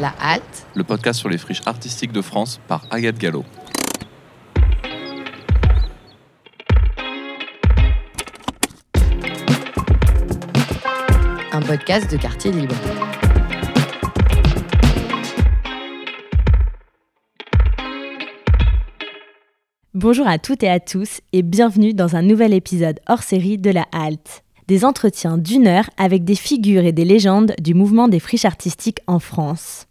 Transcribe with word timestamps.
La 0.00 0.14
Halte, 0.18 0.66
le 0.74 0.82
podcast 0.82 1.20
sur 1.20 1.28
les 1.28 1.36
friches 1.36 1.60
artistiques 1.66 2.12
de 2.12 2.22
France 2.22 2.58
par 2.66 2.86
Agathe 2.90 3.18
Gallo. 3.18 3.44
un 11.52 11.60
podcast 11.62 12.10
de 12.10 12.16
quartier 12.16 12.52
libre. 12.52 12.74
Bonjour 19.92 20.26
à 20.26 20.38
toutes 20.38 20.62
et 20.62 20.70
à 20.70 20.80
tous 20.80 21.20
et 21.32 21.42
bienvenue 21.42 21.92
dans 21.92 22.16
un 22.16 22.22
nouvel 22.22 22.54
épisode 22.54 23.00
hors 23.08 23.22
série 23.22 23.58
de 23.58 23.70
La 23.70 23.84
Halte. 23.92 24.44
Des 24.70 24.84
entretiens 24.84 25.36
d'une 25.36 25.66
heure 25.66 25.90
avec 25.96 26.22
des 26.22 26.36
figures 26.36 26.84
et 26.84 26.92
des 26.92 27.04
légendes 27.04 27.54
du 27.60 27.74
mouvement 27.74 28.06
des 28.06 28.20
friches 28.20 28.44
artistiques 28.44 29.00
en 29.08 29.18
France. 29.18 29.88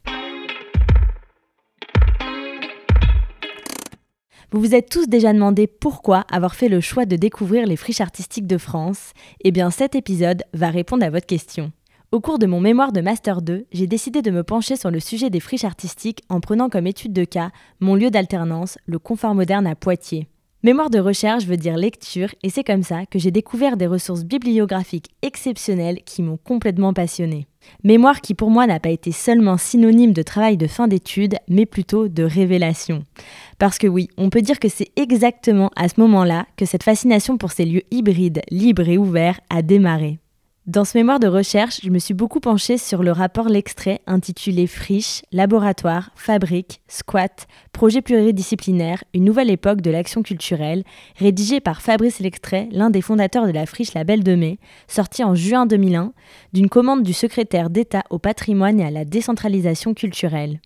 Vous 4.53 4.61
vous 4.61 4.75
êtes 4.75 4.89
tous 4.89 5.09
déjà 5.09 5.33
demandé 5.33 5.67
pourquoi 5.67 6.23
avoir 6.31 6.55
fait 6.55 6.69
le 6.69 6.79
choix 6.79 7.05
de 7.05 7.17
découvrir 7.17 7.65
les 7.65 7.75
friches 7.75 7.99
artistiques 7.99 8.47
de 8.47 8.57
France 8.57 9.11
Eh 9.43 9.51
bien 9.51 9.69
cet 9.69 9.95
épisode 9.95 10.43
va 10.53 10.69
répondre 10.69 11.03
à 11.03 11.09
votre 11.09 11.27
question. 11.27 11.73
Au 12.13 12.21
cours 12.21 12.39
de 12.39 12.45
mon 12.45 12.61
mémoire 12.61 12.93
de 12.93 13.01
Master 13.01 13.41
2, 13.41 13.65
j'ai 13.73 13.85
décidé 13.85 14.21
de 14.21 14.31
me 14.31 14.43
pencher 14.43 14.77
sur 14.77 14.91
le 14.91 15.01
sujet 15.01 15.29
des 15.29 15.41
friches 15.41 15.65
artistiques 15.65 16.23
en 16.29 16.39
prenant 16.39 16.69
comme 16.69 16.87
étude 16.87 17.11
de 17.11 17.25
cas 17.25 17.51
mon 17.81 17.95
lieu 17.95 18.11
d'alternance, 18.11 18.77
le 18.85 18.97
confort 18.97 19.35
moderne 19.35 19.67
à 19.67 19.75
Poitiers. 19.75 20.29
Mémoire 20.61 20.89
de 20.89 20.99
recherche 20.99 21.45
veut 21.45 21.55
dire 21.55 21.77
lecture 21.77 22.35
et 22.43 22.49
c'est 22.49 22.65
comme 22.65 22.83
ça 22.83 23.05
que 23.05 23.17
j'ai 23.17 23.31
découvert 23.31 23.77
des 23.77 23.87
ressources 23.87 24.25
bibliographiques 24.25 25.07
exceptionnelles 25.21 26.03
qui 26.03 26.21
m'ont 26.21 26.35
complètement 26.35 26.93
passionné. 26.93 27.47
Mémoire 27.85 28.19
qui 28.19 28.33
pour 28.33 28.49
moi 28.51 28.67
n'a 28.67 28.81
pas 28.81 28.89
été 28.89 29.13
seulement 29.13 29.55
synonyme 29.55 30.11
de 30.11 30.21
travail 30.21 30.57
de 30.57 30.67
fin 30.67 30.89
d'études, 30.89 31.37
mais 31.47 31.65
plutôt 31.65 32.09
de 32.09 32.23
révélation. 32.23 33.05
Parce 33.57 33.77
que 33.77 33.87
oui, 33.87 34.09
on 34.17 34.29
peut 34.29 34.41
dire 34.41 34.59
que 34.59 34.67
c'est 34.67 34.91
exactement 34.97 35.71
à 35.77 35.87
ce 35.87 35.97
moment-là 36.01 36.45
que 36.57 36.65
cette 36.65 36.83
fascination 36.83 37.37
pour 37.37 37.53
ces 37.53 37.63
lieux 37.63 37.83
hybrides, 37.89 38.41
libres 38.51 38.89
et 38.89 38.97
ouverts 38.97 39.39
a 39.49 39.61
démarré. 39.61 40.19
Dans 40.69 40.85
ce 40.85 40.95
mémoire 40.95 41.19
de 41.19 41.25
recherche, 41.27 41.79
je 41.83 41.89
me 41.89 41.97
suis 41.97 42.13
beaucoup 42.13 42.39
penchée 42.39 42.77
sur 42.77 43.01
le 43.01 43.11
rapport 43.11 43.49
L'Extrait 43.49 44.01
intitulé 44.05 44.67
Friche, 44.67 45.23
Laboratoire, 45.31 46.11
Fabrique, 46.13 46.81
Squat, 46.87 47.47
Projet 47.71 48.03
pluridisciplinaire, 48.03 49.03
une 49.15 49.23
nouvelle 49.23 49.49
époque 49.49 49.81
de 49.81 49.89
l'action 49.89 50.21
culturelle, 50.21 50.83
rédigé 51.15 51.59
par 51.59 51.81
Fabrice 51.81 52.19
L'Extrait, 52.19 52.69
l'un 52.71 52.91
des 52.91 53.01
fondateurs 53.01 53.47
de 53.47 53.51
la 53.51 53.65
friche 53.65 53.95
La 53.95 54.03
Belle 54.03 54.23
de 54.23 54.35
Mai, 54.35 54.59
sorti 54.87 55.23
en 55.23 55.33
juin 55.33 55.65
2001, 55.65 56.13
d'une 56.53 56.69
commande 56.69 57.01
du 57.01 57.13
secrétaire 57.13 57.71
d'État 57.71 58.03
au 58.11 58.19
patrimoine 58.19 58.79
et 58.79 58.85
à 58.85 58.91
la 58.91 59.05
décentralisation 59.05 59.95
culturelle. 59.95 60.59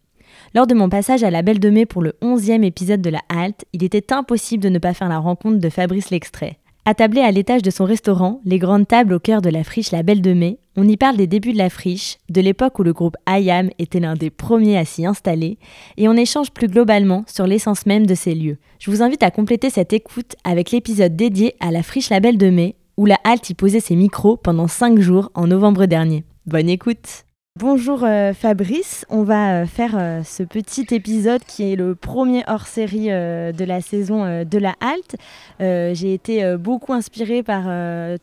Lors 0.54 0.68
de 0.68 0.74
mon 0.74 0.90
passage 0.90 1.24
à 1.24 1.32
la 1.32 1.44
Belle 1.44 1.62
de 1.62 1.70
Mai 1.70 1.86
pour 1.86 2.02
le 2.02 2.16
11e 2.22 2.66
épisode 2.66 3.02
de 3.02 3.10
la 3.10 3.22
Halte, 3.30 3.64
il 3.72 3.86
était 3.86 4.12
impossible 4.12 4.64
de 4.64 4.70
ne 4.70 4.80
pas 4.80 4.94
faire 4.94 5.08
la 5.08 5.20
rencontre 5.20 5.60
de 5.60 5.70
Fabrice 5.70 6.10
L'Extrait. 6.10 6.60
Attablé 6.86 7.22
à 7.22 7.32
l'étage 7.32 7.62
de 7.62 7.70
son 7.70 7.86
restaurant, 7.86 8.42
les 8.44 8.60
grandes 8.60 8.90
tables 8.90 9.14
au 9.14 9.20
cœur 9.20 9.42
de 9.42 9.50
la 9.50 9.64
friche 9.64 9.92
La 9.92 10.04
Belle 10.04 10.22
de 10.22 10.34
Mai, 10.34 10.60
on 10.76 10.86
y 10.86 10.98
parle 10.98 11.16
des 11.16 11.28
débuts 11.28 11.54
de 11.54 11.58
la 11.58 11.70
friche, 11.70 12.18
de 12.30 12.42
l'époque 12.42 12.78
où 12.78 12.84
le 12.84 12.92
groupe 12.92 13.16
IAM 13.26 13.70
était 13.80 14.02
l'un 14.02 14.16
des 14.16 14.30
premiers 14.30 14.78
à 14.78 14.84
s'y 14.84 15.06
installer, 15.06 15.58
et 15.96 16.10
on 16.10 16.14
échange 16.14 16.52
plus 16.52 16.68
globalement 16.68 17.24
sur 17.26 17.48
l'essence 17.48 17.86
même 17.86 18.06
de 18.06 18.16
ces 18.16 18.36
lieux. 18.36 18.58
Je 18.80 18.92
vous 18.92 19.02
invite 19.02 19.24
à 19.24 19.32
compléter 19.32 19.70
cette 19.70 19.94
écoute 19.94 20.36
avec 20.44 20.72
l'épisode 20.72 21.16
dédié 21.16 21.56
à 21.62 21.72
la 21.72 21.84
friche 21.84 22.10
La 22.10 22.20
Belle 22.20 22.38
de 22.38 22.50
Mai, 22.50 22.76
où 22.98 23.06
la 23.06 23.18
halte 23.24 23.50
y 23.50 23.54
posait 23.54 23.80
ses 23.80 23.96
micros 23.96 24.36
pendant 24.36 24.68
5 24.68 25.00
jours 25.00 25.32
en 25.36 25.48
novembre 25.48 25.86
dernier. 25.86 26.26
Bonne 26.48 26.68
écoute 26.68 27.24
Bonjour 27.60 28.04
euh, 28.04 28.34
Fabrice, 28.34 29.06
on 29.10 29.22
va 29.22 29.62
euh, 29.62 29.66
faire 29.68 29.96
euh, 29.96 30.24
ce 30.24 30.42
petit 30.42 30.88
épisode 30.90 31.44
qui 31.46 31.72
est 31.72 31.76
le 31.76 31.94
premier 31.94 32.44
hors 32.48 32.66
série 32.66 33.10
de 33.10 33.64
la 33.64 33.80
saison 33.80 34.44
de 34.44 34.58
la 34.58 34.74
halte. 34.82 35.16
J'ai 35.60 36.16
été 36.16 36.58
beaucoup 36.58 36.94
inspirée 36.94 37.44
par 37.44 37.66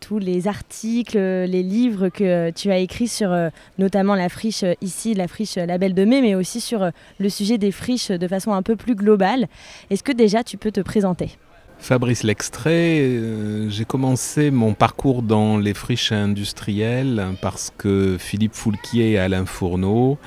tous 0.01 0.19
les 0.19 0.49
articles, 0.49 1.17
les 1.17 1.63
livres 1.63 2.09
que 2.09 2.51
tu 2.51 2.73
as 2.73 2.79
écrits 2.79 3.07
sur 3.07 3.33
notamment 3.79 4.17
la 4.17 4.29
friche 4.29 4.65
ici, 4.81 5.15
la 5.15 5.29
friche 5.29 5.55
Label 5.55 5.95
de 5.95 6.05
Mai, 6.05 6.23
mais 6.23 6.35
aussi 6.35 6.61
sur 6.61 6.91
le 7.21 7.29
sujet 7.29 7.57
des 7.57 7.71
friches 7.71 8.11
de 8.11 8.27
façon 8.27 8.53
un 8.53 8.63
peu 8.63 8.75
plus 8.75 8.97
globale. 8.97 9.47
Est-ce 9.91 10.03
que 10.03 10.13
déjà 10.13 10.43
tu 10.43 10.57
peux 10.57 10.73
te 10.73 10.81
présenter? 10.81 11.39
Fabrice 11.81 12.23
L'extrait, 12.23 13.01
euh, 13.01 13.69
j'ai 13.69 13.85
commencé 13.85 14.51
mon 14.51 14.75
parcours 14.75 15.23
dans 15.23 15.59
les 15.59 15.75
friches 15.75 16.13
industrielles 16.13 17.35
parce 17.41 17.73
que 17.77 18.17
Philippe 18.19 18.55
Foulquier 18.55 19.13
et 19.13 19.19
Alain 19.19 19.47
Fourneau, 19.47 20.19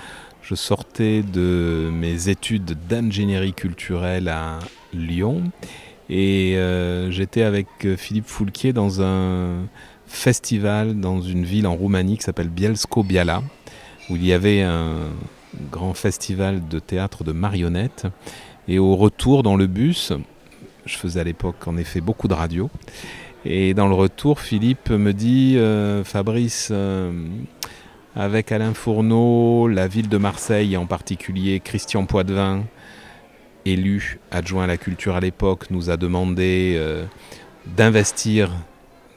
je 0.42 0.56
sortais 0.56 1.22
de 1.22 1.90
mes 1.94 2.28
études 2.28 2.78
d'ingénierie 2.90 3.54
culturelle 3.54 4.28
à 4.28 4.60
Lyon 4.94 5.44
et 6.10 6.58
euh, 6.58 7.12
j'étais 7.12 7.44
avec 7.44 7.68
Philippe 7.98 8.28
Foulquier 8.28 8.74
dans 8.74 9.02
un 9.02 9.66
festival 10.08 11.00
dans 11.00 11.22
une 11.22 11.46
ville 11.46 11.68
en 11.68 11.76
Roumanie 11.76 12.18
qui 12.18 12.24
s'appelle 12.24 12.50
Bielsko-Biala 12.50 13.42
où 14.10 14.16
il 14.16 14.26
y 14.26 14.34
avait 14.34 14.64
un 14.64 15.10
grand 15.72 15.94
festival 15.94 16.68
de 16.68 16.80
théâtre 16.80 17.24
de 17.24 17.32
marionnettes. 17.32 18.08
Et 18.68 18.80
au 18.80 18.96
retour 18.96 19.44
dans 19.44 19.56
le 19.56 19.68
bus, 19.68 20.14
je 20.86 20.98
faisais 20.98 21.20
à 21.20 21.24
l'époque 21.24 21.68
en 21.68 21.78
effet 21.78 22.02
beaucoup 22.02 22.28
de 22.28 22.34
radio. 22.34 22.70
Et 23.46 23.74
dans 23.74 23.88
le 23.88 23.94
retour, 23.94 24.40
Philippe 24.40 24.90
me 24.90 25.12
dit 25.12 25.58
euh, 25.58 26.04
Fabrice, 26.04 26.70
euh, 26.72 27.12
avec 28.16 28.52
Alain 28.52 28.74
Fourneau, 28.74 29.68
la 29.68 29.88
ville 29.88 30.08
de 30.08 30.18
Marseille, 30.18 30.78
en 30.78 30.86
particulier 30.86 31.60
Christian 31.60 32.06
Poitvin, 32.06 32.64
élu 33.66 34.20
adjoint 34.32 34.64
à 34.64 34.68
la 34.68 34.78
culture 34.78 35.16
à 35.16 35.20
l'époque, 35.20 35.66
nous 35.72 35.90
a 35.90 35.98
demandé 35.98 36.76
euh, 36.78 37.06
d'investir 37.76 38.52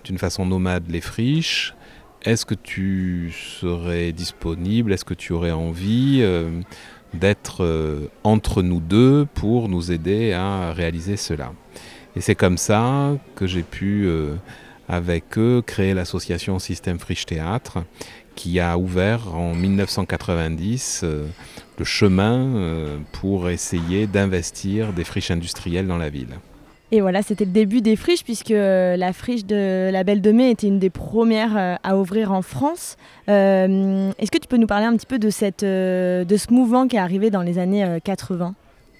d'une 0.04 0.18
façon 0.18 0.44
nomade 0.44 0.84
les 0.88 1.00
friches. 1.00 1.74
Est-ce 2.22 2.44
que 2.44 2.54
tu 2.54 3.32
serais 3.32 4.10
disponible? 4.10 4.92
Est-ce 4.92 5.04
que 5.04 5.14
tu 5.14 5.32
aurais 5.32 5.52
envie? 5.52 6.24
D'être 7.16 7.64
euh, 7.64 8.08
entre 8.24 8.62
nous 8.62 8.80
deux 8.80 9.26
pour 9.34 9.68
nous 9.68 9.92
aider 9.92 10.32
à 10.32 10.72
réaliser 10.72 11.16
cela. 11.16 11.52
Et 12.14 12.20
c'est 12.20 12.34
comme 12.34 12.58
ça 12.58 13.12
que 13.34 13.46
j'ai 13.46 13.62
pu, 13.62 14.06
euh, 14.06 14.34
avec 14.88 15.38
eux, 15.38 15.62
créer 15.66 15.94
l'association 15.94 16.58
Système 16.58 16.98
Friche 16.98 17.26
Théâtre, 17.26 17.84
qui 18.34 18.60
a 18.60 18.78
ouvert 18.78 19.34
en 19.34 19.54
1990 19.54 21.00
euh, 21.02 21.26
le 21.78 21.84
chemin 21.84 22.98
pour 23.12 23.50
essayer 23.50 24.06
d'investir 24.06 24.92
des 24.92 25.04
friches 25.04 25.30
industrielles 25.30 25.86
dans 25.86 25.98
la 25.98 26.08
ville. 26.08 26.38
Et 26.92 27.00
voilà, 27.00 27.22
c'était 27.22 27.44
le 27.44 27.50
début 27.50 27.80
des 27.80 27.96
friches, 27.96 28.22
puisque 28.22 28.52
euh, 28.52 28.96
la 28.96 29.12
friche 29.12 29.44
de 29.44 29.90
la 29.90 30.04
Belle 30.04 30.20
de 30.20 30.30
Mai 30.30 30.52
était 30.52 30.68
une 30.68 30.78
des 30.78 30.90
premières 30.90 31.56
euh, 31.56 31.74
à 31.82 31.96
ouvrir 31.98 32.30
en 32.30 32.42
France. 32.42 32.96
Euh, 33.28 34.12
est-ce 34.18 34.30
que 34.30 34.38
tu 34.38 34.46
peux 34.46 34.56
nous 34.56 34.68
parler 34.68 34.86
un 34.86 34.96
petit 34.96 35.06
peu 35.06 35.18
de, 35.18 35.30
cette, 35.30 35.64
de 35.64 36.36
ce 36.36 36.52
mouvement 36.52 36.86
qui 36.86 36.94
est 36.94 37.00
arrivé 37.00 37.30
dans 37.30 37.42
les 37.42 37.58
années 37.58 37.98
80 38.04 38.54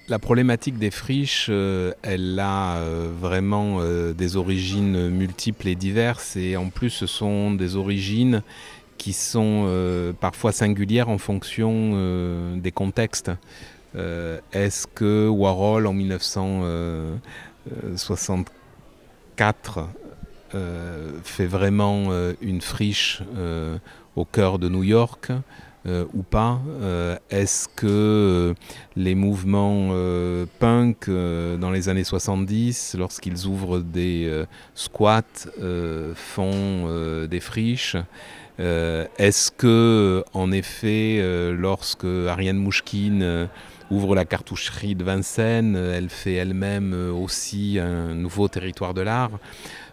la 0.08 0.20
problématique 0.20 0.78
des 0.78 0.92
friches, 0.92 1.48
elle 1.48 2.38
a 2.38 2.80
vraiment 3.20 3.80
des 4.16 4.36
origines 4.36 5.08
multiples 5.08 5.66
et 5.66 5.74
diverses, 5.74 6.36
et 6.36 6.56
en 6.56 6.68
plus 6.68 6.90
ce 6.90 7.08
sont 7.08 7.50
des 7.50 7.74
origines 7.74 8.42
qui 8.98 9.12
sont 9.12 9.68
parfois 10.20 10.52
singulières 10.52 11.08
en 11.08 11.18
fonction 11.18 12.54
des 12.54 12.70
contextes. 12.70 13.32
Est-ce 13.96 14.86
que 14.86 15.26
Warhol 15.26 15.88
en 15.88 15.92
1900 15.92 16.62
64 17.96 19.88
euh, 20.54 21.10
fait 21.24 21.46
vraiment 21.46 22.06
euh, 22.10 22.34
une 22.40 22.60
friche 22.60 23.20
euh, 23.36 23.78
au 24.14 24.24
cœur 24.24 24.60
de 24.60 24.68
New 24.68 24.84
York 24.84 25.32
ou 26.14 26.24
pas. 26.24 26.60
Est-ce 27.30 27.68
que 27.68 28.56
les 28.96 29.14
mouvements 29.14 29.90
punk 30.58 31.08
dans 31.08 31.70
les 31.70 31.88
années 31.88 32.02
70, 32.02 32.96
lorsqu'ils 32.98 33.46
ouvrent 33.46 33.78
des 33.78 34.44
squats, 34.74 35.22
font 36.16 37.26
des 37.30 37.38
friches 37.38 37.96
Est-ce 38.58 39.52
que, 39.52 40.24
en 40.32 40.50
effet, 40.50 41.20
lorsque 41.56 42.04
Ariane 42.04 42.58
Mouchkine 42.58 43.48
ouvre 43.90 44.14
la 44.14 44.24
cartoucherie 44.24 44.94
de 44.94 45.04
Vincennes, 45.04 45.76
elle 45.76 46.08
fait 46.08 46.34
elle-même 46.34 46.92
euh, 46.92 47.12
aussi 47.12 47.78
un 47.78 48.14
nouveau 48.14 48.48
territoire 48.48 48.94
de 48.94 49.00
l'art. 49.00 49.38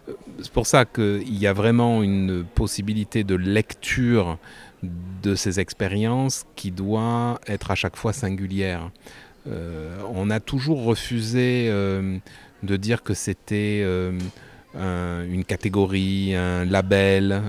Euh, 0.08 0.12
c'est 0.42 0.52
pour 0.52 0.66
ça 0.66 0.84
qu'il 0.84 1.38
y 1.38 1.46
a 1.46 1.52
vraiment 1.52 2.02
une 2.02 2.44
possibilité 2.44 3.24
de 3.24 3.34
lecture 3.34 4.38
de 4.82 5.34
ces 5.34 5.60
expériences 5.60 6.44
qui 6.56 6.70
doit 6.70 7.40
être 7.46 7.70
à 7.70 7.74
chaque 7.74 7.96
fois 7.96 8.12
singulière. 8.12 8.90
Euh, 9.46 9.96
on 10.14 10.30
a 10.30 10.40
toujours 10.40 10.84
refusé 10.84 11.68
de 11.68 12.76
dire 12.76 13.02
que 13.02 13.14
c'était 13.14 13.82
une 14.74 15.44
catégorie, 15.46 16.34
un 16.34 16.66
label, 16.66 17.42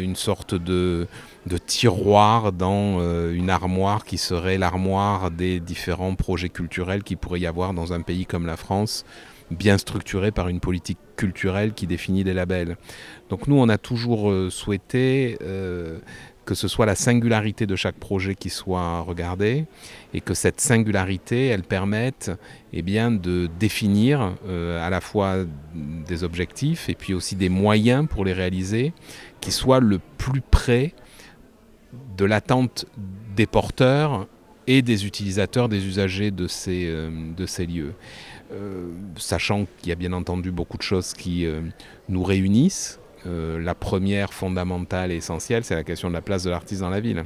une 0.00 0.14
sorte 0.14 0.54
de, 0.54 1.08
de 1.46 1.58
tiroir 1.58 2.52
dans 2.52 3.00
une 3.30 3.50
armoire 3.50 4.04
qui 4.04 4.18
serait 4.18 4.58
l'armoire 4.58 5.30
des 5.30 5.60
différents 5.60 6.14
projets 6.14 6.48
culturels 6.48 7.02
qu'il 7.02 7.16
pourrait 7.16 7.40
y 7.40 7.46
avoir 7.46 7.72
dans 7.72 7.92
un 7.92 8.00
pays 8.00 8.26
comme 8.26 8.46
la 8.46 8.56
France, 8.56 9.04
bien 9.50 9.78
structuré 9.78 10.32
par 10.32 10.48
une 10.48 10.58
politique 10.58 10.98
culturelle 11.16 11.72
qui 11.72 11.86
définit 11.86 12.24
des 12.24 12.34
labels. 12.34 12.76
Donc 13.30 13.46
nous, 13.46 13.56
on 13.56 13.68
a 13.68 13.78
toujours 13.78 14.32
souhaité 14.50 15.38
que 16.46 16.54
ce 16.54 16.68
soit 16.68 16.86
la 16.86 16.94
singularité 16.94 17.66
de 17.66 17.76
chaque 17.76 17.96
projet 17.96 18.34
qui 18.34 18.48
soit 18.48 19.00
regardée 19.00 19.66
et 20.14 20.20
que 20.22 20.32
cette 20.32 20.60
singularité, 20.60 21.48
elle 21.48 21.64
permette 21.64 22.30
eh 22.72 22.82
bien, 22.82 23.10
de 23.10 23.50
définir 23.58 24.34
euh, 24.48 24.84
à 24.84 24.88
la 24.88 25.00
fois 25.00 25.38
des 25.74 26.24
objectifs 26.24 26.88
et 26.88 26.94
puis 26.94 27.12
aussi 27.12 27.34
des 27.34 27.48
moyens 27.48 28.06
pour 28.08 28.24
les 28.24 28.32
réaliser 28.32 28.94
qui 29.40 29.50
soient 29.50 29.80
le 29.80 30.00
plus 30.16 30.40
près 30.40 30.94
de 32.16 32.24
l'attente 32.24 32.86
des 33.36 33.46
porteurs 33.46 34.26
et 34.66 34.82
des 34.82 35.06
utilisateurs, 35.06 35.68
des 35.68 35.86
usagers 35.86 36.30
de 36.30 36.48
ces, 36.48 36.86
euh, 36.86 37.10
de 37.36 37.46
ces 37.46 37.66
lieux. 37.66 37.94
Euh, 38.52 38.88
sachant 39.16 39.66
qu'il 39.78 39.88
y 39.88 39.92
a 39.92 39.96
bien 39.96 40.12
entendu 40.12 40.50
beaucoup 40.50 40.76
de 40.76 40.82
choses 40.82 41.12
qui 41.14 41.46
nous 42.08 42.22
réunissent, 42.22 43.00
euh, 43.26 43.60
la 43.60 43.74
première 43.74 44.32
fondamentale 44.32 45.10
et 45.10 45.16
essentielle, 45.16 45.64
c'est 45.64 45.74
la 45.74 45.84
question 45.84 46.08
de 46.08 46.14
la 46.14 46.20
place 46.20 46.44
de 46.44 46.50
l'artiste 46.50 46.80
dans 46.80 46.90
la 46.90 47.00
ville. 47.00 47.24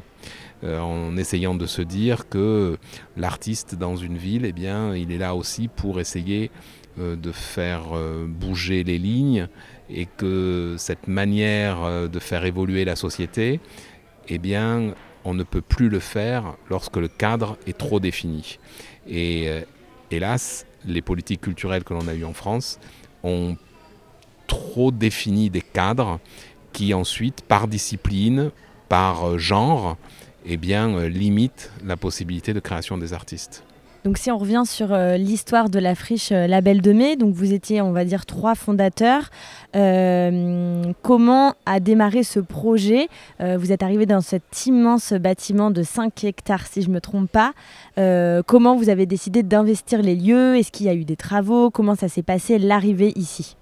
Euh, 0.63 0.79
en 0.79 1.17
essayant 1.17 1.55
de 1.55 1.67
se 1.67 1.83
dire 1.83 2.29
que 2.29 2.77
l'artiste 3.17 3.75
dans 3.75 3.97
une 3.97 4.17
ville, 4.17 4.45
eh 4.45 4.53
bien, 4.53 4.95
il 4.95 5.11
est 5.13 5.19
là 5.19 5.35
aussi 5.35 5.69
pour 5.69 6.01
essayer 6.01 6.51
euh, 6.99 7.17
de 7.17 7.33
faire 7.33 7.89
bouger 8.27 8.85
les 8.85 8.99
lignes 8.99 9.49
et 9.89 10.07
que 10.07 10.77
cette 10.79 11.09
manière 11.09 12.09
de 12.09 12.19
faire 12.21 12.45
évoluer 12.45 12.85
la 12.85 12.95
société, 12.95 13.61
eh 14.29 14.39
bien, 14.39 14.95
on 15.25 15.35
ne 15.35 15.43
peut 15.43 15.61
plus 15.61 15.89
le 15.89 16.01
faire 16.01 16.55
lorsque 16.69 16.97
le 16.97 17.09
cadre 17.09 17.57
est 17.67 17.77
trop 17.77 18.01
défini. 18.01 18.59
Et 19.09 19.51
hélas, 20.11 20.67
les 20.85 21.03
politiques 21.03 21.41
culturelles 21.41 21.85
que 21.85 21.95
l'on 21.95 22.07
a 22.09 22.15
eues 22.15 22.25
en 22.25 22.33
France 22.33 22.79
ont 23.23 23.57
trop 24.47 24.91
défini 24.91 25.51
des 25.51 25.61
cadres 25.61 26.19
qui 26.73 26.95
ensuite, 26.95 27.43
par 27.43 27.69
discipline, 27.69 28.51
par 28.89 29.29
euh, 29.29 29.39
genre, 29.39 29.97
eh 30.45 30.57
bien, 30.57 30.95
euh, 30.97 31.09
limitent 31.09 31.71
la 31.85 31.97
possibilité 31.97 32.53
de 32.53 32.61
création 32.61 32.99
des 32.99 33.13
artistes. 33.13 33.65
Donc 34.05 34.17
si 34.17 34.31
on 34.31 34.39
revient 34.39 34.63
sur 34.65 34.93
euh, 34.93 35.17
l'histoire 35.17 35.69
de 35.69 35.79
la 35.79 35.95
friche 35.95 36.31
Label 36.31 36.81
de 36.81 36.93
Mai, 36.93 37.17
donc 37.17 37.35
vous 37.35 37.53
étiez, 37.53 37.81
on 37.83 37.93
va 37.93 38.05
dire, 38.05 38.27
trois 38.27 38.55
fondateurs. 38.55 39.31
comment 41.03 41.55
a 41.67 41.81
démarré 41.81 42.23
ce 42.23 42.41
projet? 42.41 43.09
Vous 43.39 43.73
êtes 43.73 43.83
arrivé 43.83 44.07
dans 44.07 44.21
cet 44.21 44.67
immense 44.67 45.13
bâtiment 45.13 45.71
de 45.71 45.83
5 45.83 46.25
hectares, 46.25 46.67
si 46.67 46.83
je 46.83 46.89
ne 46.89 46.95
me 46.95 47.01
trompe 47.01 47.31
pas. 47.31 47.53
comment 48.47 48.77
vous 48.77 48.89
avez 48.89 49.07
décidé 49.07 49.43
d'investir 49.43 50.03
les 50.03 50.17
lieux? 50.17 50.57
Est-ce 50.57 50.73
qu'il 50.73 50.87
y 50.87 50.89
a 50.89 50.95
eu 50.95 51.05
des 51.05 51.17
travaux? 51.17 51.71
Comment 51.71 51.95
ça 51.95 52.09
s'est 52.09 52.23
passé 52.23 52.59
l'arrivée 52.59 53.13
ici? 53.17 53.57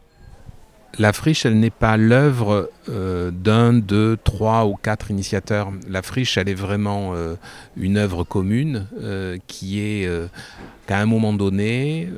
La 0.97 1.13
friche, 1.13 1.45
elle 1.45 1.59
n'est 1.59 1.71
pas 1.71 1.97
l'œuvre 1.97 2.71
euh, 2.89 3.31
d'un, 3.31 3.75
deux, 3.75 4.17
trois 4.23 4.67
ou 4.67 4.75
quatre 4.75 5.11
initiateurs. 5.11 5.71
La 5.89 6.03
friche, 6.03 6.39
elle 6.39 6.49
est 6.49 6.55
vraiment 6.55 7.13
euh, 7.15 7.35
une 7.77 7.99
œuvre 7.99 8.25
commune 8.25 8.87
euh, 9.01 9.37
qui 9.47 9.81
est 9.81 10.09
qu'à 10.87 10.99
un 10.99 11.07
moment 11.07 11.33
donné, 11.33 12.09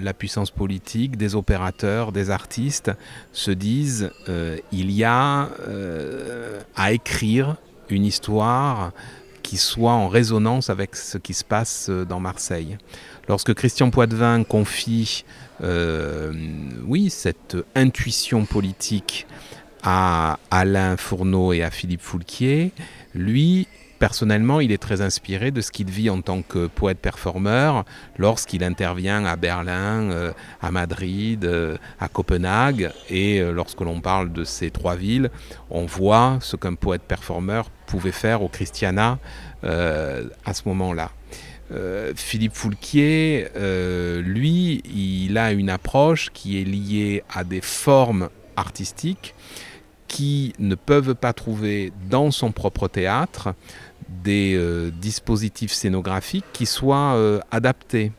la 0.00 0.12
puissance 0.12 0.50
politique, 0.50 1.16
des 1.16 1.34
opérateurs, 1.34 2.12
des 2.12 2.30
artistes 2.30 2.90
se 3.32 3.50
disent 3.50 4.10
il 4.72 4.90
y 4.90 5.04
a 5.04 5.48
à 6.76 6.92
écrire 6.92 7.56
une 7.88 8.04
histoire 8.04 8.92
qui 9.42 9.56
soit 9.56 9.92
en 9.92 10.08
résonance 10.08 10.68
avec 10.68 10.94
ce 10.94 11.18
qui 11.18 11.32
se 11.32 11.44
passe 11.44 11.88
dans 11.88 12.20
Marseille. 12.20 12.76
Lorsque 13.28 13.54
Christian 13.54 13.90
Poitvin 13.90 14.44
confie 14.44 15.24
oui, 15.62 17.10
cette 17.10 17.56
intuition 17.74 18.44
politique 18.44 19.26
à 19.82 20.38
Alain 20.50 20.96
Fourneau 20.96 21.52
et 21.52 21.62
à 21.62 21.70
Philippe 21.70 22.02
Foulquier, 22.02 22.72
lui, 23.14 23.66
personnellement, 23.98 24.60
il 24.60 24.72
est 24.72 24.82
très 24.82 25.00
inspiré 25.00 25.50
de 25.50 25.60
ce 25.60 25.70
qu'il 25.70 25.90
vit 25.90 26.10
en 26.10 26.20
tant 26.20 26.42
que 26.42 26.66
poète-performeur 26.66 27.84
lorsqu'il 28.18 28.64
intervient 28.64 29.24
à 29.24 29.36
Berlin, 29.36 30.10
euh, 30.10 30.32
à 30.60 30.70
Madrid, 30.70 31.44
euh, 31.44 31.76
à 31.98 32.08
Copenhague. 32.08 32.90
Et 33.08 33.40
lorsque 33.40 33.80
l'on 33.80 34.00
parle 34.00 34.32
de 34.32 34.44
ces 34.44 34.70
trois 34.70 34.96
villes, 34.96 35.30
on 35.70 35.86
voit 35.86 36.38
ce 36.40 36.56
qu'un 36.56 36.74
poète-performeur 36.74 37.70
pouvait 37.86 38.12
faire 38.12 38.42
au 38.42 38.48
Christiana 38.48 39.18
à 39.62 40.54
ce 40.54 40.62
moment-là. 40.66 41.10
Euh, 41.72 42.12
Philippe 42.16 42.54
Foulquier, 42.54 43.48
euh, 43.56 44.20
lui, 44.22 44.82
il 44.84 45.38
a 45.38 45.52
une 45.52 45.70
approche 45.70 46.30
qui 46.32 46.60
est 46.60 46.64
liée 46.64 47.22
à 47.32 47.44
des 47.44 47.60
formes 47.60 48.28
artistiques 48.56 49.34
qui 50.08 50.52
ne 50.58 50.74
peuvent 50.74 51.14
pas 51.14 51.32
trouver 51.32 51.92
dans 52.08 52.32
son 52.32 52.50
propre 52.50 52.88
théâtre 52.88 53.54
des 54.08 54.54
euh, 54.56 54.90
dispositifs 54.90 55.72
scénographiques 55.72 56.46
qui 56.52 56.66
soient 56.66 57.40
adaptés. 57.50 58.12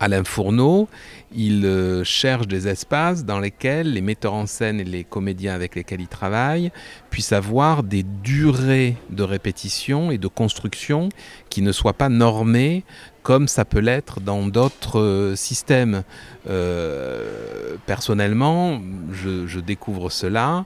Alain 0.00 0.22
Fourneau, 0.22 0.88
il 1.34 1.66
euh, 1.66 2.04
cherche 2.04 2.46
des 2.46 2.68
espaces 2.68 3.24
dans 3.24 3.40
lesquels 3.40 3.92
les 3.92 4.00
metteurs 4.00 4.34
en 4.34 4.46
scène 4.46 4.78
et 4.80 4.84
les 4.84 5.02
comédiens 5.02 5.54
avec 5.54 5.74
lesquels 5.74 6.00
il 6.00 6.08
travaille 6.08 6.70
puissent 7.10 7.32
avoir 7.32 7.82
des 7.82 8.04
durées 8.04 8.96
de 9.10 9.24
répétition 9.24 10.10
et 10.10 10.18
de 10.18 10.28
construction 10.28 11.08
qui 11.50 11.62
ne 11.62 11.72
soient 11.72 11.94
pas 11.94 12.08
normées 12.08 12.84
comme 13.22 13.48
ça 13.48 13.64
peut 13.64 13.80
l'être 13.80 14.20
dans 14.20 14.46
d'autres 14.46 15.00
euh, 15.00 15.36
systèmes. 15.36 16.04
Euh, 16.48 17.76
personnellement, 17.84 18.80
je, 19.12 19.58
découvre 19.58 20.10
cela 20.10 20.64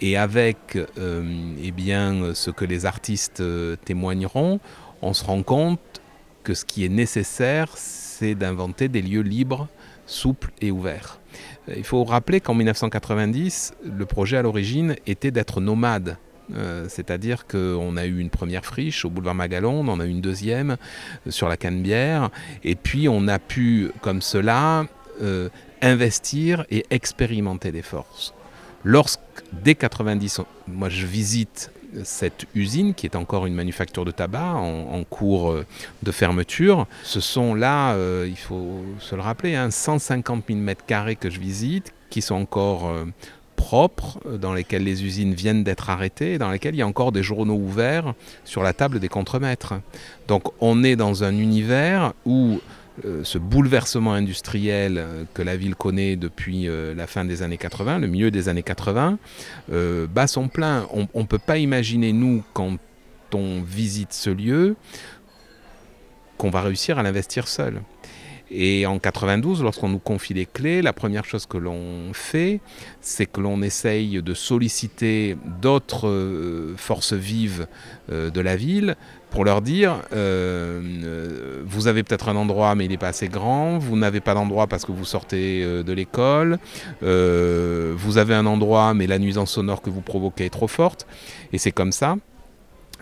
et 0.00 0.16
avec 0.18 0.76
eh 0.96 1.70
bien, 1.70 2.34
ce 2.34 2.50
que 2.50 2.64
les 2.64 2.84
artistes 2.84 3.42
témoigneront, 3.84 4.58
on 5.00 5.14
se 5.14 5.24
rend 5.24 5.42
compte 5.42 5.80
que 6.42 6.52
ce 6.52 6.64
qui 6.64 6.84
est 6.84 6.90
nécessaire, 6.90 7.68
c'est 8.18 8.34
d'inventer 8.34 8.88
des 8.88 9.02
lieux 9.02 9.22
libres, 9.22 9.68
souples 10.06 10.52
et 10.60 10.70
ouverts. 10.70 11.18
Euh, 11.68 11.74
il 11.76 11.84
faut 11.84 12.04
rappeler 12.04 12.40
qu'en 12.40 12.54
1990, 12.54 13.74
le 13.84 14.06
projet 14.06 14.36
à 14.36 14.42
l'origine 14.42 14.96
était 15.06 15.30
d'être 15.30 15.60
nomade. 15.60 16.16
Euh, 16.54 16.86
c'est-à-dire 16.88 17.46
qu'on 17.46 17.96
a 17.96 18.04
eu 18.04 18.18
une 18.18 18.30
première 18.30 18.64
friche 18.64 19.04
au 19.04 19.10
boulevard 19.10 19.34
Magalon, 19.34 19.80
on 19.80 19.88
en 19.88 19.98
a 19.98 20.06
eu 20.06 20.10
une 20.10 20.20
deuxième 20.20 20.72
euh, 21.26 21.30
sur 21.30 21.48
la 21.48 21.56
Canebière, 21.56 22.30
et 22.62 22.74
puis 22.74 23.08
on 23.08 23.26
a 23.28 23.38
pu, 23.38 23.90
comme 24.00 24.22
cela, 24.22 24.86
investir 25.80 26.64
et 26.70 26.84
expérimenter 26.90 27.70
des 27.70 27.82
forces. 27.82 28.34
Lorsque, 28.82 29.20
dès 29.52 29.76
90, 29.76 30.40
moi 30.66 30.88
je 30.88 31.06
visite 31.06 31.70
cette 32.02 32.46
usine, 32.54 32.94
qui 32.94 33.06
est 33.06 33.16
encore 33.16 33.46
une 33.46 33.54
manufacture 33.54 34.04
de 34.04 34.10
tabac 34.10 34.54
en, 34.54 35.04
cours 35.04 35.50
euh, 35.50 35.66
de 36.02 36.10
fermeture, 36.10 36.86
ce 37.02 37.20
sont 37.20 37.54
là, 37.54 37.92
euh, 37.94 38.26
il 38.28 38.36
faut 38.36 38.82
se 38.98 39.14
le 39.14 39.20
rappeler, 39.20 39.56
150 39.70 40.38
hein, 40.38 40.42
000 40.48 40.60
mètres 40.60 40.84
carrés 40.86 41.16
que 41.16 41.30
je 41.30 41.38
visite, 41.38 41.92
qui 42.10 42.22
sont 42.22 42.34
encore 42.34 42.88
euh, 42.88 43.04
propres, 43.56 44.18
dans 44.38 44.52
lesquels 44.52 44.84
les 44.84 45.04
usines 45.04 45.34
viennent 45.34 45.64
d'être 45.64 45.90
arrêtées, 45.90 46.38
dans 46.38 46.50
lesquels 46.50 46.74
il 46.74 46.78
y 46.78 46.82
a 46.82 46.86
encore 46.86 47.12
des 47.12 47.22
journaux 47.22 47.56
ouverts 47.56 48.14
sur 48.44 48.62
la 48.62 48.72
table 48.72 48.98
des 48.98 49.08
contremaîtres. 49.08 49.74
Donc 50.28 50.44
on 50.60 50.82
est 50.82 50.96
dans 50.96 51.24
un 51.24 51.36
univers 51.36 52.12
où 52.26 52.60
ce 53.02 53.38
bouleversement 53.38 54.14
industriel 54.14 54.98
euh, 54.98 55.24
que 55.34 55.42
la 55.42 55.56
ville 55.56 55.74
connaît 55.74 56.16
depuis 56.16 56.68
euh, 56.68 56.94
la 56.94 57.06
fin 57.06 57.24
des 57.24 57.42
années 57.42 57.56
80, 57.56 57.98
le 57.98 58.06
milieu 58.06 58.30
des 58.30 58.48
années 58.48 58.62
80, 58.62 59.18
bat 59.68 60.26
son 60.26 60.48
plein. 60.48 60.86
On 60.92 61.20
ne 61.20 61.26
peut 61.26 61.38
pas 61.38 61.58
imaginer, 61.58 62.12
nous, 62.12 62.44
quand 62.52 62.78
on 63.32 63.62
visite 63.62 64.12
ce 64.12 64.30
lieu, 64.30 64.76
qu'on 66.38 66.50
va 66.50 66.60
réussir 66.62 66.98
à 66.98 67.02
l'investir 67.02 67.48
seul. 67.48 67.82
Et 68.50 68.86
en 68.86 68.98
92, 68.98 69.62
lorsqu'on 69.62 69.88
nous 69.88 69.98
confie 69.98 70.34
les 70.34 70.46
clés, 70.46 70.82
la 70.82 70.92
première 70.92 71.24
chose 71.24 71.46
que 71.46 71.56
l'on 71.56 72.12
fait, 72.12 72.60
c'est 73.00 73.26
que 73.26 73.40
l'on 73.40 73.62
essaye 73.62 74.22
de 74.22 74.34
solliciter 74.34 75.36
d'autres 75.60 76.74
forces 76.76 77.14
vives 77.14 77.66
de 78.10 78.40
la 78.40 78.54
ville 78.54 78.96
pour 79.34 79.44
leur 79.44 79.62
dire 79.62 80.00
euh, 80.12 80.80
euh, 81.04 81.62
vous 81.66 81.88
avez 81.88 82.04
peut-être 82.04 82.28
un 82.28 82.36
endroit 82.36 82.76
mais 82.76 82.84
il 82.84 82.90
n'est 82.92 82.98
pas 82.98 83.08
assez 83.08 83.26
grand, 83.26 83.78
vous 83.78 83.96
n'avez 83.96 84.20
pas 84.20 84.32
d'endroit 84.32 84.68
parce 84.68 84.84
que 84.84 84.92
vous 84.92 85.04
sortez 85.04 85.64
euh, 85.64 85.82
de 85.82 85.92
l'école, 85.92 86.58
vous 87.02 88.18
avez 88.18 88.34
un 88.34 88.46
endroit 88.46 88.94
mais 88.94 89.08
la 89.08 89.18
nuisance 89.18 89.50
sonore 89.50 89.82
que 89.82 89.90
vous 89.90 90.02
provoquez 90.02 90.46
est 90.46 90.50
trop 90.50 90.68
forte. 90.68 91.06
Et 91.52 91.58
c'est 91.58 91.72
comme 91.72 91.90
ça 91.90 92.16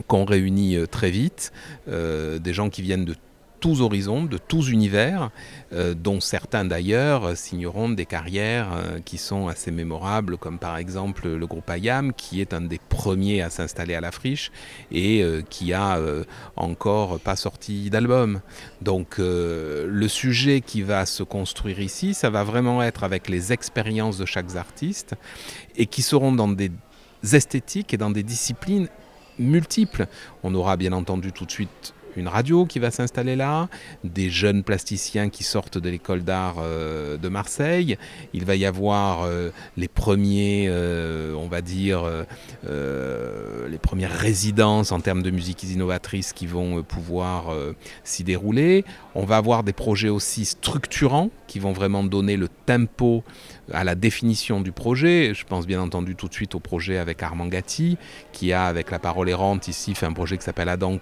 qu'on 0.07 0.25
réunit 0.25 0.79
très 0.91 1.11
vite 1.11 1.53
des 1.87 2.55
gens 2.55 2.71
qui 2.71 2.81
viennent 2.81 3.05
de 3.05 3.15
tous 3.63 3.81
horizons, 3.81 4.25
de 4.25 4.39
tous 4.39 4.71
univers, 4.71 5.31
euh, 5.73 5.95
dont 5.95 6.21
certains 6.21 6.65
d'ailleurs 6.65 7.37
signeront 7.37 7.89
des 7.89 8.07
carrières 8.07 8.73
euh, 8.73 8.99
qui 8.99 9.19
sont 9.19 9.47
assez 9.47 9.71
mémorables, 9.71 10.37
comme 10.37 10.59
par 10.59 10.77
exemple 10.79 11.29
le 11.29 11.47
groupe 11.47 11.71
Ayam, 11.71 12.13
qui 12.13 12.41
est 12.41 12.55
un 12.55 12.63
des 12.63 12.81
premiers 12.89 13.41
à 13.41 13.51
s'installer 13.51 13.95
à 13.95 14.01
la 14.01 14.11
friche 14.11 14.51
et 14.91 15.23
euh, 15.23 15.43
qui 15.49 15.73
a 15.73 16.01
encore 16.57 17.21
pas 17.21 17.37
sorti 17.37 17.89
d'album. 17.89 18.41
Donc 18.81 19.19
le 19.19 20.07
sujet 20.09 20.61
qui 20.61 20.83
va 20.83 21.07
se 21.07 21.23
construire 21.23 21.79
ici, 21.79 22.15
ça 22.15 22.31
va 22.31 22.43
vraiment 22.43 22.83
être 22.83 23.05
avec 23.05 23.29
les 23.29 23.53
expériences 23.53 24.19
de 24.19 24.27
chaque 24.27 24.57
artiste 24.57 25.15
et 25.77 25.87
qui 25.87 26.03
seront 26.03 26.33
dans 26.33 26.49
des 26.49 26.73
esthétiques 27.33 27.95
et 27.95 27.97
dans 27.97 28.11
des 28.11 28.25
disciplines 28.25 28.89
multiples. 29.39 30.07
On 30.43 30.53
aura 30.55 30.77
bien 30.77 30.93
entendu 30.93 31.31
tout 31.31 31.47
de 31.47 31.53
suite 31.53 31.95
une 32.17 32.29
radio 32.29 32.67
qui 32.67 32.79
va 32.79 32.91
s'installer 32.91 33.37
là, 33.37 33.69
des 34.05 34.31
jeunes 34.31 34.63
plasticiens 34.63 35.31
qui 35.31 35.45
sortent 35.45 35.79
de 35.79 35.89
l'école 35.89 36.23
d'art 36.23 36.57
euh, 36.59 37.17
de 37.17 37.29
Marseille. 37.29 37.97
Il 38.33 38.45
va 38.45 38.57
y 38.57 38.67
avoir 38.67 39.23
euh, 39.23 39.51
les 39.77 39.89
premiers, 39.89 40.67
euh, 40.69 41.35
on 41.35 41.49
va 41.49 41.61
dire, 41.61 42.03
les 42.65 43.79
premières 43.79 44.13
résidences 44.13 44.93
en 44.93 45.01
termes 45.01 45.23
de 45.23 45.31
musique 45.31 45.63
innovatrices 45.63 46.33
qui 46.33 46.47
vont 46.47 46.83
pouvoir 46.83 47.55
s'y 48.05 48.25
dérouler. 48.25 48.85
On 49.15 49.25
va 49.25 49.37
avoir 49.37 49.63
des 49.63 49.73
projets 49.73 50.09
aussi 50.09 50.45
structurants 50.45 51.31
qui 51.47 51.59
vont 51.59 51.73
vraiment 51.73 52.03
donner 52.03 52.37
le 52.37 52.49
tempo 52.49 53.25
à 53.73 53.85
la 53.85 53.95
définition 53.95 54.61
du 54.61 54.73
projet. 54.73 55.33
Je 55.35 55.45
pense 55.45 55.67
bien 55.67 55.81
entendu 55.81 56.15
tout 56.17 56.29
de 56.29 56.35
suite 56.35 56.55
au 56.55 56.61
projet 56.61 56.99
avec 56.99 57.23
Armand 57.23 57.47
Gatti, 57.47 57.99
qui 58.33 58.53
a, 58.53 58.65
avec 58.65 58.91
la 58.91 58.99
parole 58.99 59.29
errante 59.29 59.69
ici, 59.69 59.95
fait 59.95 60.07
un 60.07 60.13
projet 60.13 60.39
qui 60.39 60.45
s'appelle 60.45 60.69
Adam 60.69 60.99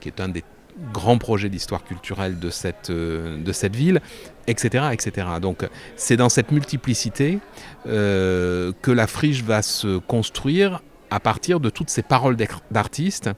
qui 0.00 0.08
est 0.08 0.20
un 0.20 0.28
des 0.28 0.44
grands 0.92 1.18
projets 1.18 1.48
d'histoire 1.48 1.84
culturelle 1.84 2.38
de 2.38 2.50
cette, 2.50 2.90
euh, 2.90 3.38
ville, 3.72 4.00
etc. 4.46 4.86
etc. 4.92 5.26
Donc 5.40 5.66
c'est 5.96 6.16
dans 6.16 6.28
cette 6.28 6.50
multiplicité 6.50 7.38
euh, 7.86 8.72
que 8.82 8.90
la 8.90 9.06
friche 9.06 9.42
va 9.42 9.62
se 9.62 9.98
construire 9.98 10.82
à 11.10 11.20
partir 11.20 11.60
de 11.60 11.70
toutes 11.70 11.90
ces 11.90 12.02
paroles 12.02 12.36
d'artistes 12.70 13.30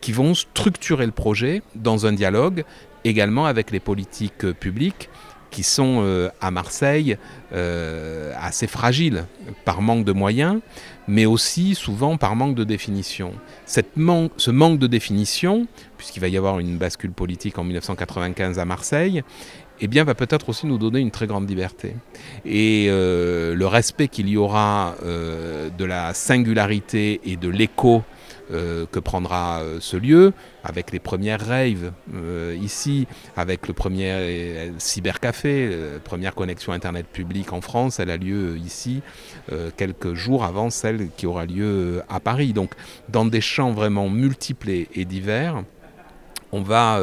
qui 0.00 0.12
vont 0.12 0.34
structurer 0.34 1.06
le 1.06 1.12
projet 1.12 1.62
dans 1.74 2.06
un 2.06 2.12
dialogue 2.12 2.64
également 3.08 3.46
avec 3.46 3.70
les 3.70 3.80
politiques 3.80 4.52
publiques 4.52 5.08
qui 5.56 5.62
sont 5.62 6.00
euh, 6.00 6.28
à 6.42 6.50
Marseille 6.50 7.16
euh, 7.54 8.32
assez 8.38 8.66
fragiles 8.66 9.24
par 9.64 9.80
manque 9.80 10.04
de 10.04 10.12
moyens, 10.12 10.60
mais 11.08 11.24
aussi 11.24 11.74
souvent 11.74 12.18
par 12.18 12.36
manque 12.36 12.54
de 12.54 12.62
définition. 12.64 13.32
Cette 13.64 13.92
ce 14.36 14.50
manque 14.50 14.78
de 14.78 14.86
définition, 14.86 15.66
puisqu'il 15.96 16.20
va 16.20 16.28
y 16.28 16.36
avoir 16.36 16.58
une 16.58 16.76
bascule 16.76 17.12
politique 17.12 17.58
en 17.58 17.64
1995 17.64 18.58
à 18.58 18.66
Marseille, 18.66 19.22
eh 19.80 19.88
bien, 19.88 20.04
va 20.04 20.14
peut-être 20.14 20.50
aussi 20.50 20.66
nous 20.66 20.76
donner 20.76 21.00
une 21.00 21.10
très 21.10 21.26
grande 21.26 21.48
liberté. 21.48 21.94
Et 22.44 22.88
euh, 22.90 23.54
le 23.54 23.66
respect 23.66 24.08
qu'il 24.08 24.28
y 24.28 24.36
aura 24.36 24.94
de 25.02 25.84
la 25.86 26.12
singularité 26.12 27.20
et 27.24 27.36
de 27.36 27.48
l'écho 27.48 28.02
euh, 28.52 28.86
que 28.92 29.00
prendra 29.00 29.58
euh, 29.62 29.78
ce 29.80 29.96
lieu, 29.96 30.32
avec 30.62 30.92
les 30.92 31.00
premières 31.00 31.44
raves 31.44 31.90
euh, 32.14 32.56
ici, 32.62 33.08
avec 33.36 33.66
le 33.66 33.74
premier 33.74 34.70
cybercafé, 34.78 35.76
première 36.04 36.32
connexion 36.34 36.72
Internet 36.72 37.06
publique 37.06 37.52
en 37.52 37.60
France, 37.60 37.98
elle 37.98 38.10
a 38.10 38.16
lieu 38.16 38.56
ici 38.58 39.02
quelques 39.76 40.14
jours 40.14 40.44
avant 40.44 40.70
celle 40.70 41.08
qui 41.16 41.26
aura 41.26 41.46
lieu 41.46 42.02
à 42.08 42.20
Paris. 42.20 42.52
Donc 42.52 42.72
dans 43.08 43.24
des 43.24 43.40
champs 43.40 43.72
vraiment 43.72 44.08
multiples 44.08 44.70
et, 44.70 45.04
divers, 45.04 45.62
on 46.52 46.62
va 46.62 47.00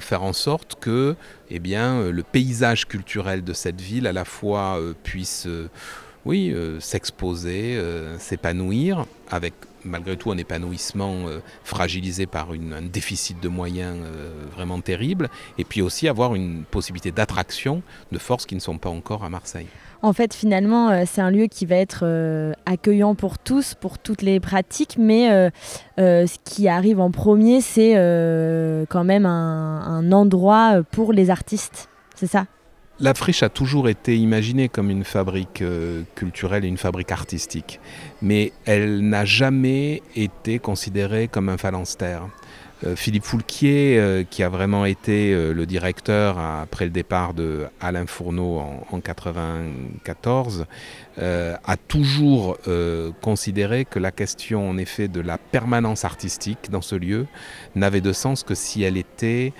faire 0.00 0.22
en 0.22 0.32
sorte 0.32 0.76
que 0.80 1.16
eh 1.50 1.58
bien, 1.58 2.10
le 2.10 2.22
paysage 2.22 2.86
culturel 2.86 3.44
de 3.44 3.52
cette 3.52 3.80
ville 3.80 4.06
à 4.06 4.12
la 4.12 4.24
fois 4.24 4.78
puisse 5.02 5.48
oui, 6.24 6.54
s'exposer, 6.80 7.80
s'épanouir 8.18 9.06
avec 9.30 9.54
malgré 9.84 10.16
tout 10.16 10.30
un 10.30 10.36
épanouissement 10.36 11.26
euh, 11.26 11.40
fragilisé 11.62 12.26
par 12.26 12.48
un 12.50 12.82
déficit 12.82 13.40
de 13.40 13.48
moyens 13.48 13.96
euh, 14.02 14.30
vraiment 14.54 14.80
terrible, 14.80 15.28
et 15.58 15.64
puis 15.64 15.82
aussi 15.82 16.08
avoir 16.08 16.34
une 16.34 16.64
possibilité 16.64 17.12
d'attraction 17.12 17.82
de 18.12 18.18
forces 18.18 18.46
qui 18.46 18.54
ne 18.54 18.60
sont 18.60 18.78
pas 18.78 18.90
encore 18.90 19.24
à 19.24 19.30
Marseille. 19.30 19.66
En 20.02 20.12
fait, 20.12 20.34
finalement, 20.34 20.90
euh, 20.90 21.04
c'est 21.06 21.20
un 21.20 21.30
lieu 21.30 21.46
qui 21.46 21.66
va 21.66 21.76
être 21.76 22.04
accueillant 22.66 23.14
pour 23.14 23.38
tous, 23.38 23.74
pour 23.74 23.98
toutes 23.98 24.22
les 24.22 24.40
pratiques, 24.40 24.96
mais 24.98 25.50
ce 25.96 26.36
qui 26.44 26.68
arrive 26.68 27.00
en 27.00 27.10
premier, 27.10 27.60
c'est 27.60 27.92
quand 28.90 29.04
même 29.04 29.26
un 29.26 30.12
endroit 30.12 30.82
pour 30.90 31.12
les 31.12 31.30
artistes. 31.30 31.88
C'est 32.14 32.26
ça? 32.26 32.46
La 33.00 33.14
friche 33.14 33.42
a 33.42 33.48
toujours 33.48 33.88
été 33.88 34.16
imaginée 34.16 34.68
comme 34.68 34.90
une 34.90 35.04
fabrique 35.04 35.62
euh, 35.62 36.02
culturelle 36.14 36.64
et 36.64 36.68
une 36.68 36.78
fabrique 36.78 37.10
artistique, 37.10 37.80
mais 38.22 38.52
elle 38.66 39.00
n'a 39.08 39.24
jamais 39.24 40.02
été 40.14 40.58
considérée 40.58 41.28
comme 41.28 41.48
un 41.48 41.56
phalanstère. 41.56 42.28
Euh, 42.84 42.94
Philippe 42.94 43.24
Foulquier, 43.24 43.98
euh, 43.98 44.24
qui 44.28 44.42
a 44.42 44.48
vraiment 44.48 44.84
été 44.84 45.34
le 45.34 45.66
directeur 45.66 46.38
après 46.38 46.84
le 46.84 46.92
départ 46.92 47.34
de 47.34 47.66
Alain 47.80 48.06
Fourneau 48.06 48.58
en, 48.58 48.70
1994, 48.92 50.66
a 51.18 51.76
toujours 51.88 52.58
considéré 53.20 53.84
que 53.84 54.00
la 54.00 54.10
question 54.10 54.68
en 54.68 54.76
effet 54.76 55.06
de 55.06 55.20
la 55.20 55.38
permanence 55.38 56.04
artistique 56.04 56.70
dans 56.70 56.82
ce 56.82 56.96
lieu 56.96 57.26
n'avait 57.76 58.00
de 58.00 58.12
sens 58.12 58.42
que 58.42 58.54
si 58.54 58.82
elle 58.82 58.96
était 58.96 59.52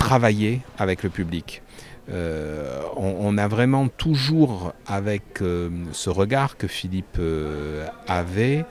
travaillée 0.00 0.62
avec 0.78 1.02
le 1.02 1.10
public. 1.10 1.62
Euh, 2.08 2.80
on, 2.96 3.38
a 3.38 3.46
vraiment 3.46 3.86
toujours, 3.86 4.72
avec 4.86 5.42
euh, 5.42 5.68
ce 5.92 6.10
regard 6.10 6.56
que 6.56 6.66
Philippe 6.66 7.18
euh, 7.20 7.86
avait, 8.08 8.64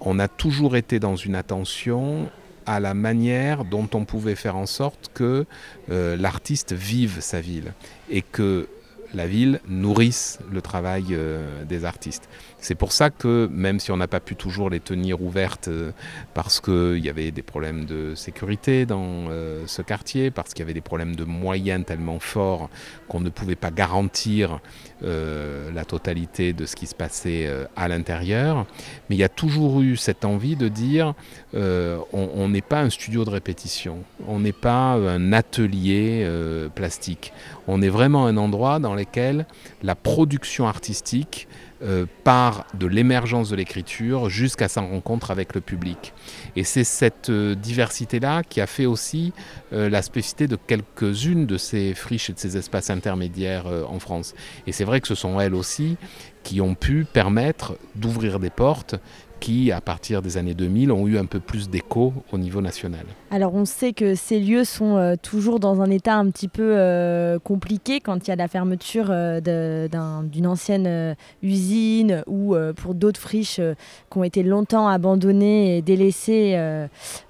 on 0.00 0.18
a 0.18 0.28
toujours 0.28 0.76
été 0.76 0.98
dans 0.98 1.16
une 1.16 1.34
attention 1.34 2.30
à 2.64 2.80
la 2.80 2.94
manière 2.94 3.64
dont 3.64 3.88
on 3.94 4.04
pouvait 4.04 4.36
faire 4.36 4.56
en 4.56 4.66
sorte 4.66 5.10
que 5.14 5.46
l'artiste 5.88 6.72
vive 6.72 7.20
sa 7.20 7.40
ville 7.40 7.72
et 8.10 8.22
que 8.22 8.68
la 9.14 9.26
ville 9.26 9.60
nourrisse 9.68 10.40
le 10.50 10.60
travail 10.60 11.16
des 11.68 11.84
artistes. 11.84 12.28
C'est 12.58 12.74
pour 12.74 12.92
ça 12.92 13.10
que 13.10 13.48
même 13.52 13.78
si 13.80 13.92
on 13.92 13.96
n'a 13.96 14.08
pas 14.08 14.20
pu 14.20 14.34
toujours 14.34 14.70
les 14.70 14.80
tenir 14.80 15.20
ouvertes 15.20 15.68
euh, 15.68 15.92
parce 16.32 16.60
qu'il 16.60 17.04
y 17.04 17.10
avait 17.10 17.30
des 17.30 17.42
problèmes 17.42 17.84
de 17.84 18.14
sécurité 18.14 18.86
dans 18.86 19.28
euh, 19.28 19.64
ce 19.66 19.82
quartier, 19.82 20.30
parce 20.30 20.54
qu'il 20.54 20.60
y 20.60 20.62
avait 20.64 20.74
des 20.74 20.80
problèmes 20.80 21.14
de 21.14 21.24
moyens 21.24 21.84
tellement 21.84 22.18
forts 22.18 22.70
qu'on 23.08 23.20
ne 23.20 23.28
pouvait 23.28 23.56
pas 23.56 23.70
garantir 23.70 24.60
euh, 25.04 25.70
la 25.72 25.84
totalité 25.84 26.54
de 26.54 26.64
ce 26.64 26.76
qui 26.76 26.86
se 26.86 26.94
passait 26.94 27.48
à 27.76 27.88
l'intérieur, 27.88 28.66
mais 29.08 29.16
il 29.16 29.18
y 29.18 29.24
a 29.24 29.28
toujours 29.28 29.80
eu 29.82 29.96
cette 29.96 30.24
envie 30.24 30.56
de 30.56 30.68
dire 30.68 31.14
on 31.52 32.48
n'est 32.48 32.62
pas 32.62 32.80
un 32.80 32.90
studio 32.90 33.24
de 33.24 33.30
répétition, 33.30 33.98
on 34.26 34.40
n'est 34.40 34.52
pas 34.52 34.94
un 34.94 35.32
atelier 35.32 36.28
plastique, 36.74 37.32
on 37.68 37.82
est 37.82 37.88
vraiment 37.88 38.26
un 38.26 38.36
endroit 38.36 38.78
dans 38.78 38.94
lequel 38.94 39.46
la 39.82 39.94
production 39.94 40.66
artistique 40.66 41.48
euh, 41.82 42.06
part 42.24 42.66
de 42.72 42.86
l'émergence 42.86 43.50
de 43.50 43.56
l'écriture 43.56 44.30
jusqu'à 44.30 44.66
sa 44.66 44.80
rencontre 44.80 45.30
avec 45.30 45.54
le 45.54 45.60
public. 45.60 46.14
Et 46.56 46.64
c'est 46.64 46.84
cette 46.84 47.28
euh, 47.28 47.54
diversité-là 47.54 48.42
qui 48.44 48.62
a 48.62 48.66
fait 48.66 48.86
aussi 48.86 49.34
euh, 49.74 49.90
la 49.90 50.00
spécificité 50.00 50.46
de 50.46 50.56
quelques-unes 50.56 51.44
de 51.44 51.58
ces 51.58 51.92
friches 51.92 52.30
et 52.30 52.32
de 52.32 52.38
ces 52.38 52.56
espaces 52.56 52.88
intermédiaires 52.88 53.66
en 53.66 53.98
France. 53.98 54.34
Et 54.66 54.72
c'est 54.72 54.84
vrai 54.84 55.02
que 55.02 55.08
ce 55.08 55.14
sont 55.14 55.38
elles 55.38 55.54
aussi 55.54 55.98
qui 56.42 56.62
ont 56.62 56.74
pu 56.74 57.04
permettre 57.04 57.76
d'ouvrir 57.94 58.38
des 58.38 58.50
portes 58.50 58.94
qui, 59.40 59.72
à 59.72 59.80
partir 59.80 60.22
des 60.22 60.36
années 60.36 60.54
2000, 60.54 60.92
ont 60.92 61.06
eu 61.06 61.18
un 61.18 61.26
peu 61.26 61.40
plus 61.40 61.68
d'écho 61.68 62.12
au 62.32 62.38
niveau 62.38 62.60
national. 62.60 63.04
Alors 63.30 63.54
on 63.54 63.64
sait 63.64 63.92
que 63.92 64.14
ces 64.14 64.40
lieux 64.40 64.64
sont 64.64 64.96
euh, 64.96 65.14
toujours 65.20 65.60
dans 65.60 65.82
un 65.82 65.90
état 65.90 66.14
un 66.14 66.30
petit 66.30 66.48
peu 66.48 66.74
euh, 66.76 67.38
compliqué 67.38 68.00
quand 68.00 68.26
il 68.26 68.30
y 68.30 68.32
a 68.32 68.36
la 68.36 68.48
fermeture 68.48 69.08
euh, 69.10 69.40
d'une 70.22 70.46
ancienne 70.46 71.16
usine 71.42 72.22
ou 72.26 72.54
pour 72.76 72.94
d'autres 72.94 73.20
friches 73.20 73.60
qui 74.10 74.18
ont 74.18 74.24
été 74.24 74.42
longtemps 74.42 74.88
abandonnées 74.88 75.78
et 75.78 75.82
délaissées. 75.82 76.56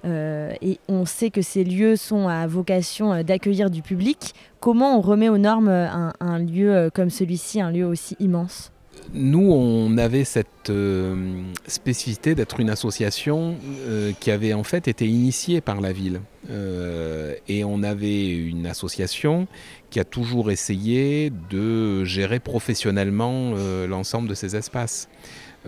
et 0.05 0.79
on 0.87 1.05
sait 1.05 1.29
que 1.29 1.41
ces 1.41 1.63
lieux 1.63 1.95
sont 1.95 2.27
à 2.27 2.45
vocation 2.47 3.23
d'accueillir 3.23 3.69
du 3.69 3.81
public. 3.81 4.33
Comment 4.59 4.97
on 4.97 5.01
remet 5.01 5.29
aux 5.29 5.37
normes 5.37 5.69
un 5.69 6.39
lieu 6.39 6.89
comme 6.93 7.09
celui-ci, 7.09 7.61
un 7.61 7.71
lieu 7.71 7.85
aussi 7.85 8.15
immense? 8.19 8.71
Nous, 9.13 9.51
on 9.51 9.97
avait 9.97 10.23
cette 10.23 10.69
euh, 10.69 11.41
spécificité 11.67 12.35
d'être 12.35 12.59
une 12.59 12.69
association 12.69 13.57
euh, 13.87 14.11
qui 14.19 14.31
avait 14.31 14.53
en 14.53 14.63
fait 14.63 14.87
été 14.87 15.07
initiée 15.07 15.61
par 15.61 15.81
la 15.81 15.91
ville. 15.91 16.21
Euh, 16.49 17.33
et 17.47 17.63
on 17.63 17.83
avait 17.83 18.27
une 18.27 18.65
association 18.65 19.47
qui 19.89 19.99
a 19.99 20.03
toujours 20.03 20.51
essayé 20.51 21.31
de 21.49 22.03
gérer 22.03 22.39
professionnellement 22.39 23.53
l'ensemble 23.87 24.27
de 24.27 24.33
ces 24.33 24.55
espaces. 24.55 25.07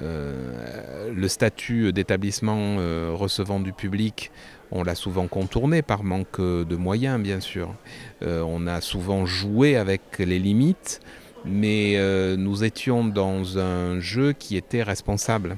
le 0.01 1.27
statut 1.27 1.93
d'établissement 1.93 2.77
recevant 3.15 3.59
du 3.61 3.71
public 3.71 4.31
On 4.71 4.83
l'a 4.83 4.95
souvent 4.95 5.27
contourné 5.27 5.81
par 5.81 6.03
manque 6.03 6.41
de 6.41 6.75
moyens, 6.75 7.21
bien 7.21 7.39
sûr. 7.39 7.73
on 8.21 8.67
a 8.67 8.81
souvent 8.81 9.25
joué 9.25 9.77
avec 9.77 10.01
les 10.19 10.39
limites, 10.39 10.99
mais 11.45 11.97
nous 12.37 12.63
étions 12.63 13.05
dans 13.05 13.57
un 13.57 13.99
jeu 13.99 14.33
qui 14.33 14.57
était 14.57 14.83
responsable. 14.83 15.57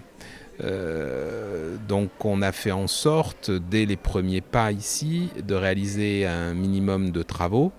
donc 1.87 2.09
on 2.23 2.41
a 2.41 2.51
fait 2.51 2.71
en 2.71 2.87
sorte, 2.87 3.51
dès 3.51 3.85
les 3.85 3.97
premiers 3.97 4.41
pas 4.41 4.71
ici, 4.71 5.29
de 5.45 5.55
réaliser 5.55 6.25
un 6.25 6.53
minimum 6.53 7.11
de 7.11 7.23
travaux 7.23 7.71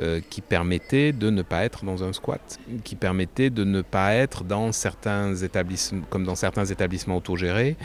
euh, 0.00 0.20
qui 0.30 0.40
permettait 0.40 1.12
de 1.12 1.28
ne 1.28 1.42
pas 1.42 1.62
être 1.64 1.84
dans 1.84 2.02
un 2.04 2.14
squat, 2.14 2.58
qui 2.84 2.94
permettait 2.94 3.50
de 3.50 3.64
ne 3.64 3.82
pas 3.82 4.14
être 4.14 4.44
dans 4.44 4.72
certains 4.72 5.34
établissements, 5.34 6.06
comme 6.08 6.24
dans 6.24 6.36
certains 6.36 6.64
établissements 6.64 7.18
autogérés, 7.18 7.76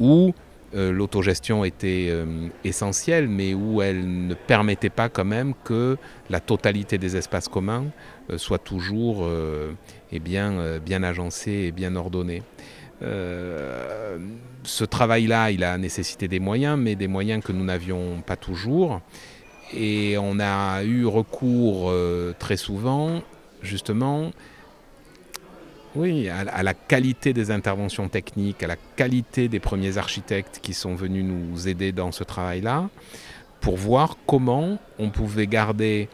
où 0.00 0.34
euh, 0.74 0.90
l'autogestion 0.90 1.64
était 1.64 2.08
euh, 2.10 2.48
essentielle, 2.64 3.28
mais 3.28 3.54
où 3.54 3.80
elle 3.80 4.26
ne 4.26 4.34
permettait 4.34 4.90
pas 4.90 5.08
quand 5.08 5.24
même 5.24 5.54
que 5.62 5.98
la 6.30 6.40
totalité 6.40 6.98
des 6.98 7.16
espaces 7.16 7.46
communs 7.46 7.84
soit 8.36 8.58
toujours 8.58 9.28
eh 10.12 10.18
bien, 10.18 10.78
bien 10.78 11.02
agencée 11.02 11.64
et 11.68 11.72
bien 11.72 11.96
ordonnée. 11.96 12.42
ce 13.00 14.84
travail-là, 14.84 15.50
il 15.50 15.64
a 15.64 15.76
nécessité 15.78 16.28
des 16.28 16.40
moyens, 16.40 16.78
mais 16.78 16.94
des 16.94 17.08
moyens 17.08 17.42
que 17.42 17.52
nous 17.52 17.64
n'avions 17.64 18.22
pas 18.24 18.36
toujours. 18.36 19.00
Et 19.74 20.16
on 20.18 20.38
a 20.38 20.82
eu 20.84 21.06
recours 21.06 21.88
euh, 21.88 22.34
très 22.38 22.56
souvent, 22.56 23.22
justement, 23.62 24.30
à, 25.96 26.62
la 26.62 26.74
qualité 26.74 27.32
des 27.32 27.50
interventions 27.50 28.08
techniques, 28.08 28.62
à 28.62 28.66
la 28.66 28.76
qualité 28.96 29.48
des 29.48 29.60
premiers 29.60 29.96
architectes 29.98 30.60
qui 30.62 30.74
sont 30.74 30.94
venus 30.94 31.24
nous 31.24 31.68
aider 31.68 31.92
dans 31.92 32.12
ce 32.12 32.24
travail-là, 32.24 32.88
pour 33.60 33.76
voir 33.76 34.16
comment 34.26 34.78
on 34.98 35.10
pouvait 35.10 35.46
garder 35.46 36.08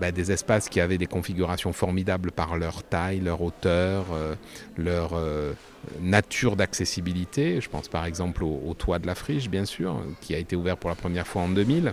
bah, 0.00 0.12
des 0.12 0.32
espaces 0.32 0.68
qui 0.68 0.80
avaient 0.80 0.98
des 0.98 1.06
configurations 1.06 1.72
formidables 1.72 2.30
par 2.30 2.56
leur 2.56 2.82
taille, 2.82 3.20
leur 3.20 3.42
hauteur, 3.42 4.06
euh, 4.12 4.34
leur 4.76 5.12
euh, 5.14 5.52
nature 6.00 6.56
d'accessibilité. 6.56 7.60
Je 7.60 7.68
pense 7.68 7.88
par 7.88 8.04
exemple 8.04 8.44
au, 8.44 8.74
toit 8.74 8.98
de 8.98 9.06
la 9.06 9.14
friche, 9.14 9.48
bien 9.48 9.64
sûr, 9.64 10.00
qui 10.20 10.34
a 10.34 10.38
été 10.38 10.56
ouvert 10.56 10.76
pour 10.76 10.90
la 10.90 10.96
première 10.96 11.26
fois 11.26 11.42
en 11.42 11.48
2000. 11.48 11.92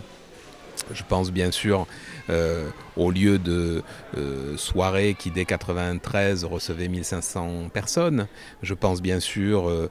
Je 0.94 1.04
pense 1.08 1.32
bien 1.32 1.52
sûr 1.52 1.88
euh, 2.30 2.70
au 2.96 3.12
lieu 3.12 3.38
de 3.38 3.84
euh, 4.18 4.58
soirée 4.58 5.16
qui 5.18 5.32
dès 5.32 5.46
93 5.46 6.46
recevait 6.46 6.88
1500 6.88 7.70
personnes. 7.74 8.28
Je 8.62 8.74
pense 8.74 9.02
bien 9.02 9.20
sûr 9.20 9.70
euh, 9.70 9.90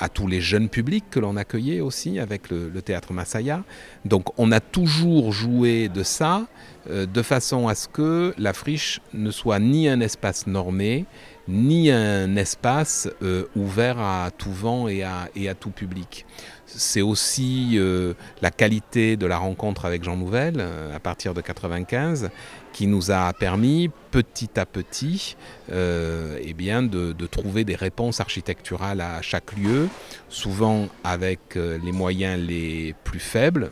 à 0.00 0.08
tous 0.08 0.26
les 0.26 0.40
jeunes 0.40 0.68
publics 0.68 1.04
que 1.10 1.20
l'on 1.20 1.36
accueillait 1.36 1.80
aussi 1.80 2.18
avec 2.18 2.50
le, 2.50 2.70
théâtre 2.82 3.12
Masaya. 3.12 3.62
Donc 4.04 4.26
on 4.38 4.52
a 4.52 4.60
toujours 4.60 5.32
joué 5.32 5.88
de 5.88 6.02
ça 6.02 6.46
de 6.88 7.22
façon 7.22 7.66
à 7.66 7.74
ce 7.74 7.88
que 7.88 8.32
la 8.38 8.52
friche 8.52 9.00
ne 9.12 9.32
soit 9.32 9.58
ni 9.58 9.88
un 9.88 10.00
espace 10.00 10.46
normé, 10.46 11.04
ni 11.48 11.90
un 11.90 12.36
espace 12.36 13.08
ouvert 13.56 13.98
à 13.98 14.30
tout 14.36 14.52
vent 14.52 14.86
et 14.86 15.02
à 15.02 15.54
tout 15.58 15.70
public 15.70 16.26
c'est 16.66 17.02
aussi 17.02 17.72
euh, 17.74 18.14
la 18.42 18.50
qualité 18.50 19.16
de 19.16 19.26
la 19.26 19.38
rencontre 19.38 19.84
avec 19.84 20.02
Jean 20.02 20.16
Nouvel 20.16 20.56
euh, 20.58 20.94
à 20.94 21.00
partir 21.00 21.32
de 21.32 21.40
95 21.40 22.30
qui 22.72 22.86
nous 22.86 23.10
a 23.10 23.32
permis 23.32 23.90
petit 24.10 24.58
à 24.58 24.66
petit 24.66 25.36
euh, 25.72 26.38
eh 26.42 26.52
bien 26.52 26.82
de, 26.82 27.14
trouver 27.26 27.64
des 27.64 27.76
réponses 27.76 28.20
architecturales 28.20 29.00
à 29.00 29.22
chaque 29.22 29.56
lieu, 29.56 29.88
souvent 30.28 30.88
avec 31.02 31.54
les 31.54 31.92
moyens 31.92 32.40
les 32.40 32.94
plus 33.04 33.18
faibles. 33.18 33.70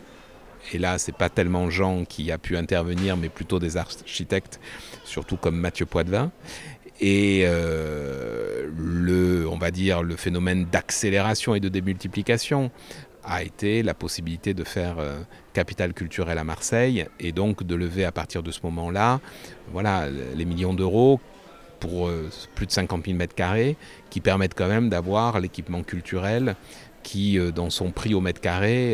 Et 0.73 0.79
là, 0.79 0.97
c'est 0.97 1.15
pas 1.15 1.29
tellement 1.29 1.69
Jean 1.69 2.05
qui 2.05 2.31
a 2.31 2.37
pu 2.37 2.57
intervenir, 2.57 3.17
mais 3.17 3.29
plutôt 3.29 3.59
des 3.59 3.77
architectes, 3.77 4.59
surtout 5.03 5.37
comme 5.37 5.55
Mathieu 5.55 5.85
Poitvin. 5.85 6.31
Et 7.01 7.43
euh, 7.45 8.69
le, 8.77 9.47
on 9.49 9.57
va 9.57 9.71
dire, 9.71 10.01
le 10.03 10.15
phénomène 10.15 10.65
d'accélération 10.65 11.55
et 11.55 11.59
de 11.59 11.69
démultiplication 11.69 12.71
a 13.23 13.43
été 13.43 13.83
la 13.83 13.93
possibilité 13.93 14.53
de 14.53 14.63
faire 14.63 14.99
euh, 14.99 15.19
capital 15.53 15.93
culturel 15.93 16.37
à 16.37 16.43
Marseille 16.43 17.05
et 17.19 17.31
donc 17.31 17.63
de 17.63 17.75
lever 17.75 18.05
à 18.05 18.11
partir 18.11 18.43
de 18.43 18.51
ce 18.51 18.59
moment-là 18.63 19.19
voilà, 19.71 20.07
les 20.09 20.45
millions 20.45 20.75
d'euros 20.75 21.19
pour 21.79 22.07
euh, 22.07 22.29
plus 22.53 22.67
de 22.67 22.71
50 22.71 23.05
000 23.05 23.17
mètres 23.17 23.35
carrés 23.35 23.77
qui 24.09 24.21
permettent 24.21 24.53
quand 24.53 24.67
même 24.67 24.89
d'avoir 24.89 25.39
l'équipement 25.39 25.81
culturel 25.81 26.55
qui, 27.01 27.37
dans 27.53 27.69
son 27.69 27.91
prix 27.91 28.15
au 28.15 28.19
mètre 28.19 28.41
carré, 28.41 28.93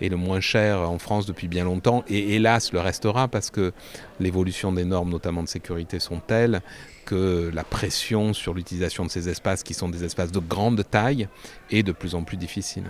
est 0.00 0.08
le 0.08 0.16
moins 0.16 0.38
cher 0.38 0.88
en 0.88 1.00
France 1.00 1.26
depuis 1.26 1.48
bien 1.48 1.64
longtemps. 1.64 2.04
Et 2.08 2.36
hélas 2.36 2.72
le 2.72 2.78
restera 2.78 3.26
parce 3.26 3.50
que 3.50 3.72
l'évolution 4.20 4.70
des 4.70 4.84
normes, 4.84 5.10
notamment 5.10 5.42
de 5.42 5.48
sécurité, 5.48 5.98
sont 5.98 6.20
telles 6.20 6.62
que 7.04 7.50
la 7.52 7.64
pression 7.64 8.32
sur 8.32 8.54
l'utilisation 8.54 9.04
de 9.04 9.10
ces 9.10 9.28
espaces, 9.28 9.62
qui 9.62 9.74
sont 9.74 9.88
des 9.88 10.04
espaces 10.04 10.32
de 10.32 10.38
grande 10.38 10.82
taille, 10.88 11.28
est 11.70 11.82
de 11.82 11.92
plus 11.92 12.14
en 12.14 12.22
plus 12.22 12.36
difficile. 12.36 12.84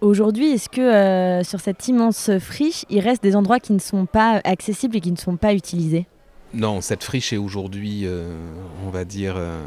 Aujourd'hui, 0.00 0.52
est-ce 0.52 0.68
que 0.68 0.80
euh, 0.80 1.42
sur 1.42 1.58
cette 1.58 1.88
immense 1.88 2.30
friche, 2.38 2.84
il 2.88 3.00
reste 3.00 3.20
des 3.22 3.34
endroits 3.34 3.58
qui 3.58 3.72
ne 3.72 3.80
sont 3.80 4.06
pas 4.06 4.40
accessibles 4.44 4.96
et 4.96 5.00
qui 5.00 5.10
ne 5.10 5.16
sont 5.16 5.36
pas 5.36 5.54
utilisés? 5.54 6.06
Non, 6.54 6.80
cette 6.80 7.02
friche 7.02 7.32
est 7.32 7.36
aujourd'hui, 7.36 8.02
euh, 8.04 8.30
on 8.86 8.90
va 8.90 9.04
dire, 9.04 9.34
euh, 9.36 9.60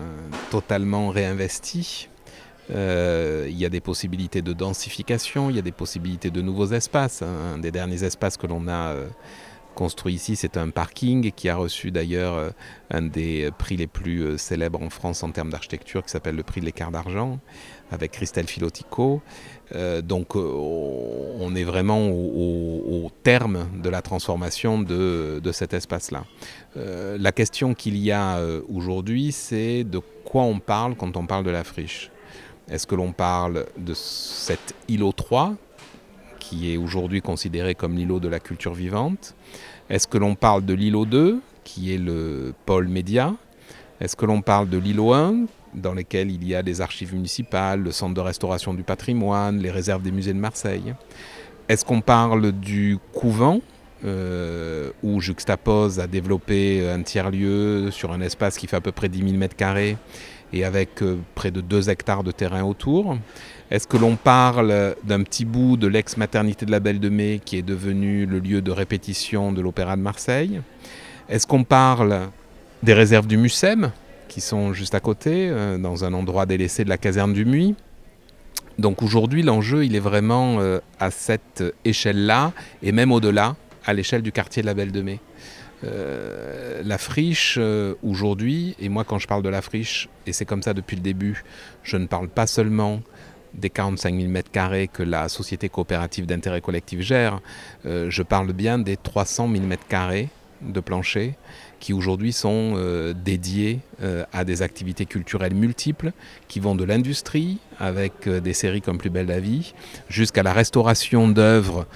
totalement 0.50 1.10
réinvestie. 1.10 2.08
il 2.70 3.58
y 3.58 3.65
a 3.65 3.70
des 3.70 3.82
possibilités 3.82 4.41
de 4.41 4.54
densification, 4.54 5.50
il 5.50 5.58
y 5.58 5.60
a 5.60 5.62
des 5.62 5.74
possibilités 5.74 6.32
de 6.32 6.41
nouveaux 6.41 6.72
espaces. 6.72 7.22
Un 7.22 7.58
des 7.58 7.72
derniers 7.72 8.06
espaces 8.06 8.38
que 8.38 8.48
l'on 8.48 8.70
a 8.70 8.96
construit 9.82 10.13
ici, 10.13 10.36
c'est 10.36 10.58
un 10.58 10.70
parking 10.70 11.32
qui 11.32 11.50
a 11.50 11.56
reçu 11.56 11.89
d'ailleurs 11.89 12.36
euh, 12.36 12.52
un 12.91 13.02
des 13.02 13.50
prix 13.58 13.78
les 13.78 13.88
plus 13.88 14.22
euh, 14.22 14.38
célèbres 14.38 14.80
en 14.80 14.91
France 14.91 15.24
en 15.24 15.32
termes 15.32 15.50
d'architecture 15.50 16.04
qui 16.04 16.12
s'appelle 16.12 16.36
le 16.36 16.44
prix 16.44 16.62
de 16.62 16.67
l'écart 16.67 16.91
d'argent 16.91 17.39
avec 17.89 18.12
Christelle 18.12 18.46
Filotico. 18.46 19.24
Euh, 19.74 20.04
donc 20.04 20.36
on 20.36 21.56
est 21.56 21.63
vraiment 21.63 22.10
au, 22.10 23.10
terme 23.24 23.70
de 23.82 23.89
la 23.89 24.04
transformation 24.04 24.80
de, 24.80 25.52
cet 25.52 25.74
espace-là. 25.74 26.26
la 26.76 27.32
question 27.32 27.74
qu'il 27.74 27.98
y 27.98 28.12
a 28.12 28.39
aujourd'hui, 28.70 29.32
c'est 29.32 29.84
de 29.84 30.00
quoi 30.24 30.44
on 30.44 30.60
parle 30.60 30.96
quand 30.96 31.17
on 31.17 31.26
parle 31.26 31.44
de 31.44 31.50
la 31.50 31.63
friche. 31.63 32.12
Est-ce 32.70 32.86
que 32.86 32.96
l'on 32.96 33.13
parle 33.13 33.65
de 33.78 33.94
cet 33.96 34.76
îlot 34.88 35.12
3 35.12 35.56
qui 36.39 36.74
est 36.74 36.78
aujourd'hui 36.78 37.22
considéré 37.22 37.76
comme 37.76 37.96
l'îlot 37.96 38.20
de 38.20 38.28
la 38.28 38.39
culture 38.39 38.74
vivante 38.74 39.36
Est-ce 39.91 40.08
que 40.08 40.17
l'on 40.17 40.36
parle 40.36 40.63
de 40.63 40.73
l'îlot 40.73 41.06
2, 41.06 41.41
qui 41.65 41.93
est 41.93 41.97
le 41.97 42.54
pôle 42.65 42.88
média? 42.88 43.36
Est-ce 43.99 44.15
que 44.15 44.25
l'on 44.25 44.41
parle 44.41 44.69
de 44.69 44.77
l'îlot 44.77 45.12
1, 45.12 45.47
dans 45.73 45.93
lequel 45.93 46.32
il 46.32 46.47
y 46.47 46.56
a 46.56 46.63
des 46.63 46.80
archives 46.80 47.13
municipales, 47.13 47.82
le 47.82 47.91
centre 47.91 48.13
de 48.13 48.21
restauration 48.21 48.73
du 48.73 48.84
patrimoine, 48.84 49.60
les 49.60 49.69
réserves 49.69 50.01
des 50.01 50.13
musées 50.13 50.32
de 50.32 50.39
Marseille? 50.39 50.95
Est-ce 51.67 51.84
qu'on 51.84 51.99
parle 51.99 52.54
du 52.54 52.99
couvent 53.12 53.60
euh, 54.06 54.91
où 55.04 55.19
Juxtapose 55.19 55.99
a 55.99 56.08
développé 56.08 56.89
un 56.89 57.01
tiers-lieu 57.01 57.91
sur 57.91 58.13
un 58.13 58.21
espace 58.21 58.58
qui 58.58 58.67
fait 58.67 58.77
à 58.77 58.82
peu 58.82 58.93
près 58.93 59.10
10 59.10 59.30
000 59.32 59.43
m2 59.43 59.97
et 60.54 60.63
avec 60.63 61.04
euh, 61.04 61.17
près 61.36 61.51
de 61.51 61.60
2 61.60 61.89
hectares 61.89 62.23
de 62.23 62.32
terrain 62.32 62.63
autour? 62.63 63.17
Est-ce 63.71 63.88
que 63.88 63.95
l'on 63.95 64.17
parle 64.17 64.95
d'un 65.05 65.23
petit 65.23 65.45
bout 65.45 65.77
de 65.77 65.88
l'ex-maternité 65.88 66.65
de 66.65 66.71
la 66.71 66.81
Belle 66.81 66.99
de 66.99 67.07
Mai 67.07 67.39
qui 67.43 67.55
est 67.55 67.62
devenu 67.62 68.25
le 68.25 68.39
lieu 68.39 68.62
de 68.62 68.69
répétition 68.69 69.53
de 69.53 69.62
l'Opéra 69.62 69.95
de 69.95 70.01
Marseille? 70.01 70.60
Est-ce 71.29 71.47
qu'on 71.47 71.63
parle 71.63 72.29
des 72.84 72.93
réserves 72.93 73.27
du 73.27 73.38
Mucem 73.38 73.91
qui 74.27 74.41
sont 74.41 74.73
juste 74.73 74.93
à 74.93 74.99
côté, 74.99 75.47
euh, 75.49 75.77
dans 75.77 76.03
un 76.03 76.13
endroit 76.13 76.45
délaissé 76.45 76.84
de 76.84 76.89
la 76.89 76.97
caserne 76.97 77.31
du 77.31 77.45
Muy? 77.45 77.75
Donc 78.77 79.01
aujourd'hui, 79.01 79.41
l'enjeu, 79.41 79.86
il 79.86 79.95
est 79.95 80.01
vraiment 80.01 80.60
euh, 80.60 80.79
à 80.99 81.10
cette 81.10 81.63
échelle-là, 81.86 82.51
et 82.84 82.91
même 82.91 83.13
au-delà, 83.13 83.55
à 83.86 83.93
l'échelle 83.93 84.21
du 84.21 84.34
quartier 84.34 84.62
de 84.62 84.67
la 84.67 84.73
Belle 84.73 84.91
de 84.91 85.01
Mai. 85.01 85.19
Euh, 85.86 86.81
la 86.84 86.97
friche 86.97 87.57
aujourd'hui, 88.03 88.75
et 88.79 88.89
moi 88.89 89.05
quand 89.05 89.17
je 89.17 89.27
parle 89.27 89.43
de 89.43 89.49
la 89.49 89.62
friche, 89.62 90.10
et 90.27 90.34
c'est 90.34 90.45
comme 90.45 90.62
ça 90.62 90.73
depuis 90.73 90.97
le 90.97 91.01
début, 91.01 91.45
je 91.84 91.95
ne 91.95 92.05
parle 92.05 92.27
pas 92.27 92.47
seulement 92.47 93.01
des 93.54 93.70
45 93.70 94.16
000 94.16 94.32
m2 94.32 94.88
que 94.88 95.04
la 95.04 95.30
société 95.30 95.70
coopérative 95.70 96.26
d'intérêt 96.26 96.62
collectif 96.62 97.02
gère, 97.02 97.40
euh, 97.86 98.10
je 98.10 98.24
parle 98.24 98.54
bien 98.54 98.80
des 98.80 98.98
300 98.98 99.50
000 99.52 99.64
m2 99.66 100.28
de 100.62 100.80
plancher 100.80 101.36
qui 101.80 101.94
aujourd'hui 101.94 102.34
sont 102.34 102.76
dédiés 103.16 103.80
à 104.32 104.46
des 104.46 104.62
activités 104.62 105.08
culturelles 105.08 105.56
multiples 105.56 106.12
qui 106.48 106.60
vont 106.60 106.76
de 106.76 106.84
l'industrie 106.84 107.58
avec 107.82 108.30
des 108.30 108.54
séries 108.54 108.82
comme 108.82 108.98
Plus 108.98 109.10
belle 109.10 109.26
la 109.26 109.39
vie 109.39 109.74
jusqu'à 110.10 110.44
la 110.44 110.54
restauration 110.54 111.28
d'œuvres 111.28 111.88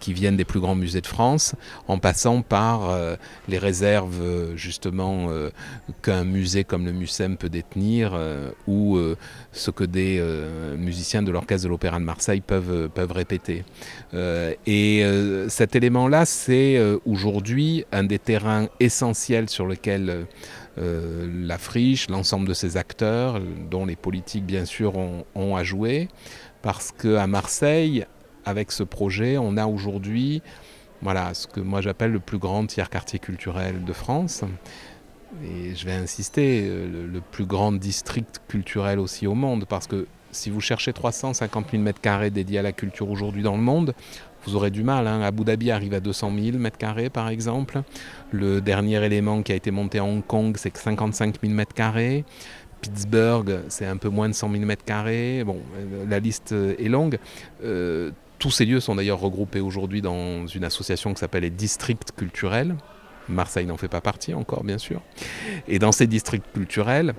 qui 0.00 0.12
viennent 0.14 0.36
des 0.36 0.44
plus 0.44 0.60
grands 0.60 0.74
musées 0.74 1.02
de 1.02 1.06
France 1.06 1.54
en 1.88 1.98
passant 1.98 2.40
par 2.40 2.96
les 3.48 3.58
réserves 3.58 4.54
justement 4.56 5.28
qu'un 6.02 6.24
musée 6.24 6.64
comme 6.64 6.86
le 6.86 6.92
MUSEM 6.92 7.36
peut 7.36 7.50
détenir 7.50 8.18
ou 8.66 8.98
ce 9.52 9.70
que 9.70 9.84
des 9.84 10.22
musiciens 10.78 11.22
de 11.22 11.30
l'orchestre 11.30 11.64
de 11.64 11.68
l'Opéra 11.68 11.98
de 11.98 12.04
Marseille 12.04 12.40
peuvent, 12.40 12.88
peuvent 12.88 13.12
répéter. 13.12 13.64
et 14.14 15.04
cet 15.48 15.76
élément-là, 15.76 16.24
c'est 16.24 16.80
aujourd'hui 17.04 17.84
un 17.92 18.04
des 18.04 18.18
terrains 18.18 18.68
essentiels 18.78 19.48
sur 19.48 19.66
lequel 19.66 20.26
euh, 20.80 21.28
la 21.46 21.58
friche, 21.58 22.08
l'ensemble 22.08 22.48
de 22.48 22.54
ses 22.54 22.76
acteurs, 22.76 23.40
dont 23.70 23.86
les 23.86 23.96
politiques 23.96 24.44
bien 24.44 24.64
sûr 24.64 24.94
ont, 24.96 25.56
à 25.56 25.62
jouer, 25.62 26.08
parce 26.62 26.92
qu'à 26.92 27.26
Marseille, 27.26 28.06
avec 28.44 28.72
ce 28.72 28.82
projet, 28.82 29.36
on 29.38 29.56
a 29.56 29.66
aujourd'hui 29.66 30.42
voilà, 31.02 31.32
ce 31.34 31.46
que 31.46 31.60
moi 31.60 31.80
j'appelle 31.80 32.12
le 32.12 32.20
plus 32.20 32.38
grand 32.38 32.66
tiers-quartier 32.66 33.18
culturel 33.18 33.84
de 33.84 33.92
France. 33.92 34.44
Et 35.44 35.74
je 35.74 35.86
vais 35.86 35.92
insister, 35.92 36.64
euh, 36.64 37.06
le, 37.06 37.20
plus 37.20 37.46
grand 37.46 37.72
district 37.72 38.40
culturel 38.48 38.98
aussi 38.98 39.26
au 39.26 39.34
monde, 39.34 39.64
parce 39.68 39.86
que 39.86 40.06
si 40.32 40.50
vous 40.50 40.60
cherchez 40.60 40.92
350 40.92 41.70
000 41.72 41.82
m2 41.82 42.30
dédiés 42.30 42.58
à 42.58 42.62
la 42.62 42.72
culture 42.72 43.10
aujourd'hui 43.10 43.42
dans 43.42 43.56
le 43.56 43.62
monde, 43.62 43.94
vous 44.46 44.56
aurez 44.56 44.70
du 44.70 44.82
mal. 44.82 45.06
Hein. 45.06 45.22
Abu 45.22 45.44
Dhabi 45.44 45.70
arrive 45.70 45.94
à 45.94 46.00
200 46.00 46.32
000 46.34 46.58
m2 46.58 47.10
par 47.10 47.28
exemple. 47.28 47.82
Le 48.32 48.60
dernier 48.60 49.04
élément 49.04 49.42
qui 49.42 49.52
a 49.52 49.54
été 49.54 49.70
monté 49.70 49.98
à 49.98 50.04
Hong 50.04 50.24
Kong, 50.26 50.56
c'est 50.56 50.76
55 50.76 51.36
000 51.42 51.54
m2. 51.54 52.24
Pittsburgh, 52.80 53.60
c'est 53.68 53.86
un 53.86 53.98
peu 53.98 54.08
moins 54.08 54.28
de 54.28 54.34
100 54.34 54.52
000 54.52 54.64
m2. 54.64 55.44
Bon, 55.44 55.58
euh, 55.76 56.04
la 56.08 56.18
liste 56.18 56.52
est 56.52 56.88
longue. 56.88 57.18
Euh, 57.62 58.10
tous 58.38 58.50
ces 58.50 58.64
lieux 58.64 58.80
sont 58.80 58.94
d'ailleurs 58.94 59.20
regroupés 59.20 59.60
aujourd'hui 59.60 60.00
dans 60.00 60.46
une 60.46 60.64
association 60.64 61.12
qui 61.12 61.20
s'appelle 61.20 61.42
les 61.42 61.50
districts 61.50 62.12
culturels. 62.16 62.74
Marseille 63.28 63.66
n'en 63.66 63.76
fait 63.76 63.88
pas 63.88 64.00
partie 64.00 64.32
encore, 64.32 64.64
bien 64.64 64.78
sûr. 64.78 65.02
Et 65.68 65.78
dans 65.78 65.92
ces 65.92 66.06
districts 66.06 66.50
culturels, 66.52 67.14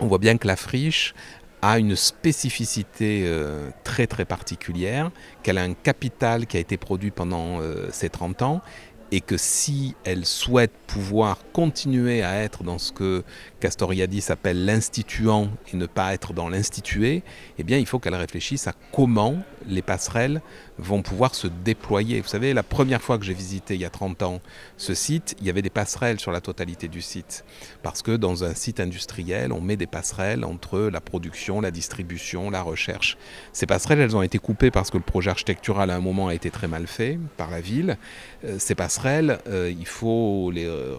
on 0.00 0.06
voit 0.06 0.18
bien 0.18 0.38
que 0.38 0.46
la 0.46 0.56
friche 0.56 1.14
a 1.62 1.78
une 1.78 1.96
spécificité 1.96 3.24
euh, 3.26 3.70
très 3.84 4.06
très 4.06 4.24
particulière, 4.24 5.10
qu'elle 5.42 5.58
a 5.58 5.62
un 5.62 5.74
capital 5.74 6.46
qui 6.46 6.56
a 6.56 6.60
été 6.60 6.76
produit 6.76 7.10
pendant 7.10 7.60
euh, 7.60 7.88
ces 7.90 8.08
30 8.08 8.42
ans 8.42 8.62
et 9.10 9.20
que 9.20 9.36
si 9.36 9.94
elle 10.04 10.26
souhaite 10.26 10.72
pouvoir 10.86 11.38
continuer 11.52 12.22
à 12.22 12.42
être 12.42 12.62
dans 12.62 12.78
ce 12.78 12.92
que 12.92 13.24
Castoriadis 13.60 14.26
appelle 14.28 14.64
l'instituant 14.66 15.48
et 15.72 15.76
ne 15.76 15.86
pas 15.86 16.12
être 16.12 16.32
dans 16.32 16.48
l'institué, 16.48 17.22
eh 17.58 17.62
bien 17.62 17.78
il 17.78 17.86
faut 17.86 17.98
qu'elle 17.98 18.14
réfléchisse 18.14 18.66
à 18.66 18.74
comment 18.92 19.36
les 19.68 19.82
passerelles 19.82 20.40
vont 20.78 21.02
pouvoir 21.02 21.34
se 21.34 21.46
déployer. 21.46 22.20
Vous 22.20 22.28
savez, 22.28 22.54
la 22.54 22.62
première 22.62 23.02
fois 23.02 23.18
que 23.18 23.24
j'ai 23.24 23.34
visité 23.34 23.74
il 23.74 23.80
y 23.80 23.84
a 23.84 23.90
30 23.90 24.22
ans 24.22 24.40
ce 24.76 24.94
site, 24.94 25.36
il 25.40 25.46
y 25.46 25.50
avait 25.50 25.62
des 25.62 25.70
passerelles 25.70 26.20
sur 26.20 26.32
la 26.32 26.40
totalité 26.40 26.88
du 26.88 27.02
site. 27.02 27.44
Parce 27.82 28.02
que 28.02 28.16
dans 28.16 28.44
un 28.44 28.54
site 28.54 28.80
industriel, 28.80 29.52
on 29.52 29.60
met 29.60 29.76
des 29.76 29.86
passerelles 29.86 30.44
entre 30.44 30.80
la 30.80 31.00
production, 31.00 31.60
la 31.60 31.70
distribution, 31.70 32.50
la 32.50 32.62
recherche. 32.62 33.16
Ces 33.52 33.66
passerelles, 33.66 34.00
elles 34.00 34.16
ont 34.16 34.22
été 34.22 34.38
coupées 34.38 34.70
parce 34.70 34.90
que 34.90 34.96
le 34.96 35.02
projet 35.02 35.30
architectural 35.30 35.90
à 35.90 35.96
un 35.96 36.00
moment 36.00 36.28
a 36.28 36.34
été 36.34 36.50
très 36.50 36.68
mal 36.68 36.86
fait 36.86 37.18
par 37.36 37.50
la 37.50 37.60
ville. 37.60 37.98
Euh, 38.44 38.58
ces 38.58 38.74
passerelles, 38.74 39.38
euh, 39.48 39.72
il 39.76 39.86
faut 39.86 40.50
les 40.52 40.66
euh, 40.66 40.94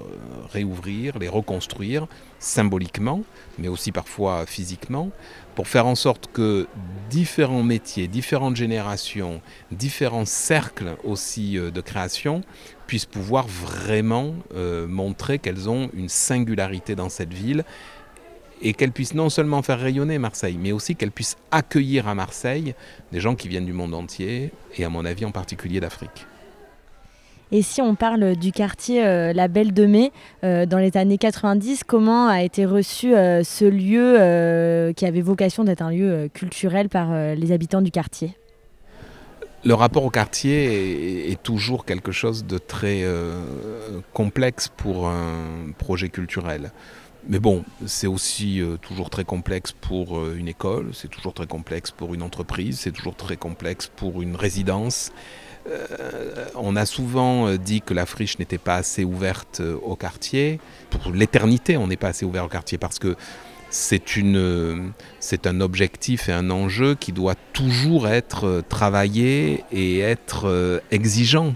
réouvrir, 0.51 1.17
les 1.19 1.27
reconstruire 1.29 2.07
symboliquement, 2.39 3.21
mais 3.57 3.67
aussi 3.67 3.91
parfois 3.91 4.45
physiquement, 4.45 5.11
pour 5.55 5.67
faire 5.67 5.85
en 5.85 5.95
sorte 5.95 6.29
que 6.31 6.67
différents 7.09 7.63
métiers, 7.63 8.07
différentes 8.07 8.55
générations, 8.55 9.41
différents 9.71 10.25
cercles 10.25 10.95
aussi 11.03 11.57
euh, 11.57 11.69
de 11.69 11.81
création 11.81 12.41
puissent 12.87 13.05
pouvoir 13.05 13.47
vraiment 13.47 14.33
euh, 14.55 14.87
montrer 14.87 15.37
qu'elles 15.37 15.69
ont 15.69 15.89
une 15.93 16.09
singularité 16.09 16.95
dans 16.95 17.09
cette 17.09 17.33
ville 17.33 17.63
et 18.61 18.73
qu'elles 18.73 18.91
puissent 18.91 19.13
non 19.13 19.29
seulement 19.29 19.61
faire 19.61 19.79
rayonner 19.79 20.17
Marseille, 20.17 20.57
mais 20.59 20.71
aussi 20.71 20.95
qu'elles 20.95 21.11
puissent 21.11 21.37
accueillir 21.51 22.07
à 22.07 22.15
Marseille 22.15 22.73
des 23.11 23.19
gens 23.19 23.35
qui 23.35 23.47
viennent 23.47 23.65
du 23.65 23.73
monde 23.73 23.93
entier, 23.93 24.51
et 24.77 24.83
à 24.83 24.89
mon 24.89 25.05
avis 25.05 25.25
en 25.25 25.31
particulier 25.31 25.79
d'Afrique. 25.79 26.25
Et 27.51 27.63
si 27.63 27.81
on 27.81 27.95
parle 27.95 28.35
du 28.35 28.51
quartier 28.51 29.03
euh, 29.03 29.33
La 29.33 29.47
Belle 29.47 29.73
de 29.73 29.85
Mai, 29.85 30.11
euh, 30.43 30.67
dans 30.67 30.77
les 30.77 30.95
années 30.97 31.17
90, 31.17 31.83
comment 31.83 32.27
a 32.27 32.43
été 32.43 32.63
reçu 32.65 33.15
euh, 33.15 33.43
ce 33.43 33.65
lieu 33.65 34.93
qui 34.93 35.05
avait 35.05 35.21
vocation 35.21 35.63
d'être 35.63 35.81
un 35.81 35.89
lieu 35.89 36.29
culturel 36.33 36.89
par 36.89 37.11
les 37.35 37.51
habitants 37.51 37.81
du 37.81 37.91
quartier? 37.91 38.35
Le 39.65 39.73
rapport 39.73 40.05
au 40.05 40.09
quartier 40.09 41.31
est, 41.31 41.41
toujours 41.41 41.85
quelque 41.85 42.11
chose 42.11 42.45
de 42.45 42.57
très 42.57 43.03
complexe 44.13 44.69
pour 44.69 45.07
un 45.07 45.71
projet 45.77 46.09
culturel. 46.09 46.71
Mais 47.27 47.39
bon, 47.39 47.63
c'est 47.85 48.07
aussi 48.07 48.61
toujours 48.81 49.09
très 49.09 49.25
complexe 49.25 49.73
pour 49.73 50.25
une 50.31 50.47
école, 50.47 50.91
c'est 50.93 51.09
toujours 51.09 51.33
très 51.33 51.47
complexe 51.47 51.91
pour 51.91 52.13
une 52.13 52.21
entreprise, 52.21 52.79
c'est 52.79 52.91
toujours 52.91 53.15
très 53.15 53.35
complexe 53.35 53.91
pour 53.93 54.21
une 54.21 54.35
résidence. 54.35 55.11
Euh, 55.69 56.45
on 56.55 56.75
a 56.75 56.85
souvent 56.85 57.47
euh, 57.47 57.57
dit 57.57 57.81
que 57.81 57.93
la 57.93 58.05
friche 58.05 58.39
n'était 58.39 58.57
pas 58.57 58.75
assez 58.75 59.03
ouverte 59.03 59.59
euh, 59.59 59.77
au 59.83 59.95
quartier. 59.95 60.59
Pour 60.89 61.11
l'éternité, 61.11 61.77
on 61.77 61.87
n'est 61.87 61.97
pas 61.97 62.09
assez 62.09 62.25
ouvert 62.25 62.45
au 62.45 62.47
quartier 62.47 62.77
parce 62.77 62.99
que 62.99 63.15
c'est 63.69 64.15
une, 64.17 64.91
c'est 65.19 65.45
un 65.45 65.61
objectif 65.61 66.27
et 66.27 66.31
un 66.31 66.49
enjeu 66.49 66.95
qui 66.95 67.11
doit 67.11 67.35
toujours 67.53 68.07
être 68.07 68.63
travaillé 68.67 69.63
et 69.71 69.99
être 69.99 70.81
exigeant. 70.89 71.53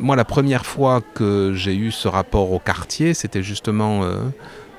moi, 0.00 0.16
la 0.16 0.24
première 0.24 0.66
fois 0.66 1.00
que 1.00 1.52
j'ai 1.54 1.76
eu 1.76 1.92
ce 1.92 2.08
rapport 2.08 2.50
au 2.50 2.58
quartier, 2.58 3.14
c'était 3.14 3.44
justement 3.44 4.02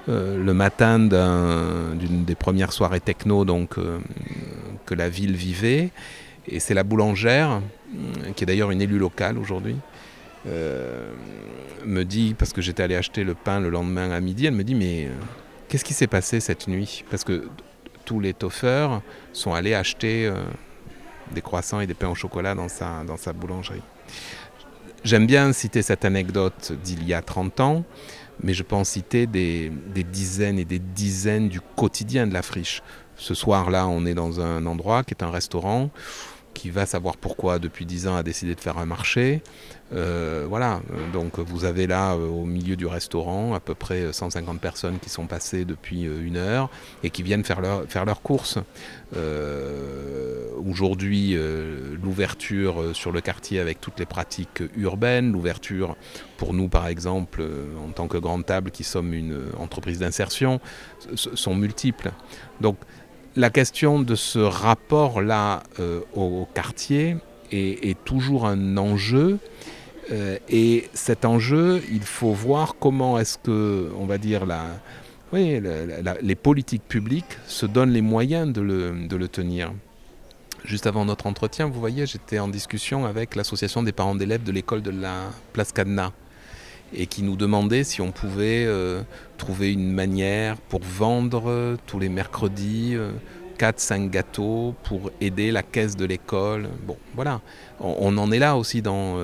le 0.08 0.54
matin 0.54 1.00
d'une 1.00 2.26
des 2.26 2.36
premières 2.36 2.74
soirées 2.74 3.00
techno 3.00 3.45
donc, 3.45 3.76
que 4.86 4.93
la 4.93 5.08
ville 5.08 5.38
vivait. 5.38 5.91
Et 6.45 6.60
c'est 6.60 6.74
la 6.74 6.84
boulangère, 6.84 7.62
qui 8.36 8.43
est 8.43 8.47
d'ailleurs 8.47 8.71
une 8.71 8.82
élue 8.82 8.97
locale 8.97 9.38
aujourd'hui, 9.38 9.75
euh, 10.47 11.12
me 11.86 12.04
dit, 12.04 12.34
parce 12.38 12.54
que 12.54 12.62
j'étais 12.62 12.84
allé 12.84 12.95
acheter 12.95 13.23
le 13.23 13.36
pain 13.36 13.60
le 13.60 13.69
lendemain 13.69 14.12
à 14.12 14.19
midi, 14.19 14.45
elle 14.45 14.56
me 14.56 14.63
dit 14.63 14.75
mais 14.75 15.06
euh, 15.06 15.10
qu'est-ce 15.67 15.84
qui 15.86 15.93
s'est 15.93 16.08
passé 16.08 16.39
cette 16.39 16.67
nuit? 16.67 17.04
Parce 17.10 17.23
que 17.23 17.47
tous 18.06 18.19
les 18.19 18.34
toffeurs 18.34 19.01
sont 19.34 19.54
allés 19.54 19.75
acheter 19.75 20.32
des 21.34 21.41
croissants 21.41 21.80
et 21.80 21.88
des 21.88 21.93
pains 21.93 22.10
au 22.10 22.15
chocolat 22.15 22.56
dans 22.56 22.67
sa, 22.67 23.04
dans 23.06 23.17
sa 23.17 23.32
boulangerie. 23.32 23.84
J'aime 25.04 25.25
bien 25.25 25.51
citer 25.54 25.82
cette 25.82 26.06
anecdote 26.06 26.73
d'il 26.84 27.08
y 27.08 27.13
a 27.13 27.21
30 27.21 27.60
ans, 27.60 27.84
mais 28.43 28.54
je 28.54 28.63
pense 28.63 28.89
citer 28.89 29.25
des, 29.27 29.71
des, 29.93 30.04
dizaines 30.04 30.60
et 30.60 30.65
des 30.65 30.80
dizaines 30.80 31.49
du 31.49 31.60
quotidien 31.60 32.27
de 32.27 32.34
la 32.34 32.41
friche. 32.43 32.84
Ce 33.15 33.34
soir-là, 33.34 33.88
on 33.88 34.06
est 34.06 34.13
dans 34.13 34.41
un 34.41 34.65
endroit 34.65 35.04
qui 35.04 35.13
est 35.13 35.23
un 35.23 35.32
restaurant 35.32 35.89
qui 36.54 36.70
va 36.70 36.86
savoir 36.86 37.18
pourquoi 37.18 37.60
depuis 37.60 37.86
10 37.86 38.08
ans 38.08 38.16
a 38.16 38.24
décidé 38.24 38.56
de 38.56 38.60
faire 38.60 38.78
un 38.78 38.86
marché. 38.86 39.42
Euh, 39.94 40.46
voilà, 40.48 40.80
donc 41.12 41.40
vous 41.40 41.66
avez 41.66 41.86
là 41.86 42.14
euh, 42.14 42.28
au 42.28 42.46
milieu 42.46 42.78
du 42.78 42.86
restaurant 42.86 43.54
à 43.54 43.60
peu 43.60 43.76
près 43.76 44.14
150 44.14 44.62
personnes 44.62 45.00
qui 45.00 45.10
sont 45.10 45.28
passées 45.28 45.66
depuis 45.66 46.08
euh, 46.08 46.26
une 46.26 46.38
heure 46.38 46.70
et 47.04 47.10
qui 47.10 47.24
viennent 47.24 47.44
faire, 47.44 47.60
leur, 47.60 47.84
faire 47.90 48.06
leurs 48.06 48.22
courses. 48.22 48.58
Aujourd'hui, 50.66 51.38
l'ouverture 52.02 52.96
sur 52.96 53.12
le 53.12 53.20
quartier 53.20 53.60
avec 53.60 53.82
toutes 53.82 54.00
les 54.00 54.06
pratiques 54.06 54.64
urbaines, 54.78 55.34
l'ouverture 55.34 55.98
pour 56.38 56.54
nous 56.54 56.70
par 56.70 56.88
exemple 56.88 57.44
en 57.86 57.92
tant 57.92 58.08
que 58.08 58.18
Grande 58.18 58.46
Table 58.46 58.72
qui 58.72 58.86
sommes 58.86 59.14
une 59.14 59.48
entreprise 59.60 60.00
d'insertion, 60.00 60.62
sont 61.16 61.56
multiples. 61.56 62.12
Donc 62.62 62.78
la 63.36 63.50
question 63.50 64.00
de 64.00 64.15
ce 64.15 64.39
rapport-là 64.39 65.63
euh, 65.80 66.02
au, 66.15 66.48
quartier 66.54 67.17
est, 67.52 68.02
toujours 68.06 68.46
un 68.46 68.78
enjeu. 68.78 69.39
Euh, 70.12 70.38
et 70.50 70.89
cet 70.94 71.26
enjeu, 71.26 71.82
il 71.91 72.04
faut 72.04 72.32
voir 72.32 72.76
comment 72.80 73.20
est-ce 73.20 73.38
que, 73.38 73.89
on 73.98 74.06
va 74.06 74.17
dire, 74.17 74.46
les 75.34 76.36
politiques 76.36 76.88
publiques 76.88 77.38
se 77.48 77.65
donnent 77.65 77.91
les 77.91 78.02
moyens 78.02 78.52
de 78.52 78.62
le, 78.62 79.28
tenir. 79.28 79.74
Juste 80.63 80.86
avant 80.86 81.06
notre 81.06 81.28
entretien, 81.28 81.67
vous 81.67 81.80
voyez, 81.80 82.06
j'étais 82.06 82.39
en 82.39 82.48
discussion 82.48 83.06
avec 83.06 83.36
l'association 83.36 83.84
des 83.84 83.91
parents 83.91 84.15
d'élèves 84.15 84.44
de 84.44 84.52
l'école 84.52 84.82
de 84.82 84.91
la 84.91 85.30
Place 85.54 85.72
Cadenas 85.72 86.12
et 86.93 87.08
qui 87.08 87.23
nous 87.23 87.36
demandait 87.36 87.84
si 87.84 88.01
on 88.01 88.12
pouvait 88.12 88.65
euh, 88.65 89.01
trouver 89.38 89.71
une 89.71 89.91
manière 89.91 90.58
pour 90.58 90.82
vendre 90.82 91.77
tous 91.86 91.99
les 91.99 92.10
mercredis 92.10 92.95
4-5 93.58 94.10
gâteaux 94.10 94.75
pour 94.84 95.12
aider 95.21 95.51
la 95.51 95.63
caisse 95.63 95.95
de 95.95 96.06
l'école. 96.06 96.69
Bon, 96.86 96.97
voilà. 97.15 97.41
On, 97.80 98.17
en 98.17 98.32
est 98.32 98.39
là 98.39 98.58
aussi 98.58 98.82
dans 98.82 99.17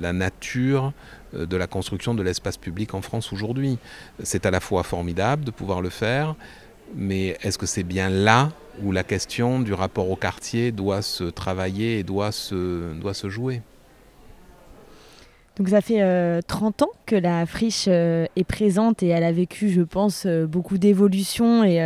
la 0.00 0.12
nature 0.12 0.92
de 1.34 1.56
la 1.56 1.66
construction 1.66 2.14
de 2.14 2.22
l'espace 2.22 2.56
public 2.56 2.94
en 2.94 3.02
France 3.02 3.32
aujourd'hui. 3.32 3.78
C'est 4.22 4.46
à 4.46 4.50
la 4.50 4.60
fois 4.60 4.82
formidable 4.82 5.44
de 5.44 5.50
pouvoir 5.50 5.82
le 5.82 5.90
faire, 5.90 6.34
mais 6.94 7.36
est-ce 7.42 7.58
que 7.58 7.66
c'est 7.66 7.82
bien 7.82 8.08
là 8.08 8.50
où 8.82 8.92
la 8.92 9.04
question 9.04 9.60
du 9.60 9.72
rapport 9.72 10.10
au 10.10 10.16
quartier 10.16 10.72
doit 10.72 11.02
se 11.02 11.24
travailler 11.24 11.98
et 11.98 12.02
doit 12.02 12.32
se, 12.32 12.94
doit 12.94 13.14
se 13.14 13.28
jouer? 13.28 13.62
Donc 15.56 15.68
ça 15.68 15.80
fait 15.80 16.00
30 16.48 16.82
euh, 16.82 16.84
ans 16.84 16.90
que 17.06 17.14
la 17.14 17.46
friche 17.46 17.84
euh, 17.86 18.26
est 18.34 18.42
présente 18.42 19.04
et 19.04 19.08
elle 19.08 19.22
a 19.22 19.30
vécu, 19.30 19.70
je 19.70 19.82
pense, 19.82 20.24
euh, 20.26 20.46
beaucoup 20.46 20.78
d'évolutions 20.78 21.62
et 21.62 21.78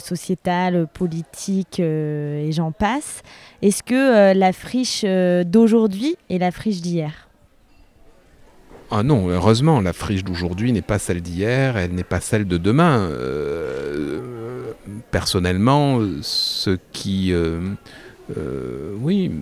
sociétales, 0.00 0.86
politiques 0.92 1.80
et 1.80 2.50
j'en 2.50 2.72
passe. 2.72 3.22
Est-ce 3.60 3.82
que 3.82 4.32
la 4.32 4.52
friche 4.52 5.04
d'aujourd'hui 5.04 6.16
est 6.30 6.38
la 6.38 6.50
friche 6.50 6.80
d'hier? 6.80 7.28
Ah 8.90 9.02
non, 9.02 9.28
heureusement, 9.28 9.80
la 9.80 9.92
friche 9.92 10.24
d'aujourd'hui 10.24 10.72
n'est 10.72 10.82
pas 10.82 10.98
celle 10.98 11.20
d'hier, 11.20 11.76
elle 11.76 11.92
n'est 11.92 12.04
pas 12.04 12.20
celle 12.20 12.46
de 12.46 12.58
demain. 12.58 13.10
personnellement, 15.10 16.00
ce 16.22 16.78
qui, 16.92 17.34
oui, 19.00 19.32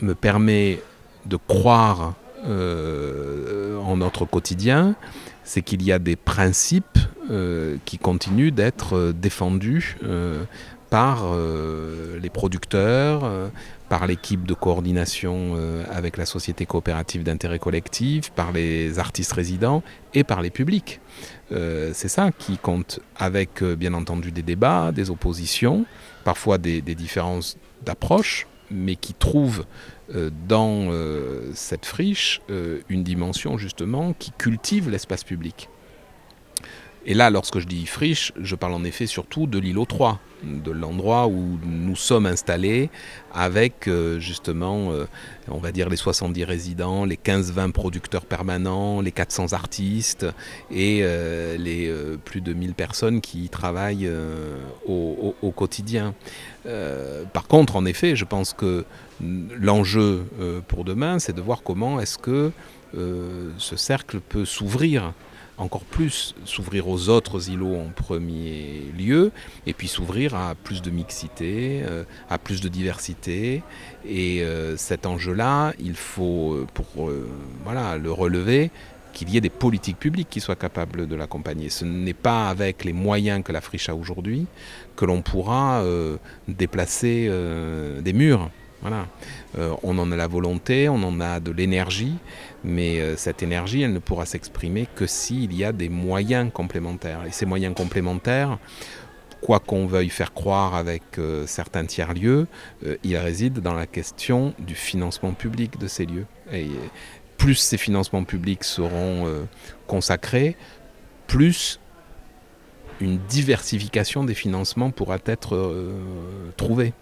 me 0.00 0.14
permet 0.14 0.80
de 1.26 1.36
croire 1.36 2.14
euh, 2.44 3.78
en 3.78 3.96
notre 3.96 4.24
quotidien, 4.24 4.94
c'est 5.44 5.62
qu'il 5.62 5.82
y 5.82 5.92
a 5.92 5.98
des 5.98 6.16
principes 6.16 6.98
euh, 7.30 7.76
qui 7.84 7.98
continuent 7.98 8.52
d'être 8.52 9.12
défendus 9.12 9.96
euh, 10.02 10.44
par 10.90 11.34
les 12.20 12.28
producteurs, 12.28 13.22
par 13.88 14.06
l'équipe 14.06 14.46
de 14.46 14.52
coordination 14.52 15.56
avec 15.90 16.18
la 16.18 16.26
société 16.26 16.66
coopérative 16.66 17.22
d'intérêt 17.22 17.58
collectif, 17.58 18.28
par 18.32 18.52
les 18.52 18.98
artistes 18.98 19.32
résidents 19.32 19.82
et 20.12 20.22
par 20.22 20.42
les 20.42 20.50
publics. 20.50 21.00
c'est 21.50 22.08
ça 22.08 22.30
qui 22.30 22.58
compte, 22.58 23.00
avec 23.16 23.64
bien 23.64 23.94
entendu 23.94 24.32
des 24.32 24.42
débats, 24.42 24.92
des 24.92 25.08
oppositions, 25.08 25.86
parfois 26.24 26.58
des 26.58 26.82
différences 26.82 27.56
d'approche, 27.86 28.46
mais 28.72 28.96
qui 28.96 29.14
trouvent 29.14 29.64
euh, 30.14 30.30
dans 30.48 30.88
euh, 30.90 31.50
cette 31.54 31.86
friche 31.86 32.40
euh, 32.50 32.80
une 32.88 33.02
dimension 33.02 33.56
justement 33.56 34.12
qui 34.12 34.32
cultive 34.32 34.90
l'espace 34.90 35.24
public. 35.24 35.68
Et 37.04 37.14
là, 37.14 37.30
lorsque 37.30 37.58
je 37.58 37.66
dis 37.66 37.86
friche, 37.86 38.32
je 38.40 38.54
parle 38.54 38.74
en 38.74 38.84
effet 38.84 39.06
surtout 39.06 39.46
de 39.46 39.58
l'îlot 39.58 39.86
3, 39.86 40.20
de 40.42 40.70
l'endroit 40.70 41.26
où 41.26 41.58
nous 41.64 41.96
sommes 41.96 42.26
installés 42.26 42.90
avec 43.32 43.88
justement, 44.18 44.90
on 45.48 45.58
va 45.58 45.72
dire, 45.72 45.88
les 45.88 45.96
70 45.96 46.44
résidents, 46.44 47.04
les 47.04 47.16
15-20 47.16 47.72
producteurs 47.72 48.26
permanents, 48.26 49.00
les 49.00 49.12
400 49.12 49.52
artistes 49.52 50.26
et 50.70 51.02
les 51.58 51.94
plus 52.24 52.40
de 52.40 52.52
1000 52.52 52.74
personnes 52.74 53.20
qui 53.20 53.48
travaillent 53.48 54.10
au, 54.86 55.34
au, 55.40 55.50
quotidien. 55.50 56.14
par 57.32 57.46
contre, 57.48 57.76
en 57.76 57.86
effet, 57.86 58.16
je 58.16 58.24
pense 58.24 58.52
que 58.52 58.84
l'enjeu 59.22 60.24
euh, 60.40 60.60
pour 60.66 60.84
demain, 60.84 61.18
c'est 61.18 61.32
de 61.32 61.40
voir 61.40 61.62
comment 61.62 62.00
est-ce 62.00 62.18
que 62.18 62.52
euh, 62.96 63.50
ce 63.58 63.76
cercle 63.76 64.20
peut 64.20 64.44
s'ouvrir 64.44 65.12
encore 65.58 65.84
plus, 65.84 66.34
s'ouvrir 66.44 66.88
aux 66.88 67.08
autres 67.08 67.50
îlots 67.50 67.76
en 67.76 67.90
premier 67.90 68.82
lieu, 68.98 69.32
et 69.66 69.72
puis 69.72 69.88
s'ouvrir 69.88 70.34
à 70.34 70.54
plus 70.54 70.82
de 70.82 70.90
mixité, 70.90 71.82
euh, 71.84 72.04
à 72.30 72.38
plus 72.38 72.60
de 72.60 72.68
diversité. 72.68 73.62
Et 74.06 74.44
cet 74.76 75.06
enjeu-là, 75.06 75.74
il 75.78 75.94
faut, 75.94 76.66
pour 76.74 77.10
voilà, 77.62 77.96
le 77.98 78.10
relever, 78.10 78.70
qu'il 79.12 79.30
y 79.30 79.36
ait 79.36 79.40
des 79.40 79.50
politiques 79.50 79.98
publiques 79.98 80.28
qui 80.28 80.40
soient 80.40 80.56
capables 80.56 81.06
de 81.06 81.14
l'accompagner. 81.14 81.68
Ce 81.68 81.84
n'est 81.84 82.14
pas 82.14 82.48
avec 82.48 82.84
les 82.84 82.92
moyens 82.92 83.44
que 83.44 83.52
la 83.52 83.60
friche 83.60 83.88
a 83.88 83.94
aujourd'hui 83.94 84.46
que 84.96 85.04
l'on 85.04 85.22
pourra 85.22 85.84
déplacer 86.48 87.30
des 88.00 88.12
murs. 88.12 88.50
Voilà. 88.80 89.06
Euh, 89.58 89.74
on 89.82 89.98
en 89.98 90.10
a 90.12 90.16
la 90.16 90.26
volonté, 90.26 90.88
on 90.88 91.02
en 91.02 91.20
a 91.20 91.40
de 91.40 91.50
l'énergie, 91.50 92.14
mais 92.64 93.00
euh, 93.00 93.16
cette 93.16 93.42
énergie, 93.42 93.82
elle 93.82 93.92
ne 93.92 93.98
pourra 93.98 94.24
s'exprimer 94.24 94.88
que 94.94 95.06
s'il 95.06 95.54
y 95.54 95.64
a 95.64 95.72
des 95.72 95.88
moyens 95.88 96.50
complémentaires. 96.52 97.24
Et 97.26 97.32
ces 97.32 97.44
moyens 97.44 97.74
complémentaires, 97.74 98.58
quoi 99.42 99.58
qu'on 99.58 99.86
veuille 99.86 100.08
faire 100.08 100.32
croire 100.32 100.74
avec 100.74 101.02
euh, 101.18 101.46
certains 101.46 101.84
tiers-lieux, 101.84 102.46
ils 103.02 103.16
résident 103.16 103.60
dans 103.60 103.74
la 103.74 103.86
question 103.86 104.54
du 104.58 104.74
financement 104.74 105.32
public 105.32 105.78
de 105.78 105.86
ces 105.86 106.06
lieux. 106.06 106.26
Et 106.52 106.68
plus 107.36 107.56
ces 107.56 107.76
financements 107.76 108.24
publics 108.24 108.64
seront 108.64 109.26
consacrés, 109.88 110.56
plus 111.26 111.80
une 113.00 113.18
diversification 113.18 114.22
des 114.22 114.34
financements 114.34 114.90
pourra 114.90 115.18
être 115.26 115.74
trouvée. 116.56 116.92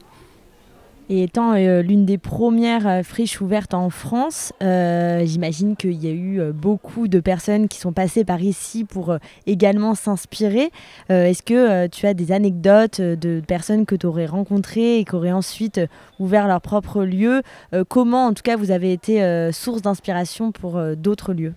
Et 1.13 1.25
étant 1.25 1.55
euh, 1.55 1.83
l'une 1.83 2.07
des 2.07 2.19
premières 2.19 2.87
euh, 2.87 3.03
friches 3.03 3.41
ouvertes 3.41 3.75
en 3.75 3.91
France, 3.91 4.53
euh, 4.63 5.27
j'imagine 5.27 5.75
qu'il 5.75 6.01
y 6.01 6.07
a 6.07 6.13
eu 6.13 6.41
beaucoup 6.53 7.09
de 7.09 7.19
personnes 7.19 7.67
qui 7.67 7.79
sont 7.79 7.93
passées 7.93 8.25
par 8.25 8.41
ici 8.41 8.85
pour 8.85 9.17
également 9.45 9.97
s'inspirer. 9.97 10.71
Est-ce 11.09 11.43
que 11.43 11.89
tu 11.89 12.07
as 12.07 12.15
des 12.15 12.31
anecdotes 12.31 13.01
de 13.01 13.43
personnes 13.47 13.87
que 13.87 13.97
tu 13.97 14.07
aurais 14.07 14.27
rencontrées 14.27 14.99
et 14.99 15.05
qui 15.05 15.15
auraient 15.17 15.33
ensuite 15.33 15.81
ouvert 16.21 16.47
leur 16.47 16.61
propre 16.61 17.03
lieu? 17.03 17.43
Comment, 17.89 18.27
en 18.27 18.33
tout 18.33 18.43
cas, 18.43 18.57
vous 18.57 18.71
avez 18.71 18.93
été 18.93 19.51
source 19.53 19.83
d'inspiration 19.83 20.53
pour 20.53 20.81
d'autres 20.97 21.33
lieux? 21.33 21.55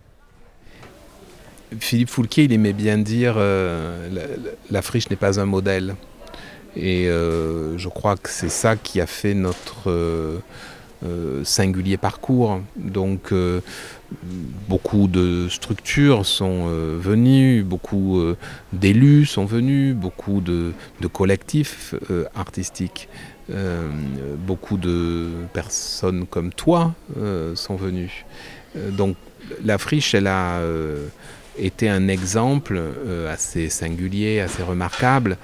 Philippe 1.80 2.10
Foulquier, 2.10 2.46
il 2.46 2.54
aimait 2.54 2.74
bien 2.74 2.98
dire 2.98 3.36
la 3.38 4.82
friche 4.82 5.10
n'est 5.10 5.16
pas 5.16 5.40
un 5.40 5.46
modèle. 5.46 5.96
Et 6.76 7.08
euh, 7.08 7.78
je 7.78 7.90
crois 7.90 8.18
que 8.18 8.30
c'est 8.30 8.50
ça 8.50 8.76
qui 8.76 9.00
a 9.00 9.06
fait 9.06 9.34
notre 9.34 9.90
euh, 9.90 10.40
euh, 11.06 11.44
singulier 11.44 11.98
parcours. 11.98 12.62
Donc 12.76 13.34
beaucoup 14.68 15.08
de 15.08 15.48
structures 15.50 16.26
sont 16.26 16.68
venues, 16.68 17.64
beaucoup 17.64 18.22
d'élus 18.72 19.26
sont 19.26 19.46
venus, 19.46 19.96
beaucoup 19.96 20.42
de, 20.42 20.74
collectifs 21.12 21.96
artistiques. 22.36 23.10
beaucoup 24.38 24.78
de 24.78 25.30
personnes 25.52 26.26
comme 26.28 26.54
toi 26.54 26.94
sont 27.56 27.76
venues. 27.76 28.26
donc 28.92 29.18
la 29.66 29.78
friche, 29.78 30.14
elle 30.14 30.28
a 30.28 30.62
été 31.58 31.90
un 31.90 32.08
exemple 32.08 32.80
assez 33.30 33.68
singulier, 33.70 34.42
assez 34.42 34.64
remarquable 34.64 35.38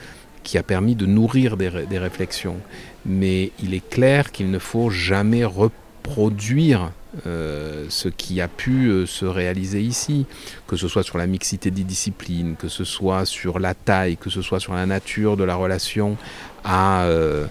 qui 0.43 0.57
a 0.57 0.63
permis 0.63 0.95
de 0.95 1.05
nourrir 1.05 1.57
des, 1.57 1.69
réflexions. 1.97 2.57
Mais 3.05 3.51
il 3.61 3.73
est 3.73 3.87
clair 3.87 4.31
qu'il 4.31 4.51
ne 4.51 4.59
faut 4.59 4.89
jamais 4.89 5.45
reproduire 5.45 6.91
euh, 7.25 7.87
ce 7.89 8.07
qui 8.07 8.39
a 8.39 8.47
pu 8.47 8.87
euh, 8.87 9.07
se 9.07 9.25
réaliser 9.25 9.81
ici, 9.81 10.27
que 10.67 10.75
ce 10.75 10.87
soit 10.87 11.01
sur 11.01 11.17
la 11.17 11.25
mixité 11.25 11.71
des 11.71 11.83
disciplines, 11.83 12.55
que 12.55 12.67
ce 12.67 12.83
soit 12.83 13.25
sur 13.25 13.57
la 13.57 13.73
taille, 13.73 14.15
que 14.15 14.29
ce 14.29 14.43
soit 14.43 14.59
sur 14.59 14.75
la 14.75 14.85
nature 14.85 15.35
de 15.35 15.43
la 15.43 15.55
relation 15.55 16.17
à 16.63 17.05
euh, 17.05 17.47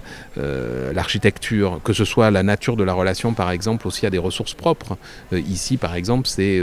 l'architecture, 0.93 1.81
que 1.83 1.93
ce 1.93 2.05
soit 2.05 2.31
la 2.31 2.45
nature 2.45 2.77
de 2.77 2.85
la 2.85 2.93
relation 2.93 3.35
par 3.35 3.51
exemple 3.51 3.89
aussi 3.89 4.07
à 4.07 4.11
des 4.11 4.19
ressources 4.19 4.55
propres. 4.55 4.97
ici 5.33 5.77
par 5.77 5.95
exemple 5.97 6.29
c'est 6.29 6.63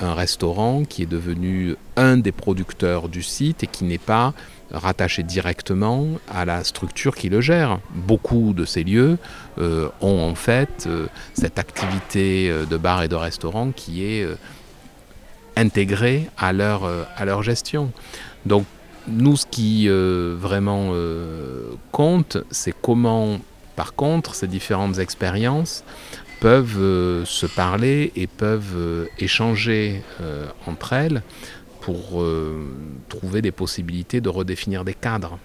un 0.00 0.14
restaurant 0.14 0.84
qui 0.84 1.02
est 1.02 1.06
devenu 1.06 1.76
un 1.96 2.16
des 2.16 2.32
producteurs 2.32 3.10
du 3.10 3.22
site 3.22 3.64
et 3.64 3.66
qui 3.66 3.84
n'est 3.84 3.98
pas 3.98 4.32
rattaché 4.72 5.22
directement 5.22 6.06
à 6.28 6.44
la 6.44 6.64
structure 6.64 7.16
qui 7.16 7.28
le 7.28 7.40
gère. 7.40 7.80
Beaucoup 7.94 8.52
de 8.52 8.64
ces 8.64 8.84
lieux 8.84 9.18
euh, 9.58 9.88
ont 10.00 10.20
en 10.20 10.34
fait 10.34 10.84
euh, 10.86 11.06
cette 11.34 11.58
activité 11.58 12.50
euh, 12.50 12.66
de 12.66 12.76
bar 12.76 13.02
et 13.02 13.08
de 13.08 13.14
restaurant 13.14 13.70
qui 13.74 14.04
est 14.04 14.26
intégrée 15.56 16.28
à 16.36 16.52
leur, 16.52 16.88
à 17.16 17.24
leur 17.24 17.42
gestion. 17.42 17.90
Donc 18.46 18.64
nous, 19.08 19.36
ce 19.36 19.46
qui 19.46 19.88
vraiment 19.88 20.92
compte, 21.90 22.36
c'est 22.50 22.74
comment, 22.80 23.38
par 23.74 23.94
contre, 23.94 24.34
ces 24.36 24.46
différentes 24.46 24.98
expériences 24.98 25.82
peuvent 26.38 27.24
se 27.24 27.46
parler 27.46 28.12
et 28.14 28.28
peuvent 28.28 29.08
échanger 29.18 30.02
entre 30.66 30.92
elles 30.92 31.22
pour 31.88 32.20
euh, 32.20 32.66
trouver 33.08 33.40
des 33.40 33.50
possibilités 33.50 34.20
de 34.20 34.28
redéfinir 34.28 34.84
des 34.84 34.92
cadres. 34.92 35.38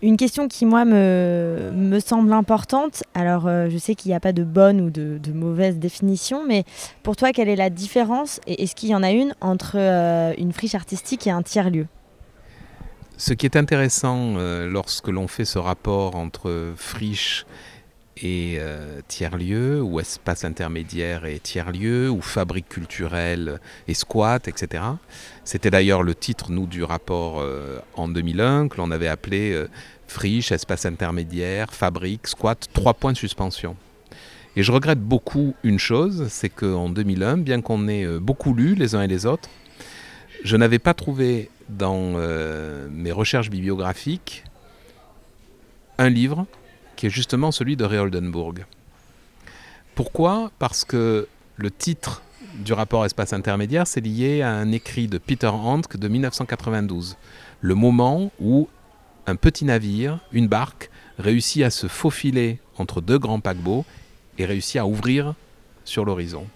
Une 0.00 0.16
question 0.16 0.46
qui, 0.46 0.64
moi, 0.64 0.84
me, 0.84 1.72
me 1.74 1.98
semble 1.98 2.32
importante, 2.32 3.02
alors 3.14 3.48
euh, 3.48 3.68
je 3.68 3.76
sais 3.76 3.96
qu'il 3.96 4.10
n'y 4.10 4.14
a 4.14 4.20
pas 4.20 4.32
de 4.32 4.44
bonne 4.44 4.80
ou 4.80 4.90
de, 4.90 5.18
mauvaise 5.32 5.78
définition, 5.78 6.44
mais 6.46 6.62
pour 7.02 7.16
toi, 7.16 7.32
quelle 7.32 7.48
est 7.48 7.56
la 7.56 7.68
différence, 7.68 8.40
et 8.46 8.62
est-ce 8.62 8.76
qu'il 8.76 8.90
y 8.90 8.94
en 8.94 9.02
a 9.02 9.10
une, 9.10 9.34
entre 9.40 9.72
euh, 9.74 10.34
une 10.38 10.52
friche 10.52 10.76
artistique 10.76 11.26
et 11.26 11.32
un 11.32 11.42
tiers-lieu? 11.42 11.88
Ce 13.16 13.32
qui 13.32 13.44
est 13.46 13.56
intéressant 13.56 14.34
lorsque 14.66 15.08
l'on 15.08 15.26
fait 15.26 15.44
ce 15.44 15.58
rapport 15.58 16.14
entre 16.16 16.72
friche 16.76 17.44
et 18.16 18.56
euh, 18.58 19.00
tiers-lieux, 19.08 19.82
ou 19.82 19.98
espace 20.00 20.44
intermédiaire 20.44 21.24
et 21.24 21.38
tiers-lieux, 21.38 22.08
ou 22.10 22.20
fabrique 22.20 22.68
culturelle 22.68 23.60
et 23.88 23.94
squat, 23.94 24.46
etc. 24.48 24.84
C'était 25.44 25.70
d'ailleurs 25.70 26.02
le 26.02 26.14
titre, 26.14 26.52
nous, 26.52 26.66
du 26.66 26.84
rapport 26.84 27.40
euh, 27.40 27.78
en 27.94 28.08
2001, 28.08 28.68
que 28.68 28.76
l'on 28.76 28.90
avait 28.90 29.08
appelé 29.08 29.52
euh, 29.52 29.68
friche, 30.06 30.52
espace 30.52 30.86
intermédiaire, 30.86 31.72
fabrique, 31.72 32.26
squat, 32.26 32.68
trois 32.72 32.94
points 32.94 33.12
de 33.12 33.18
suspension. 33.18 33.76
Et 34.56 34.62
je 34.62 34.70
regrette 34.70 35.00
beaucoup 35.00 35.54
une 35.64 35.80
chose, 35.80 36.26
c'est 36.28 36.50
qu'en 36.50 36.88
2001, 36.88 37.38
bien 37.38 37.60
qu'on 37.60 37.88
ait 37.88 38.06
beaucoup 38.20 38.54
lu 38.54 38.76
les 38.76 38.94
uns 38.94 39.02
et 39.02 39.08
les 39.08 39.26
autres, 39.26 39.48
je 40.44 40.56
n'avais 40.56 40.78
pas 40.78 40.94
trouvé 40.94 41.50
dans 41.68 42.12
mes 42.92 43.10
recherches 43.10 43.50
bibliographiques 43.50 44.44
un 45.98 46.08
livre 46.08 46.46
justement 47.10 47.52
celui 47.52 47.76
de 47.76 47.84
Oldenburg. 47.84 48.64
Pourquoi? 49.94 50.50
Parce 50.58 50.84
que 50.84 51.28
le 51.56 51.70
titre 51.70 52.22
du 52.54 52.72
rapport 52.72 53.04
espace 53.04 53.32
intermédiaire, 53.32 53.86
c'est 53.86 54.00
lié 54.00 54.42
à 54.42 54.52
un 54.52 54.72
écrit 54.72 55.08
de 55.08 55.18
Peter 55.18 55.48
Handke 55.48 55.96
de 55.96 56.08
1992, 56.08 57.16
le 57.60 57.74
moment 57.74 58.30
où 58.40 58.68
un 59.26 59.36
petit 59.36 59.64
navire, 59.64 60.18
une 60.32 60.48
barque, 60.48 60.90
réussit 61.18 61.62
à 61.62 61.70
se 61.70 61.86
faufiler 61.86 62.58
entre 62.78 63.00
deux 63.00 63.18
grands 63.18 63.40
paquebots 63.40 63.84
et 64.38 64.46
réussit 64.46 64.76
à 64.76 64.86
ouvrir 64.86 65.34
sur 65.84 66.04
l'horizon. 66.04 66.46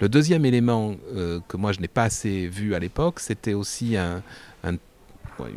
Le 0.00 0.08
deuxième 0.08 0.44
élément 0.44 0.94
euh, 1.14 1.40
que 1.48 1.56
moi 1.56 1.72
je 1.72 1.80
n'ai 1.80 1.88
pas 1.88 2.04
assez 2.04 2.48
vu 2.48 2.74
à 2.74 2.78
l'époque, 2.78 3.20
c'était 3.20 3.54
aussi 3.54 3.96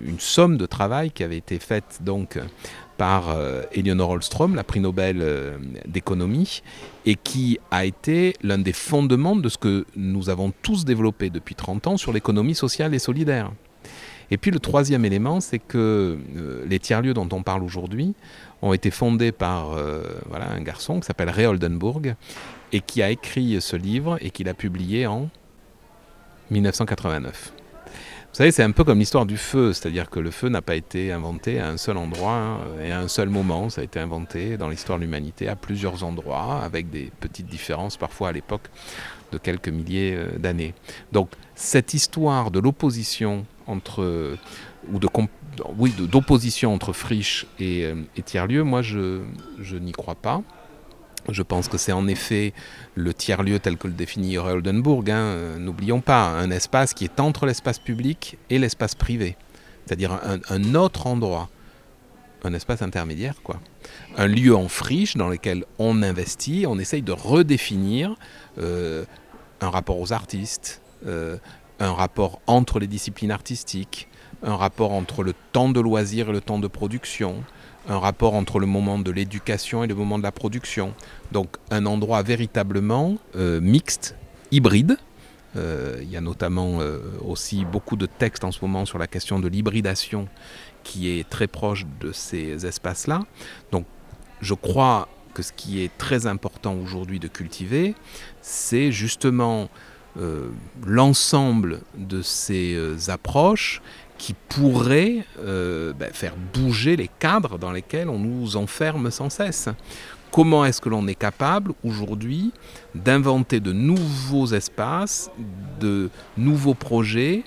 une 0.04 0.20
somme 0.20 0.58
de 0.58 0.66
travail 0.66 1.12
qui 1.12 1.24
avait 1.24 1.38
été 1.38 1.60
faite 1.60 2.00
donc 2.02 2.40
par 2.98 3.30
euh, 3.30 3.64
Eleanor 3.72 4.18
la 4.56 4.64
prix 4.64 4.80
Nobel 4.80 5.20
euh, 5.22 5.58
d'économie, 5.88 6.62
et 7.06 7.16
qui 7.16 7.60
a 7.72 7.86
été 7.86 8.34
l'un 8.42 8.58
des 8.58 8.74
fondements 8.74 9.36
de 9.36 9.50
ce 9.50 9.58
que 9.58 9.86
nous 9.96 10.30
avons 10.30 10.52
tous 10.62 10.86
développé 10.86 11.30
depuis 11.30 11.56
30 11.56 11.88
ans 11.88 11.98
sur 11.98 12.12
l'économie 12.12 12.56
sociale 12.56 12.94
et 12.94 13.00
solidaire. 13.00 13.52
Et 14.30 14.38
puis 14.38 14.52
le 14.52 14.60
troisième 14.60 15.06
élément, 15.06 15.40
c'est 15.40 15.60
que 15.60 16.18
euh, 16.36 16.66
les 16.68 16.80
tiers-lieux 16.80 17.14
dont 17.14 17.30
on 17.32 17.44
parle 17.44 17.64
aujourd'hui 17.64 18.14
ont 18.62 18.74
été 18.74 18.92
fondés 18.92 19.32
par 19.32 19.78
voilà, 20.28 20.50
un 20.52 20.62
garçon 20.62 21.00
qui 21.00 21.06
s'appelle 21.06 21.30
Ray 21.30 21.46
Oldenburg 21.46 22.16
et 22.74 22.82
qui 22.82 23.04
a 23.04 23.12
écrit 23.12 23.62
ce 23.62 23.76
livre 23.76 24.18
et 24.20 24.32
qui 24.32 24.44
l'a 24.44 24.56
publié 24.56 25.06
en 25.06 25.30
1989. 26.50 27.54
Vous 28.32 28.44
savez, 28.44 28.52
c'est 28.52 28.64
un 28.64 28.72
peu 28.72 28.84
comme 28.84 29.00
l'histoire 29.00 29.26
du 29.26 29.38
feu, 29.38 29.74
c'est-à-dire 29.74 30.12
que 30.12 30.20
le 30.20 30.30
feu 30.30 30.50
n'a 30.50 30.62
pas 30.62 30.76
été 30.76 31.12
inventé 31.12 31.60
à 31.60 31.70
un 31.70 31.78
seul 31.78 31.98
endroit 31.98 32.34
hein, 32.34 32.60
et 32.84 32.92
à 32.92 33.00
un 33.00 33.08
seul 33.08 33.30
moment, 33.30 33.70
ça 33.70 33.82
a 33.82 33.84
été 33.84 34.00
inventé 34.00 34.58
dans 34.58 34.70
l'histoire 34.70 35.00
de 35.00 35.06
l'humanité 35.06 35.48
à 35.48 35.56
plusieurs 35.56 36.04
endroits, 36.04 36.62
avec 36.64 36.92
des 36.92 37.12
petites 37.20 37.48
différences 37.48 37.98
parfois 37.98 38.30
à 38.30 38.32
l'époque 38.32 38.70
de 39.32 39.40
quelques 39.40 39.70
milliers 39.70 40.14
euh, 40.16 40.38
d'années. 40.38 40.76
Donc 41.12 41.32
cette 41.56 41.96
histoire 41.96 42.52
de 42.52 42.60
l'opposition 42.60 43.46
entre 43.66 44.38
ou 44.92 45.00
de 45.00 45.08
oui 45.78 45.94
d'opposition 45.98 46.74
entre 46.74 46.94
friche 46.94 47.48
et, 47.60 47.86
euh, 47.86 47.96
et 48.16 48.22
tiers-lieu, 48.22 48.64
moi 48.64 48.82
je, 48.82 49.22
je 49.60 49.78
n'y 49.78 49.92
crois 49.92 50.16
pas. 50.16 50.44
Je 51.30 51.44
pense 51.44 51.68
que 51.68 51.78
c'est 51.78 51.92
en 51.92 52.08
effet 52.08 52.54
le 52.96 53.14
tiers-lieu 53.14 53.60
tel 53.60 53.78
que 53.78 53.88
le 53.88 53.94
définit 53.94 54.38
Oldenburg. 54.38 55.10
Hein, 55.10 55.18
euh, 55.18 55.58
n'oublions 55.58 56.02
pas, 56.02 56.28
un 56.28 56.52
espace 56.52 56.94
qui 56.94 57.04
est 57.04 57.20
entre 57.20 57.46
l'espace 57.46 57.80
public 57.80 58.38
et 58.50 58.60
l'espace 58.60 58.96
privé. 58.96 59.36
C'est-à-dire 59.86 60.20
un, 60.50 60.76
autre 60.76 61.08
endroit, 61.08 61.50
un 62.44 62.54
espace 62.54 62.82
intermédiaire, 62.82 63.36
quoi. 63.42 63.60
Un 64.18 64.28
lieu 64.28 64.54
en 64.54 64.68
friche 64.68 65.16
dans 65.16 65.30
lequel 65.30 65.64
on 65.80 66.04
investit, 66.04 66.66
on 66.68 66.78
essaye 66.78 67.02
de 67.02 67.14
redéfinir 67.14 68.16
euh, 68.58 69.06
un 69.62 69.70
rapport 69.70 70.00
aux 70.00 70.12
artistes, 70.12 70.82
euh, 71.06 71.38
un 71.80 71.94
rapport 71.94 72.42
entre 72.48 72.80
les 72.80 72.88
disciplines 72.88 73.32
artistiques, 73.32 74.10
un 74.44 74.58
rapport 74.58 74.92
entre 74.92 75.24
le 75.24 75.34
temps 75.54 75.70
de 75.70 75.80
loisir 75.80 76.30
et 76.30 76.34
le 76.34 76.42
temps 76.42 76.60
de 76.60 76.68
production, 76.68 77.44
un 77.88 78.00
rapport 78.00 78.34
entre 78.34 78.60
le 78.60 78.68
moment 78.68 79.00
de 79.00 79.12
l'éducation 79.12 79.84
et 79.84 79.88
le 79.88 79.96
moment 79.96 80.18
de 80.18 80.24
la 80.24 80.32
production. 80.32 80.94
Donc 81.32 81.56
un 81.72 81.86
endroit 81.86 82.22
véritablement 82.22 83.18
euh, 83.36 83.62
mixte, 83.62 84.16
hybride. 84.52 84.98
Euh, 85.56 86.00
il 86.02 86.12
y 86.12 86.18
a 86.18 86.22
notamment 86.22 86.82
euh, 86.82 87.00
aussi 87.26 87.66
beaucoup 87.66 87.96
de 87.96 88.06
textes 88.06 88.44
en 88.44 88.52
ce 88.52 88.60
moment 88.62 88.86
sur 88.86 88.98
la 88.98 89.08
question 89.08 89.40
de 89.40 89.48
l'hybridation 89.48 90.28
qui 90.84 91.10
est 91.10 91.28
très 91.28 91.48
proche 91.48 91.86
de 92.02 92.12
ces 92.12 92.66
espaces-là. 92.66 93.22
Donc 93.72 93.86
je 94.42 94.54
crois 94.54 95.08
que 95.34 95.42
ce 95.42 95.54
qui 95.54 95.82
est 95.82 95.96
très 95.98 96.28
important 96.28 96.76
aujourd'hui 96.76 97.20
de 97.20 97.28
cultiver, 97.28 97.96
c'est 98.42 98.92
justement 98.92 99.70
l'ensemble 100.84 101.82
de 101.96 102.24
ces 102.24 102.76
approches 103.12 103.84
qui 104.18 104.34
pourrait 104.50 105.26
euh, 105.40 105.94
ben, 105.94 106.12
faire 106.12 106.34
bouger 106.54 106.96
les 106.96 107.10
cadres 107.20 107.58
dans 107.58 107.72
lesquels 107.72 108.10
on 108.10 108.20
nous 108.20 108.58
enferme 108.58 109.12
sans 109.12 109.30
cesse. 109.30 109.70
Comment 110.32 110.66
est-ce 110.66 110.82
que 110.82 110.90
l'on 110.90 111.08
est 111.08 111.16
capable 111.16 111.74
aujourd'hui 111.84 112.52
d'inventer 112.96 113.60
de 113.60 113.72
nouveaux 113.72 114.48
espaces, 114.48 115.32
de 115.80 116.10
nouveaux 116.38 116.74
projets, 116.74 117.44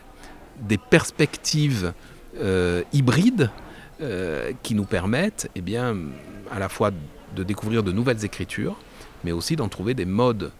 des 0.60 0.78
perspectives 0.78 1.92
euh, 2.38 2.82
hybrides 2.92 3.50
euh, 4.00 4.52
qui 4.62 4.74
nous 4.74 4.84
permettent 4.84 5.50
eh 5.54 5.60
bien, 5.60 5.96
à 6.50 6.58
la 6.58 6.68
fois 6.68 6.90
de 7.36 7.44
découvrir 7.44 7.82
de 7.82 7.92
nouvelles 7.92 8.24
écritures, 8.24 8.76
mais 9.24 9.32
aussi 9.32 9.56
d'en 9.56 9.68
trouver 9.68 9.94
des 9.94 10.06
modes 10.06 10.52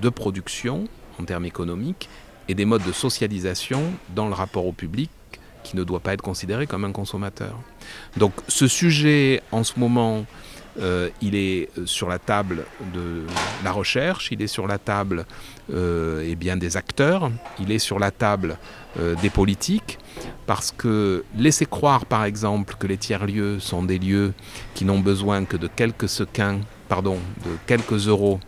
de 0.00 0.08
production 0.08 0.88
en 1.20 1.24
termes 1.24 1.44
économiques 1.44 2.08
et 2.48 2.54
des 2.54 2.64
modes 2.64 2.84
de 2.84 2.92
socialisation 2.92 3.82
dans 4.14 4.26
le 4.26 4.34
rapport 4.34 4.66
au 4.66 4.72
public 4.72 5.10
qui 5.62 5.76
ne 5.76 5.84
doit 5.84 6.00
pas 6.00 6.12
être 6.14 6.22
considéré 6.22 6.66
comme 6.66 6.84
un 6.84 6.92
consommateur. 6.92 7.58
Donc 8.16 8.32
ce 8.48 8.66
sujet, 8.66 9.42
en 9.52 9.64
ce 9.64 9.78
moment, 9.78 10.24
euh, 10.80 11.10
il 11.20 11.34
est 11.34 11.68
sur 11.84 12.08
la 12.08 12.18
table 12.18 12.64
de 12.94 13.26
la 13.62 13.72
recherche, 13.72 14.30
il 14.32 14.40
est 14.40 14.46
sur 14.46 14.66
la 14.66 14.78
table 14.78 15.26
euh, 15.72 16.26
eh 16.26 16.34
bien, 16.34 16.56
des 16.56 16.76
acteurs, 16.78 17.30
il 17.58 17.70
est 17.70 17.78
sur 17.78 17.98
la 17.98 18.10
table 18.10 18.56
euh, 18.98 19.14
des 19.16 19.28
politiques, 19.28 19.98
parce 20.46 20.72
que 20.72 21.24
laisser 21.36 21.66
croire 21.66 22.06
par 22.06 22.24
exemple 22.24 22.76
que 22.78 22.86
les 22.86 22.96
tiers-lieux 22.96 23.60
sont 23.60 23.82
des 23.82 23.98
lieux 23.98 24.32
qui 24.74 24.86
n'ont 24.86 25.00
besoin 25.00 25.44
que 25.44 25.58
de 25.58 25.66
quelques 25.66 26.08
sequins 26.08 26.60
pardon, 26.88 27.18
de 27.46 27.50
quelques 27.66 28.06
euros 28.08 28.38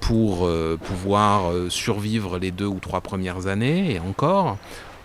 pour 0.00 0.48
pouvoir 0.82 1.52
survivre 1.68 2.38
les 2.38 2.50
deux 2.50 2.64
ou 2.64 2.78
trois 2.78 3.02
premières 3.02 3.46
années, 3.46 3.92
et 3.92 4.00
encore, 4.00 4.56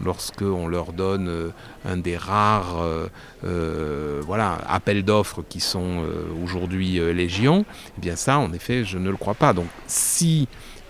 lorsqu'on 0.04 0.68
leur 0.68 0.94
donne 0.94 1.28
euh, 1.28 1.50
un 1.86 1.98
des 1.98 2.18
rares 2.18 2.82
euh, 2.82 3.08
euh, 3.46 4.22
voilà, 4.26 4.60
appels 4.68 5.04
d'offres 5.04 5.44
qui 5.48 5.60
sont 5.60 6.04
aujourd'hui 6.44 7.00
légion, 7.14 7.66
eh 7.98 8.02
bien 8.02 8.16
ça, 8.16 8.38
en 8.38 8.54
effet, 8.54 8.84
je 8.84 8.98
ne 8.98 9.10
le 9.10 9.18
crois 9.18 9.34
pas. 9.34 9.54
Donc 9.54 9.68
si 9.88 10.48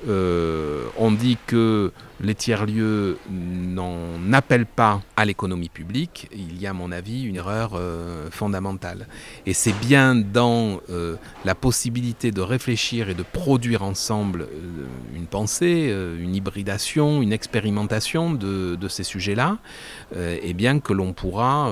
on 0.07 1.11
dit 1.11 1.37
que 1.47 1.91
les 2.23 2.35
tiers-lieux 2.35 3.17
n'en 3.29 4.31
appellent 4.31 4.65
pas 4.65 5.01
à 5.17 5.25
l'économie 5.25 5.69
publique, 5.69 6.29
il 6.33 6.59
y 6.59 6.65
a 6.65 6.71
à 6.71 6.73
mon 6.73 6.91
avis 6.91 7.23
une 7.23 7.35
erreur 7.35 7.71
euh, 7.75 8.29
fondamentale. 8.31 9.07
Et 9.45 9.53
c'est 9.53 9.77
bien 9.79 10.15
dans 10.15 10.79
euh, 10.89 11.15
la 11.43 11.53
possibilité 11.53 12.31
de 12.31 12.41
réfléchir 12.41 13.09
et 13.09 13.13
de 13.13 13.23
produire 13.23 13.83
ensemble 13.83 14.43
euh, 14.43 14.85
une 15.15 15.27
pensée, 15.27 15.93
une 16.19 16.33
hybridation, 16.33 17.21
une 17.21 17.33
expérimentation 17.33 18.33
de, 18.33 18.75
de 18.75 18.87
ces 18.87 19.03
sujets-là, 19.03 19.57
et 20.15 20.53
bien 20.53 20.79
que 20.79 20.93
l'on 20.93 21.13
pourra 21.13 21.71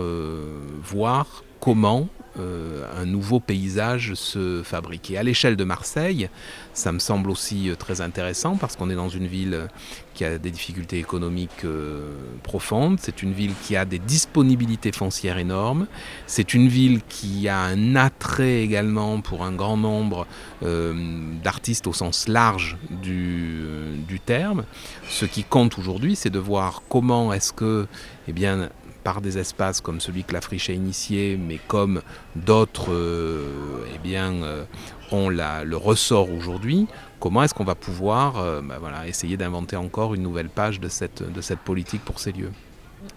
voir 0.83 1.43
comment 1.59 2.09
euh, 2.39 2.85
un 2.97 3.05
nouveau 3.05 3.41
paysage 3.41 4.13
se 4.13 4.61
fabriquer. 4.63 5.17
À 5.17 5.23
l'échelle 5.23 5.57
de 5.57 5.65
Marseille, 5.65 6.29
ça 6.73 6.93
me 6.93 6.99
semble 6.99 7.29
aussi 7.29 7.69
euh, 7.69 7.75
très 7.75 7.99
intéressant 7.99 8.55
parce 8.55 8.77
qu'on 8.77 8.89
est 8.89 8.95
dans 8.95 9.09
une 9.09 9.27
ville 9.27 9.67
qui 10.13 10.23
a 10.23 10.37
des 10.37 10.51
difficultés 10.51 10.97
économiques 10.97 11.65
euh, 11.65 12.13
profondes, 12.43 12.99
c'est 13.01 13.21
une 13.21 13.33
ville 13.33 13.51
qui 13.63 13.75
a 13.75 13.83
des 13.83 13.99
disponibilités 13.99 14.93
foncières 14.93 15.37
énormes, 15.37 15.87
c'est 16.25 16.53
une 16.53 16.69
ville 16.69 17.01
qui 17.09 17.49
a 17.49 17.59
un 17.59 17.97
attrait 17.97 18.61
également 18.61 19.19
pour 19.19 19.43
un 19.43 19.51
grand 19.51 19.77
nombre 19.77 20.25
d'artistes 21.43 21.87
au 21.87 21.93
sens 21.93 22.27
large 22.27 22.77
du, 22.89 23.63
du 24.07 24.19
terme. 24.19 24.63
Ce 25.09 25.25
qui 25.25 25.43
compte 25.43 25.79
aujourd'hui, 25.79 26.15
c'est 26.15 26.29
de 26.29 26.39
voir 26.39 26.83
comment 26.87 27.33
est-ce 27.33 27.51
que 27.51 27.87
eh 28.27 28.33
bien, 28.33 28.69
par 29.03 29.21
des 29.21 29.37
espaces 29.37 29.81
comme 29.81 29.99
celui 29.99 30.23
que 30.23 30.33
la 30.33 30.41
friche 30.41 30.69
a 30.69 30.73
initié, 30.73 31.37
mais 31.37 31.59
comme 31.67 32.01
d'autres 32.35 32.91
euh, 32.91 33.85
eh 34.05 34.17
euh, 34.17 34.63
ont 35.11 35.29
la, 35.29 35.63
le 35.63 35.77
ressort 35.77 36.31
aujourd'hui, 36.31 36.87
comment 37.19 37.43
est-ce 37.43 37.53
qu'on 37.53 37.63
va 37.63 37.75
pouvoir 37.75 38.39
euh, 38.39 38.61
bah 38.61 38.77
voilà, 38.79 39.07
essayer 39.07 39.37
d'inventer 39.37 39.75
encore 39.75 40.13
une 40.13 40.23
nouvelle 40.23 40.49
page 40.49 40.79
de 40.79 40.87
cette, 40.87 41.23
de 41.23 41.41
cette 41.41 41.59
politique 41.59 42.03
pour 42.03 42.19
ces 42.19 42.31
lieux? 42.31 42.51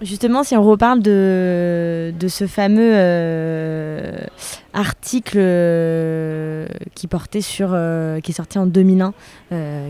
Justement, 0.01 0.45
si 0.45 0.57
on 0.57 0.63
reparle 0.63 1.03
de, 1.03 2.13
de 2.19 2.29
ce 2.29 2.47
fameux 2.47 2.95
article 4.73 5.39
qui 6.95 7.07
portait 7.07 7.43
sur, 7.43 7.77
qui 8.23 8.31
est 8.31 8.35
sorti 8.35 8.59
en 8.59 8.65
2001, 8.65 9.13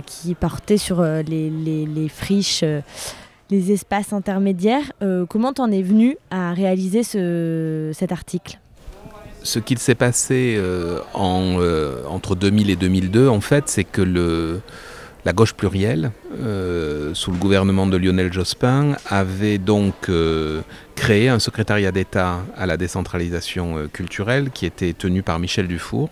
qui 0.05 0.35
portait 0.35 0.79
sur 0.79 1.01
les, 1.01 1.49
les 1.49 2.09
friches, 2.09 2.65
les 3.51 3.73
espaces 3.73 4.13
intermédiaires, 4.13 4.93
comment 5.29 5.53
t'en 5.53 5.71
es 5.71 5.83
venu 5.83 6.17
à 6.31 6.53
réaliser 6.53 7.03
ce, 7.03 7.91
cet 7.95 8.13
article? 8.13 8.59
Ce 9.43 9.59
qu'il 9.59 9.79
s'est 9.79 9.95
passé 9.95 10.59
en, 11.13 11.59
entre 12.09 12.35
2000 12.35 12.71
et 12.71 12.77
2002, 12.77 13.29
en 13.29 13.41
fait, 13.41 13.65
c'est 13.69 13.85
que 13.85 14.61
la 15.25 15.33
gauche 15.33 15.55
plurielle, 15.55 16.13
euh, 16.43 17.15
sous 17.15 17.31
le 17.31 17.39
gouvernement 17.39 17.87
de 17.87 17.97
Lionel 17.97 18.33
Jospin, 18.33 18.97
avait 19.09 19.59
donc 19.59 19.95
euh, 20.09 20.61
créé 20.95 21.29
un 21.29 21.39
secrétariat 21.39 21.93
d'État 21.93 22.41
à 22.57 22.67
la 22.67 22.77
décentralisation 22.77 23.79
euh, 23.79 23.89
culturelle 23.89 24.51
qui 24.51 24.67
était 24.67 24.93
tenu 24.93 25.23
par 25.23 25.39
Michel 25.39 25.69
Dufour. 25.69 26.09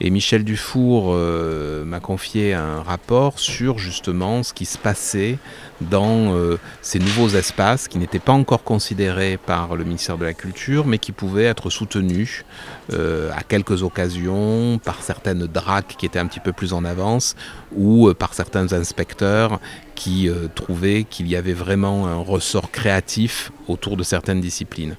Et 0.00 0.10
Michel 0.10 0.44
Dufour 0.44 1.14
m'a 1.14 2.00
confié 2.00 2.54
un 2.54 2.82
rapport 2.82 3.38
sur 3.38 3.78
justement 3.78 4.42
ce 4.42 4.52
qui 4.52 4.64
se 4.64 4.78
passait 4.78 5.38
dans 5.80 6.34
ces 6.80 6.98
nouveaux 6.98 7.28
espaces 7.28 7.86
qui 7.86 7.98
n'étaient 7.98 8.18
pas 8.18 8.32
encore 8.32 8.64
considérés 8.64 9.36
par 9.36 9.76
le 9.76 9.84
ministère 9.84 10.18
de 10.18 10.24
la 10.24 10.34
Culture, 10.34 10.86
mais 10.86 10.98
qui 10.98 11.12
pouvaient 11.12 11.44
être 11.44 11.70
soutenus 11.70 12.44
à 12.90 13.42
quelques 13.46 13.84
occasions 13.84 14.80
par 14.82 15.02
certaines 15.02 15.46
DRAC 15.46 15.96
qui 15.98 16.06
étaient 16.06 16.18
un 16.18 16.26
petit 16.26 16.40
peu 16.40 16.52
plus 16.52 16.72
en 16.72 16.84
avance 16.84 17.36
ou 17.76 18.12
par 18.14 18.34
certains 18.34 18.72
inspecteurs 18.72 19.60
qui 20.02 20.28
euh, 20.28 20.48
trouvaient 20.52 21.04
qu'il 21.04 21.28
y 21.28 21.36
avait 21.36 21.52
vraiment 21.52 22.08
un 22.08 22.16
ressort 22.16 22.72
créatif 22.72 23.52
autour 23.68 23.96
de 23.96 24.02
certaines 24.02 24.40
disciplines 24.40 24.96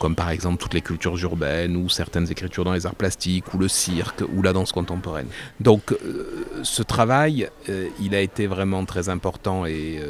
comme 0.00 0.16
par 0.16 0.30
exemple 0.30 0.56
toutes 0.60 0.74
les 0.74 0.80
cultures 0.80 1.16
urbaines 1.18 1.76
ou 1.76 1.88
certaines 1.88 2.28
écritures 2.32 2.64
dans 2.64 2.72
les 2.72 2.86
arts 2.86 2.96
plastiques 2.96 3.52
ou 3.54 3.58
le 3.58 3.68
cirque 3.68 4.24
ou 4.34 4.40
la 4.40 4.54
danse 4.54 4.72
contemporaine. 4.72 5.26
Donc 5.60 5.92
euh, 5.92 6.46
ce 6.62 6.82
travail, 6.82 7.48
euh, 7.68 7.86
il 8.00 8.14
a 8.14 8.20
été 8.20 8.46
vraiment 8.46 8.84
très 8.86 9.08
important 9.10 9.66
et 9.66 10.00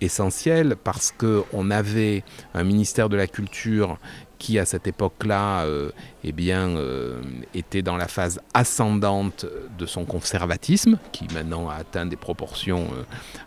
essentiel 0.00 0.76
parce 0.82 1.14
qu'on 1.16 1.70
avait 1.70 2.24
un 2.52 2.64
ministère 2.64 3.08
de 3.08 3.16
la 3.16 3.26
Culture 3.26 3.98
qui 4.38 4.58
à 4.58 4.64
cette 4.64 4.86
époque-là 4.86 5.64
euh, 5.64 5.90
eh 6.24 6.32
bien, 6.32 6.68
euh, 6.68 7.20
était 7.54 7.82
dans 7.82 7.96
la 7.96 8.08
phase 8.08 8.40
ascendante 8.54 9.46
de 9.78 9.86
son 9.86 10.04
conservatisme, 10.04 10.98
qui 11.12 11.26
maintenant 11.34 11.68
a 11.68 11.74
atteint 11.74 12.06
des 12.06 12.16
proportions 12.16 12.88
euh, 12.94 13.02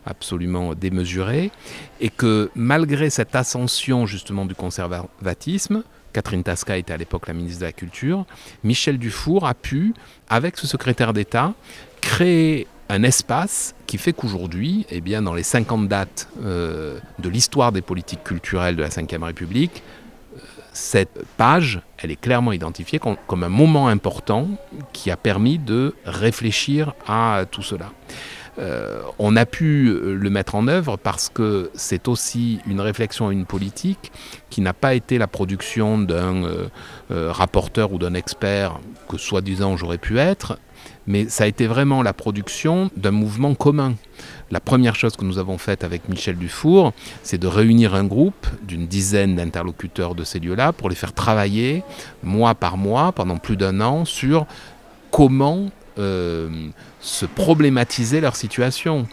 absolument 0.05 0.75
démesurées, 0.75 1.51
et 1.99 2.09
que 2.09 2.51
malgré 2.55 3.09
cette 3.09 3.35
ascension 3.35 4.05
justement 4.05 4.45
du 4.45 4.55
conservatisme, 4.55 5.83
Catherine 6.13 6.43
Tasca 6.43 6.77
était 6.77 6.93
à 6.93 6.97
l'époque 6.97 7.27
la 7.27 7.33
ministre 7.33 7.61
de 7.61 7.65
la 7.65 7.71
Culture, 7.71 8.25
Michel 8.63 8.97
Dufour 8.97 9.47
a 9.47 9.53
pu, 9.53 9.93
avec 10.29 10.57
ce 10.57 10.67
secrétaire 10.67 11.13
d'État, 11.13 11.53
créer 12.01 12.67
un 12.89 13.03
espace 13.03 13.73
qui 13.87 13.97
fait 13.97 14.11
qu'aujourd'hui, 14.11 14.85
eh 14.89 14.99
bien, 14.99 15.21
dans 15.21 15.33
les 15.33 15.43
50 15.43 15.87
dates 15.87 16.27
de 16.43 17.29
l'histoire 17.29 17.71
des 17.71 17.81
politiques 17.81 18.25
culturelles 18.25 18.75
de 18.75 18.81
la 18.81 18.89
Ve 18.89 19.23
République, 19.23 19.81
cette 20.73 21.23
page, 21.37 21.81
elle 21.97 22.11
est 22.11 22.19
clairement 22.19 22.51
identifiée 22.51 22.99
comme, 22.99 23.43
un 23.43 23.49
moment 23.49 23.87
important 23.87 24.47
qui 24.93 25.11
a 25.11 25.17
permis 25.17 25.57
de 25.57 25.95
réfléchir 26.05 26.93
à 27.07 27.45
tout 27.49 27.63
cela. 27.63 27.91
Euh, 28.59 29.01
on 29.17 29.37
a 29.37 29.45
pu 29.45 29.97
le 30.01 30.29
mettre 30.29 30.55
en 30.55 30.67
œuvre 30.67 30.97
parce 30.97 31.29
que 31.29 31.71
c'est 31.73 32.07
aussi 32.07 32.59
une 32.67 32.81
réflexion 32.81 33.31
et 33.31 33.33
une 33.33 33.45
politique 33.45 34.11
qui 34.49 34.59
n'a 34.59 34.73
pas 34.73 34.93
été 34.93 35.17
la 35.17 35.27
production 35.27 35.97
d'un 35.97 36.43
euh, 36.43 36.67
euh, 37.11 37.31
rapporteur 37.31 37.93
ou 37.93 37.97
d'un 37.97 38.13
expert 38.13 38.79
que 39.07 39.17
soi-disant 39.17 39.77
j'aurais 39.77 39.97
pu 39.97 40.19
être, 40.19 40.59
mais 41.07 41.27
ça 41.29 41.45
a 41.45 41.47
été 41.47 41.67
vraiment 41.67 42.03
la 42.03 42.13
production 42.13 42.89
d'un 42.95 43.11
mouvement 43.11 43.55
commun. 43.55 43.95
La 44.51 44.59
première 44.59 44.95
chose 44.95 45.15
que 45.15 45.25
nous 45.25 45.37
avons 45.37 45.57
faite 45.57 45.83
avec 45.83 46.09
Michel 46.09 46.35
Dufour, 46.35 46.93
c'est 47.23 47.37
de 47.37 47.47
réunir 47.47 47.95
un 47.95 48.03
groupe 48.03 48.47
d'une 48.63 48.87
dizaine 48.87 49.35
d'interlocuteurs 49.35 50.15
de 50.15 50.23
ces 50.23 50.39
lieux-là 50.39 50.73
pour 50.73 50.89
les 50.89 50.95
faire 50.95 51.13
travailler 51.13 51.83
mois 52.23 52.55
par 52.55 52.77
mois 52.77 53.11
pendant 53.11 53.37
plus 53.37 53.57
d'un 53.57 53.81
an 53.81 54.05
sur 54.05 54.45
comment 55.09 55.69
euh, 55.97 56.69
se 56.99 57.25
problématiser 57.25 58.21
leur 58.21 58.35
situation. 58.35 59.07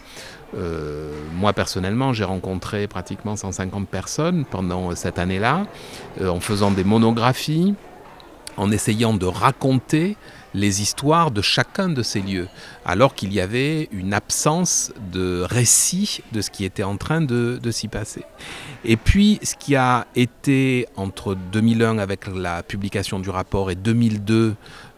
Euh, 0.57 1.11
moi 1.35 1.53
personnellement, 1.53 2.13
j'ai 2.13 2.23
rencontré 2.23 2.87
pratiquement 2.87 3.35
150 3.35 3.87
personnes 3.87 4.45
pendant 4.45 4.95
cette 4.95 5.19
année-là, 5.19 5.67
euh, 6.21 6.29
en 6.29 6.39
faisant 6.39 6.71
des 6.71 6.83
monographies, 6.83 7.75
en 8.57 8.71
essayant 8.71 9.13
de 9.13 9.25
raconter 9.25 10.17
les 10.53 10.81
histoires 10.81 11.31
de 11.31 11.41
chacun 11.41 11.89
de 11.89 12.01
ces 12.01 12.21
lieux, 12.21 12.47
alors 12.85 13.13
qu'il 13.13 13.33
y 13.33 13.39
avait 13.39 13.87
une 13.91 14.13
absence 14.13 14.91
de 15.11 15.41
récit 15.41 16.21
de 16.31 16.41
ce 16.41 16.49
qui 16.49 16.65
était 16.65 16.83
en 16.83 16.97
train 16.97 17.21
de, 17.21 17.59
s'y 17.71 17.87
passer. 17.87 18.23
Et 18.83 18.97
puis, 18.97 19.39
ce 19.43 19.55
qui 19.55 19.75
a 19.75 20.07
été 20.15 20.87
entre 20.95 21.35
2001 21.35 21.99
avec 21.99 22.27
la 22.27 22.63
publication 22.63 23.19
du 23.19 23.29
rapport 23.29 23.69
et 23.69 23.75
2002, 23.75 24.55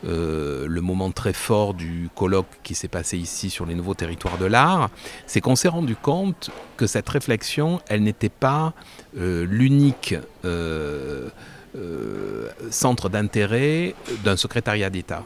euh, 0.07 0.65
le 0.67 0.81
moment 0.81 1.11
très 1.11 1.33
fort 1.33 1.73
du 1.73 2.09
colloque 2.15 2.47
qui 2.63 2.73
s'est 2.73 2.87
passé 2.87 3.17
ici 3.17 3.49
sur 3.49 3.65
les 3.65 3.75
nouveaux 3.75 3.93
territoires 3.93 4.37
de 4.37 4.45
l'art, 4.45 4.89
c'est 5.27 5.41
qu'on 5.41 5.57
s'est 5.57 5.67
rendu 5.67 5.95
compte 5.95 6.49
que 6.77 6.87
cette 6.87 7.09
réflexion, 7.09 7.81
elle 7.89 8.03
n'était 8.03 8.29
pas 8.29 8.73
euh, 9.17 9.45
l'unique... 9.49 10.15
Euh, 10.45 11.29
centre 12.69 13.07
d'intérêt 13.07 13.95
d'un 14.25 14.35
secrétariat 14.35 14.89
d'État. 14.89 15.23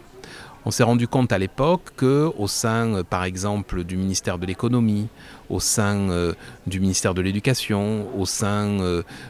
On 0.68 0.72
s'est 0.72 0.84
rendu 0.84 1.08
compte 1.08 1.32
à 1.32 1.38
l'époque 1.38 1.92
que, 1.96 2.32
au 2.40 2.48
sein, 2.48 2.96
euh, 2.96 3.04
par 3.04 3.24
exemple, 3.24 3.84
du 3.84 3.98
ministère 3.98 4.40
de 4.40 4.48
l'économie, 4.48 5.08
au 5.52 5.60
sein 5.60 6.10
euh, 6.10 6.34
du 6.66 6.80
ministère 6.80 7.14
de 7.14 7.22
l'éducation, 7.22 8.08
au 8.18 8.26
sein 8.26 8.80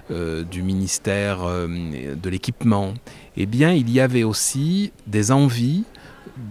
euh, 0.09 0.43
du 0.45 0.63
ministère 0.63 1.39
de 1.39 2.29
l'équipement, 2.29 2.93
eh 3.35 3.45
bien, 3.45 3.73
il 3.73 3.89
y 3.89 3.99
avait 3.99 4.23
aussi 4.23 4.93
des 5.07 5.33
envies 5.33 5.83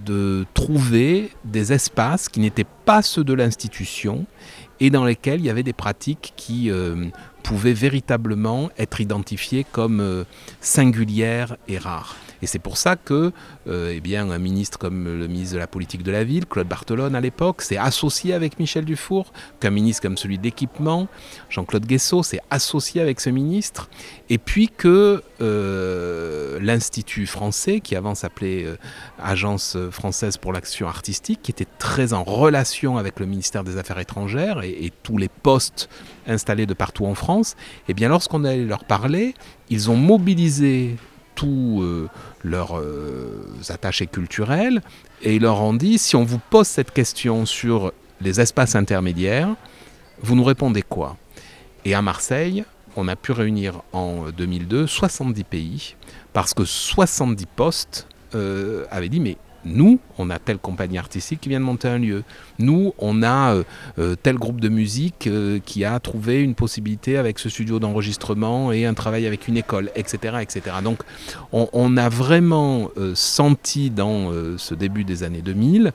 de 0.05 0.45
trouver 0.53 1.31
des 1.45 1.73
espaces 1.73 2.29
qui 2.29 2.41
n'étaient 2.41 2.67
pas 2.85 3.01
ceux 3.01 3.25
de 3.25 3.33
l'institution 3.33 4.27
et 4.81 4.91
dans 4.91 5.05
lesquels 5.05 5.41
il 5.41 5.47
y 5.47 5.51
avait 5.51 5.63
des 5.63 5.73
pratiques 5.73 6.35
qui 6.37 6.71
pouvaient 7.43 7.73
véritablement 7.73 8.71
être 8.79 9.01
identifiées 9.01 9.65
comme 9.71 10.25
singulières 10.61 11.57
et 11.69 11.79
rares. 11.79 12.17
Et 12.45 12.47
c'est 12.47 12.59
pour 12.59 12.77
ça 12.77 12.97
que 12.97 13.33
euh, 13.69 13.95
eh 13.97 14.01
bien, 14.01 14.31
un 14.31 14.39
ministre 14.39 14.79
comme 14.79 15.05
le 15.05 15.27
ministre 15.29 15.55
de 15.55 15.59
la 15.59 15.67
politique 15.67 16.03
de 16.03 16.13
la 16.13 16.25
ville, 16.25 16.45
Claude 16.45 16.69
Barthelone 16.69 17.15
à 17.15 17.21
l'époque, 17.23 17.63
s'est 17.63 17.79
associé 17.79 18.35
avec 18.35 18.59
Michel 18.59 18.85
Dufour, 18.85 19.33
qu'un 19.61 19.71
ministre 19.71 20.03
comme 20.03 20.19
celui 20.19 20.37
d'équipement, 20.37 21.09
Jean-Claude 21.49 21.87
Guessot, 21.87 22.23
s'est 22.23 22.43
associé 22.51 23.01
avec 23.01 23.21
ce 23.21 23.31
ministre, 23.31 23.89
et 24.29 24.37
puis 24.37 24.69
que 24.69 25.23
euh, 25.41 26.59
l'Institut 26.61 27.27
français, 27.27 27.81
qui 27.81 27.97
avant 27.97 28.15
s'appelait 28.15 28.67
euh, 28.67 28.77
Agence 29.19 29.79
française 29.91 30.37
pour 30.37 30.53
l'action 30.53 30.87
artistique, 30.87 31.41
qui 31.43 31.51
était 31.51 31.67
très 31.79 32.13
en 32.13 32.25
relation 32.25 32.99
avec 32.99 33.21
le 33.21 33.25
ministère 33.25 33.65
des 33.65 33.79
Affaires 33.79 34.01
étrangères 34.01 34.63
et, 34.63 34.85
et 34.85 34.93
tous 35.03 35.17
les 35.17 35.31
postes 35.31 35.89
installés 36.27 36.67
de 36.67 36.75
partout 36.75 37.07
en 37.07 37.15
France, 37.15 37.57
eh 37.89 37.95
bien 37.95 38.11
lorsqu'on 38.11 38.45
allait 38.45 38.67
leur 38.67 38.85
parler, 38.85 39.33
ils 39.71 39.91
ont 39.91 39.97
mobilisé 39.97 40.97
tous 41.35 41.83
euh, 41.83 42.09
leurs 42.43 42.79
euh, 42.79 43.45
attachés 43.69 44.07
culturels 44.07 44.83
et 45.23 45.37
ils 45.37 45.43
leur 45.43 45.61
ont 45.61 45.75
dit 45.75 45.99
si 45.99 46.17
on 46.17 46.25
vous 46.25 46.39
pose 46.39 46.67
cette 46.67 46.93
question 46.93 47.47
sur 47.47 47.93
les 48.21 48.41
espaces 48.41 48.75
intermédiaires, 48.75 49.55
vous 50.21 50.35
nous 50.35 50.45
répondez 50.45 50.83
quoi? 50.83 51.17
Et 51.85 51.95
à 51.95 52.03
Marseille, 52.03 52.65
on 52.97 53.09
a 53.09 53.17
pu 53.17 53.33
réunir 53.33 53.83
en 53.93 54.31
2002 54.31 54.87
70 54.87 55.45
pays 55.45 55.97
parce 56.33 56.55
que 56.55 56.65
70 56.65 57.47
postes 57.47 58.09
euh, 58.35 58.87
avaient 58.91 59.09
dit 59.09 59.21
mais 59.21 59.37
nous, 59.65 59.99
on 60.19 60.31
a 60.31 60.39
telle 60.39 60.59
compagnie 60.59 60.99
artistique 60.99 61.41
qui 61.41 61.49
vient 61.49 61.61
de 61.61 61.65
monter 61.65 61.89
un 61.89 61.99
lieu. 61.99 62.23
Nous, 62.59 62.93
on 62.99 63.23
a 63.23 63.55
euh, 63.55 63.65
euh, 63.99 64.17
tel 64.21 64.37
groupe 64.37 64.61
de 64.61 64.69
musique 64.69 65.27
euh, 65.27 65.59
qui 65.65 65.85
a 65.85 65.99
trouvé 66.01 66.43
une 66.43 66.55
possibilité 66.55 67.17
avec 67.17 67.39
ce 67.39 67.49
studio 67.49 67.79
d'enregistrement 67.79 68.73
et 68.73 68.85
un 68.85 68.95
travail 68.95 69.27
avec 69.27 69.49
une 69.49 69.57
école, 69.57 69.91
etc. 69.97 70.39
etc. 70.43 70.77
Donc, 70.83 71.01
on, 71.53 71.97
a 71.97 72.09
vraiment 72.09 72.91
senti 73.15 73.91
dans 73.91 74.33
ce 74.57 74.75
début 74.75 75.05
des 75.05 75.23
années 75.23 75.43
2000 75.43 75.93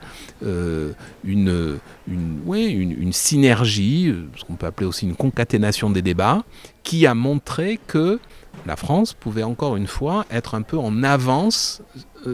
une, 1.26 1.80
une, 2.07 3.13
synergie, 3.13 4.13
ce 4.36 4.45
qu'on 4.45 4.55
peut 4.55 4.67
appeler 4.67 4.88
aussi 4.88 5.05
une 5.05 5.15
concaténation 5.15 5.89
des 5.89 6.01
débats, 6.01 6.43
qui 6.84 7.05
a 7.05 7.13
montré 7.13 7.80
que 7.88 8.20
la 8.65 8.76
France 8.76 9.13
pouvait 9.13 9.43
encore 9.43 9.76
une 9.76 9.88
fois 9.88 10.26
être 10.32 10.55
un 10.55 10.61
peu 10.61 10.78
en 10.78 11.03
avance 11.03 11.82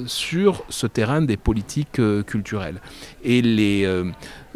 sur 0.07 0.63
ce 0.69 0.87
terrain 0.87 1.21
des 1.21 1.37
politiques 1.37 2.01
culturelles. 2.25 2.81
Et 3.23 3.41
les, 3.41 4.03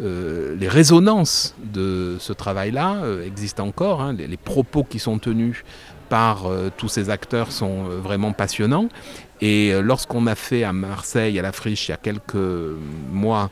les 0.00 0.68
résonances 0.68 1.54
de 1.62 2.16
ce 2.18 2.32
travail-là 2.32 3.02
existent 3.24 3.66
encore. 3.66 4.00
Hein. 4.00 4.14
les, 4.14 4.36
propos 4.36 4.84
qui 4.84 4.98
sont 4.98 5.18
tenus 5.18 5.64
par 6.08 6.44
tous 6.76 6.88
ces 6.88 7.10
acteurs 7.10 7.52
sont 7.52 7.84
vraiment 7.84 8.32
passionnants. 8.32 8.88
Et 9.40 9.72
lorsqu'on 9.80 10.26
a 10.26 10.34
fait 10.34 10.64
à 10.64 10.72
Marseille, 10.72 11.38
à 11.38 11.42
la 11.42 11.52
Friche, 11.52 11.88
il 11.88 11.92
y 11.92 11.94
a 11.94 11.98
quelques 11.98 12.36
mois, 13.12 13.50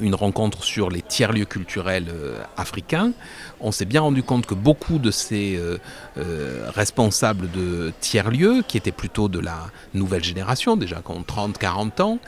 une 0.00 0.14
rencontre 0.14 0.64
sur 0.64 0.90
les 0.90 1.02
tiers-lieux 1.02 1.44
culturels 1.44 2.08
euh, 2.08 2.42
africains, 2.56 3.12
on 3.60 3.72
s'est 3.72 3.84
bien 3.84 4.00
rendu 4.00 4.22
compte 4.22 4.46
que 4.46 4.54
beaucoup 4.54 4.98
de 4.98 5.10
ces 5.10 5.56
euh, 5.56 5.78
euh, 6.18 6.70
responsables 6.74 7.50
de 7.50 7.92
tiers-lieux, 8.00 8.62
qui 8.66 8.76
étaient 8.76 8.92
plutôt 8.92 9.28
de 9.28 9.40
la 9.40 9.58
nouvelle 9.94 10.24
génération, 10.24 10.76
déjà 10.76 10.96
qui 10.96 11.10
ont 11.10 11.22
30-40 11.22 12.02
ans, 12.02 12.18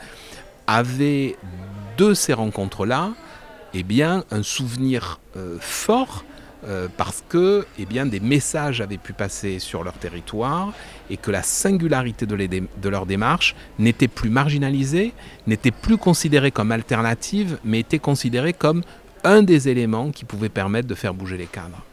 avaient 0.67 1.35
de 1.97 2.13
ces 2.13 2.33
rencontres-là 2.33 3.11
eh 3.73 3.83
bien, 3.83 4.23
un 4.31 4.41
souvenir 4.41 5.19
fort 5.59 6.23
euh, 6.67 6.87
parce 6.97 7.23
que 7.27 7.65
eh 7.77 7.85
bien, 7.85 8.05
des 8.05 8.19
messages 8.19 8.81
avaient 8.81 8.97
pu 8.97 9.13
passer 9.13 9.59
sur 9.59 9.83
leur 9.83 9.93
territoire 9.93 10.73
et 11.09 11.17
que 11.17 11.31
la 11.31 11.43
singularité 11.43 12.25
de, 12.25 12.35
de 12.35 12.89
leur 12.89 13.05
démarche 13.05 13.55
n'était 13.77 14.07
plus 14.07 14.29
marginalisée, 14.29 15.13
n'était 15.47 15.71
plus 15.71 15.97
considérée 15.97 16.51
comme 16.51 16.71
alternative, 16.71 17.57
mais 17.63 17.79
était 17.79 17.99
considérée 17.99 18.53
comme 18.53 18.83
un 19.23 19.41
des 19.41 19.69
éléments 19.69 20.11
qui 20.11 20.25
pouvait 20.25 20.49
permettre 20.49 20.87
de 20.87 20.95
faire 20.95 21.13
bouger 21.13 21.37
les 21.37 21.45
cadres. 21.45 21.83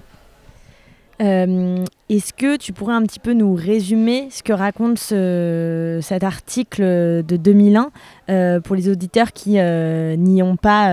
Euh, 1.23 1.85
est-ce 2.11 2.35
que 2.35 2.57
tu 2.57 2.73
pourrais 2.73 2.95
un 2.95 3.03
petit 3.03 3.21
peu 3.21 3.33
nous 3.33 3.55
résumer 3.55 4.29
ce 4.31 4.43
que 4.43 4.53
raconte 4.53 4.99
cet 4.99 6.23
article 6.23 6.83
de 6.83 7.37
2001 7.37 7.91
euh, 8.29 8.61
pour 8.61 8.77
les 8.77 8.91
auditeurs 8.91 9.33
qui 9.33 9.59
euh, 9.59 10.17
n'y 10.17 10.43
ont 10.43 10.57
pas, 10.57 10.91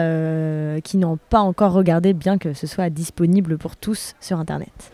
qui 0.81 0.97
n'ont 0.97 1.17
pas 1.29 1.39
encore 1.39 1.73
regardé, 1.73 2.13
bien 2.13 2.37
que 2.37 2.53
ce 2.53 2.67
soit 2.67 2.89
disponible 2.89 3.57
pour 3.57 3.75
tous 3.75 4.15
sur 4.21 4.39
Internet? 4.39 4.91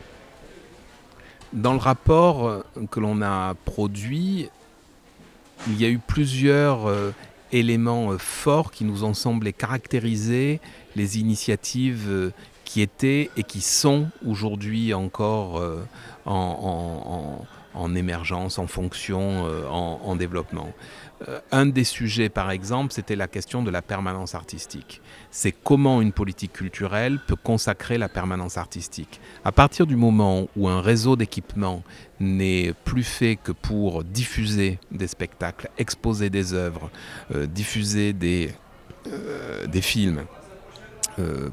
Dans 1.53 1.73
le 1.73 1.79
rapport 1.79 2.63
que 2.91 2.99
l'on 2.99 3.21
a 3.21 3.55
produit, 3.65 4.49
il 5.67 5.81
y 5.81 5.85
a 5.85 5.89
eu 5.89 5.99
plusieurs 5.99 6.91
éléments 7.51 8.17
forts 8.19 8.71
qui 8.71 8.83
nous 8.83 9.03
ont 9.03 9.15
semblé 9.15 9.51
caractériser 9.51 10.59
les 10.95 11.17
initiatives 11.17 12.31
qui 12.69 12.81
étaient 12.81 13.31
et 13.35 13.41
qui 13.41 13.61
sont 13.61 14.09
aujourd'hui 14.23 14.93
encore 14.93 15.57
euh, 15.57 15.83
en, 16.27 17.95
émergence, 17.95 18.59
en 18.59 18.67
fonction, 18.67 19.47
euh, 19.47 19.67
en, 19.67 20.15
développement. 20.15 20.71
Euh, 21.27 21.39
un 21.51 21.65
des 21.65 21.83
sujets, 21.83 22.29
par 22.29 22.51
exemple, 22.51 22.93
c'était 22.93 23.15
la 23.15 23.27
question 23.27 23.63
de 23.63 23.71
la 23.71 23.81
permanence 23.81 24.35
artistique. 24.35 25.01
C'est 25.31 25.51
comment 25.51 25.99
une 25.99 26.11
politique 26.11 26.53
culturelle 26.53 27.19
peut 27.25 27.35
consacrer 27.35 27.97
la 27.97 28.07
permanence 28.07 28.55
artistique. 28.55 29.19
À 29.43 29.51
partir 29.51 29.87
du 29.87 29.95
moment 29.95 30.47
où 30.55 30.69
un 30.69 30.81
réseau 30.81 31.15
d'équipements 31.15 31.81
n'est 32.19 32.73
plus 32.85 33.03
fait 33.03 33.35
que 33.35 33.51
pour 33.51 34.03
diffuser 34.03 34.77
des 34.91 35.07
spectacles, 35.07 35.71
exposer 35.79 36.29
des 36.29 36.53
œuvres, 36.53 36.91
diffuser 37.33 38.13
des, 38.13 38.53
des 39.67 39.81
films, 39.81 40.25
euh, 41.17 41.49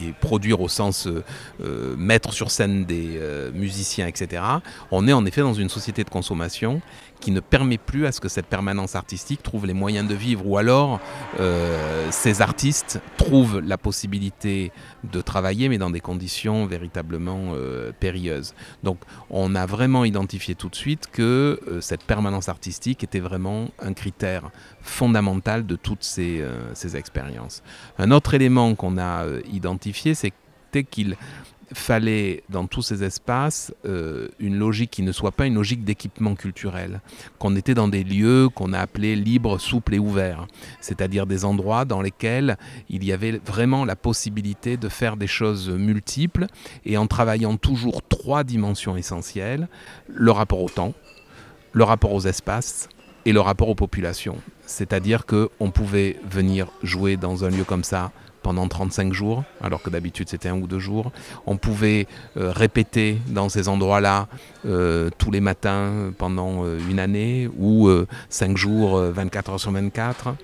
et 0.00 0.12
produire 0.20 0.60
au 0.60 0.68
sens 0.68 1.06
euh, 1.06 1.22
euh, 1.62 1.96
mettre 1.96 2.32
sur 2.32 2.50
scène 2.50 2.84
des 2.84 3.20
musiciens, 3.52 4.06
etc., 4.06 4.42
on 4.90 5.08
est 5.08 5.12
en 5.12 5.24
effet 5.26 5.40
dans 5.40 5.54
une 5.54 5.68
société 5.68 6.04
de 6.04 6.10
consommation 6.10 6.80
qui 7.20 7.30
ne 7.30 7.40
permet 7.40 7.78
plus 7.78 8.06
à 8.06 8.12
ce 8.12 8.20
que 8.20 8.28
cette 8.28 8.46
permanence 8.46 8.94
artistique 8.94 9.42
trouve 9.42 9.66
les 9.66 9.72
moyens 9.72 10.06
de 10.08 10.14
vivre, 10.14 10.46
ou 10.46 10.58
alors 10.58 11.00
euh, 11.40 12.08
ces 12.10 12.42
artistes 12.42 13.00
trouvent 13.16 13.60
la 13.60 13.78
possibilité 13.78 14.72
de 15.04 15.20
travailler, 15.20 15.68
mais 15.68 15.78
dans 15.78 15.90
des 15.90 16.00
conditions 16.00 16.66
véritablement 16.66 17.52
euh, 17.54 17.92
périlleuses. 17.98 18.54
Donc 18.82 18.98
on 19.30 19.54
a 19.54 19.66
vraiment 19.66 20.04
identifié 20.04 20.54
tout 20.54 20.68
de 20.68 20.76
suite 20.76 21.08
que 21.10 21.60
euh, 21.66 21.80
cette 21.80 22.04
permanence 22.04 22.48
artistique 22.48 23.02
était 23.04 23.20
vraiment 23.20 23.68
un 23.80 23.94
critère 23.94 24.50
fondamental 24.82 25.66
de 25.66 25.76
toutes 25.76 26.04
ces, 26.04 26.44
ces 26.74 26.96
expériences. 26.96 27.62
Un 27.98 28.10
autre 28.10 28.34
élément 28.34 28.74
qu'on 28.74 28.98
a 28.98 29.24
identifié, 29.50 30.14
c'était 30.14 30.84
qu'il 30.84 31.16
fallait 31.74 32.42
dans 32.48 32.66
tous 32.66 32.82
ces 32.82 33.04
espaces 33.04 33.74
euh, 33.84 34.28
une 34.38 34.58
logique 34.58 34.90
qui 34.90 35.02
ne 35.02 35.12
soit 35.12 35.32
pas 35.32 35.46
une 35.46 35.54
logique 35.54 35.84
d'équipement 35.84 36.34
culturel, 36.34 37.00
qu'on 37.38 37.56
était 37.56 37.74
dans 37.74 37.88
des 37.88 38.04
lieux 38.04 38.48
qu'on 38.48 38.72
a 38.72 38.78
appelés 38.78 39.16
libres, 39.16 39.58
souples 39.58 39.94
et 39.94 39.98
ouverts, 39.98 40.46
c'est-à-dire 40.80 41.26
des 41.26 41.44
endroits 41.44 41.84
dans 41.84 42.00
lesquels 42.00 42.56
il 42.88 43.04
y 43.04 43.12
avait 43.12 43.40
vraiment 43.44 43.84
la 43.84 43.96
possibilité 43.96 44.76
de 44.76 44.88
faire 44.88 45.16
des 45.16 45.26
choses 45.26 45.68
multiples 45.68 46.46
et 46.84 46.96
en 46.96 47.06
travaillant 47.06 47.56
toujours 47.56 48.02
trois 48.08 48.44
dimensions 48.44 48.96
essentielles, 48.96 49.68
le 50.08 50.30
rapport 50.30 50.62
au 50.62 50.68
temps, 50.68 50.94
le 51.72 51.84
rapport 51.84 52.12
aux 52.12 52.26
espaces 52.26 52.88
et 53.26 53.32
le 53.32 53.40
rapport 53.40 53.68
aux 53.68 53.74
populations. 53.74 54.36
C'est-à-dire 54.66 55.26
qu'on 55.26 55.70
pouvait 55.70 56.18
venir 56.30 56.68
jouer 56.82 57.16
dans 57.16 57.44
un 57.44 57.50
lieu 57.50 57.64
comme 57.64 57.84
ça 57.84 58.12
pendant 58.44 58.68
35 58.68 59.14
jours, 59.14 59.42
alors 59.62 59.82
que 59.82 59.88
d'habitude 59.88 60.28
c'était 60.28 60.50
un 60.50 60.60
ou 60.60 60.66
deux 60.68 60.78
jours. 60.78 61.10
On 61.46 61.56
pouvait 61.56 62.06
euh, 62.36 62.52
répéter 62.52 63.18
dans 63.28 63.48
ces 63.48 63.68
endroits-là 63.68 64.28
euh, 64.66 65.08
tous 65.16 65.30
les 65.30 65.40
matins 65.40 66.12
pendant 66.18 66.64
euh, 66.64 66.78
une 66.90 67.00
année 67.00 67.48
ou 67.58 67.88
5 68.28 68.56
jours, 68.56 68.98
24 68.98 69.52
heures 69.52 69.60
sur 69.60 69.72
24. 69.72 70.36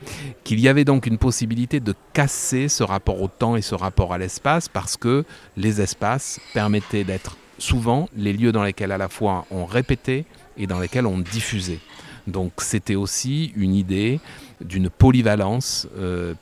Qu'il 0.44 0.60
y 0.60 0.68
avait 0.68 0.86
donc 0.86 1.06
une 1.06 1.18
possibilité 1.18 1.78
de 1.78 1.94
casser 2.14 2.68
ce 2.68 2.82
rapport 2.82 3.20
au 3.20 3.28
temps 3.28 3.54
et 3.54 3.62
ce 3.62 3.74
rapport 3.74 4.14
à 4.14 4.18
l'espace 4.18 4.68
parce 4.68 4.96
que 4.96 5.24
les 5.58 5.82
espaces 5.82 6.40
permettaient 6.54 7.04
d'être 7.04 7.36
souvent 7.58 8.08
les 8.16 8.32
lieux 8.32 8.52
dans 8.52 8.64
lesquels 8.64 8.92
à 8.92 8.98
la 8.98 9.10
fois 9.10 9.44
on 9.50 9.66
répétait 9.66 10.24
et 10.56 10.66
dans 10.66 10.80
lesquels 10.80 11.06
on 11.06 11.18
diffusait. 11.18 11.80
Donc 12.26 12.52
c'était 12.58 12.94
aussi 12.94 13.52
une 13.56 13.74
idée 13.74 14.20
d'une 14.62 14.88
polyvalence 14.88 15.86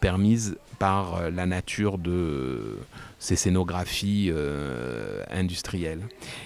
permise 0.01 0.57
par 0.79 1.17
euh, 1.17 1.31
la 1.31 1.47
nature 1.47 1.99
de 1.99 2.79
ces 3.19 3.37
scénographies 3.37 4.31
euh, 4.33 5.25
industrielles. 5.31 6.03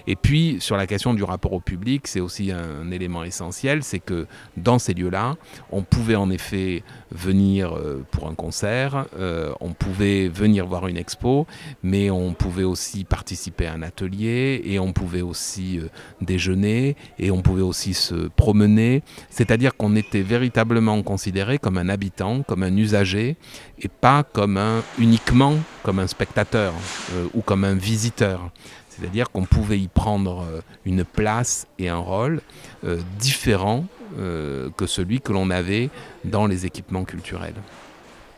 Et 0.07 0.17
puis, 0.17 0.57
sur 0.61 0.77
la 0.77 0.87
question 0.87 1.13
du 1.13 1.23
rapport 1.23 1.53
au 1.53 1.61
public, 1.61 2.07
c'est 2.07 2.21
aussi 2.21 2.51
un, 2.51 2.91
élément 2.91 3.25
essentiel, 3.25 3.83
c'est 3.83 3.99
que 3.99 4.27
dans 4.57 4.79
ces 4.79 4.95
lieux-là, 4.95 5.37
on 5.71 5.83
pouvait 5.83 6.15
en 6.15 6.31
effet 6.31 6.83
venir 7.15 7.75
euh, 7.77 8.05
pour 8.11 8.29
un 8.29 8.35
concert, 8.35 9.07
euh, 9.19 9.53
on 9.61 9.73
pouvait 9.73 10.29
venir 10.29 10.67
voir 10.67 10.87
une 10.87 10.97
expo, 10.97 11.47
mais 11.83 12.11
on 12.11 12.33
pouvait 12.33 12.65
aussi 12.65 13.05
participer 13.05 13.67
à 13.67 13.75
un 13.75 13.83
atelier, 13.83 14.61
et 14.65 14.79
on 14.79 14.93
pouvait 14.93 15.23
aussi 15.23 15.81
déjeuner, 16.21 16.97
et 17.19 17.31
on 17.31 17.43
pouvait 17.43 17.63
aussi 17.63 17.95
se 17.95 18.29
promener, 18.29 19.03
c'est-à-dire 19.31 19.77
qu'on 19.77 19.97
était 19.97 20.23
véritablement 20.23 21.03
considéré 21.03 21.59
comme 21.59 21.79
un 21.79 21.89
habitant, 21.89 22.43
comme 22.43 22.63
un 22.63 22.77
usager, 22.77 23.37
et 23.79 23.89
pas 23.89 24.23
comme 24.23 24.57
un, 24.57 24.83
uniquement 24.99 25.57
comme 25.83 25.99
un 25.99 26.07
spectateur 26.07 26.73
euh, 27.15 27.27
ou 27.35 27.41
comme 27.41 27.65
un 27.65 27.75
visiteur. 27.75 28.51
C'est-à-dire 28.97 29.31
qu'on 29.31 29.45
pouvait 29.45 29.79
y 29.79 29.89
prendre 29.89 30.43
euh, 30.43 30.61
une 30.85 31.05
place 31.05 31.67
et 31.79 31.89
un 31.89 31.99
rôle 31.99 32.41
euh, 32.85 32.99
différent 33.19 33.85
que 34.15 34.85
celui 34.85 35.23
que 35.23 35.33
l'on 35.33 35.49
avait 35.49 35.89
dans 36.23 36.47
les 36.47 36.67
équipements 36.67 37.05
culturels. 37.05 37.55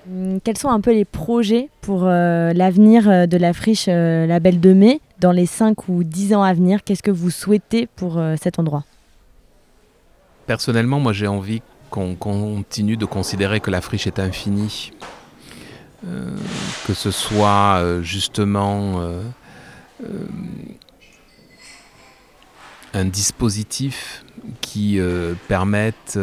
Hum, 0.08 0.38
quels 0.44 0.56
sont 0.56 0.68
un 0.68 0.80
peu 0.80 0.92
les 0.92 1.04
projets 1.04 1.68
pour 1.80 2.04
l'avenir 2.04 3.26
de 3.26 3.36
la 3.36 3.52
friche 3.52 3.86
La 3.88 4.38
Belle 4.38 4.60
de 4.60 4.72
Mai 4.72 5.00
dans 5.18 5.32
les 5.32 5.46
5 5.46 5.88
ou 5.88 6.04
10 6.04 6.34
ans 6.34 6.44
à 6.44 6.54
venir? 6.54 6.84
Qu'est-ce 6.84 7.02
que 7.02 7.10
vous 7.10 7.30
souhaitez 7.30 7.88
pour 7.96 8.22
cet 8.40 8.60
endroit? 8.60 8.84
Personnellement, 10.46 11.00
moi 11.00 11.12
j'ai 11.12 11.26
envie 11.26 11.60
qu'on 11.90 12.14
continue 12.14 12.96
de 12.96 13.04
considérer 13.04 13.58
que 13.58 13.72
la 13.72 13.80
friche 13.80 14.06
est 14.06 14.20
infinie. 14.20 14.92
Euh, 16.06 16.28
que 16.86 16.92
ce 16.92 17.10
soit 17.10 17.78
euh, 17.78 18.02
justement 18.02 19.00
un 22.94 23.04
dispositif 23.04 24.24
qui 24.60 24.98
permette 25.48 26.18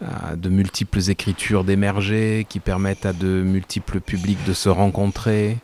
à 0.00 0.36
de 0.36 0.48
multiples 0.48 1.10
écritures 1.10 1.64
d'émerger, 1.64 2.46
qui 2.48 2.60
permettent 2.60 3.06
à 3.06 3.12
de 3.12 3.42
multiples 3.42 4.00
publics 4.00 4.44
de 4.46 4.52
se 4.52 4.68
rencontrer. 4.68 5.58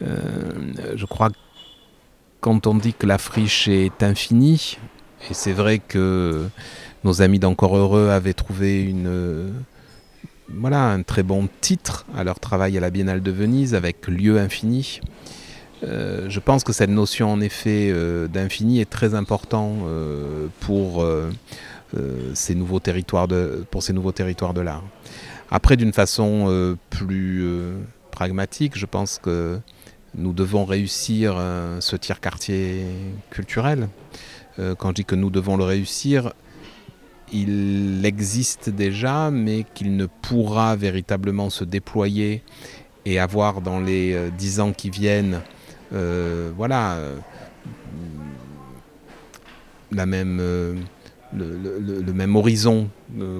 je 0.00 1.04
crois 1.06 1.30
que 1.30 1.36
quand 2.40 2.66
on 2.66 2.74
dit 2.74 2.92
que 2.92 3.06
la 3.06 3.18
friche 3.18 3.68
est 3.68 4.02
infinie, 4.02 4.76
et 5.30 5.34
c'est 5.34 5.52
vrai 5.52 5.78
que 5.78 6.46
nos 7.02 7.22
amis 7.22 7.38
d'Encore 7.38 7.76
Heureux 7.76 8.10
avaient 8.10 8.34
trouvé 8.34 8.82
une, 8.82 9.52
voilà, 10.48 10.90
un 10.90 11.02
très 11.02 11.22
bon 11.22 11.48
titre 11.60 12.04
à 12.16 12.24
leur 12.24 12.40
travail 12.40 12.76
à 12.76 12.80
la 12.80 12.90
Biennale 12.90 13.22
de 13.22 13.30
Venise 13.30 13.74
avec 13.74 14.06
Lieu 14.08 14.38
infini. 14.38 15.00
Euh, 15.84 16.26
je 16.28 16.40
pense 16.40 16.64
que 16.64 16.72
cette 16.72 16.90
notion 16.90 17.30
en 17.30 17.40
effet 17.40 17.90
euh, 17.92 18.26
d'infini 18.28 18.80
est 18.80 18.88
très 18.88 19.14
importante 19.14 19.80
euh, 19.84 20.46
pour 20.60 21.06
ces 22.34 22.56
nouveaux 22.56 22.80
territoires 22.80 23.28
de, 23.28 23.64
pour 23.70 23.82
ces 23.84 23.92
nouveaux 23.92 24.10
territoires 24.10 24.52
de 24.52 24.60
l'art. 24.60 24.82
Après, 25.52 25.76
d'une 25.76 25.92
façon 25.92 26.76
plus 26.90 27.46
pragmatique, 28.10 28.76
je 28.76 28.86
pense 28.86 29.20
que 29.22 29.60
nous 30.16 30.32
devons 30.32 30.64
réussir 30.64 31.36
ce 31.78 31.94
tiers-quartier 31.94 32.84
culturel. 33.30 33.88
quand 34.56 34.88
je 34.88 34.94
dis 34.94 35.04
que 35.04 35.14
nous 35.14 35.30
devons 35.30 35.56
le 35.56 35.62
réussir, 35.62 36.32
il 37.32 38.04
existe 38.04 38.70
déjà, 38.70 39.30
mais 39.30 39.64
qu'il 39.74 39.96
ne 39.96 40.06
pourra 40.06 40.74
véritablement 40.74 41.48
se 41.48 41.62
déployer 41.62 42.42
et 43.04 43.20
avoir 43.20 43.60
dans 43.60 43.78
les 43.78 44.18
dix 44.36 44.58
ans 44.58 44.72
qui 44.72 44.90
viennent, 44.90 45.42
voilà, 45.90 46.94
euh, 46.94 47.16
la 49.92 50.06
même, 50.06 50.38
le, 51.36 52.12
même 52.12 52.36
horizon 52.36 52.88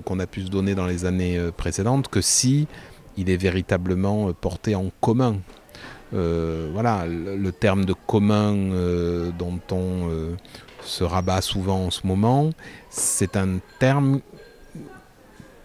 qu'on 0.05 0.21
a 0.21 0.27
pu 0.27 0.43
se 0.43 0.51
donner 0.51 0.75
dans 0.75 0.87
les 0.87 1.05
années 1.05 1.41
précédentes 1.57 2.09
que 2.09 2.21
si 2.21 2.69
il 3.17 3.31
est 3.31 3.37
véritablement 3.37 4.33
porté 4.33 4.75
en 4.75 4.91
commun. 5.01 5.37
voilà, 6.13 7.07
le, 7.07 7.51
terme 7.53 7.85
de 7.85 7.95
commun 8.07 8.55
dont 9.37 9.61
on 9.73 10.37
se 10.85 11.03
rabat 11.05 11.41
souvent 11.41 11.87
en 11.87 11.91
ce 11.91 12.07
moment, 12.07 12.51
c'est 12.91 13.37
un 13.37 13.59
terme 13.79 14.21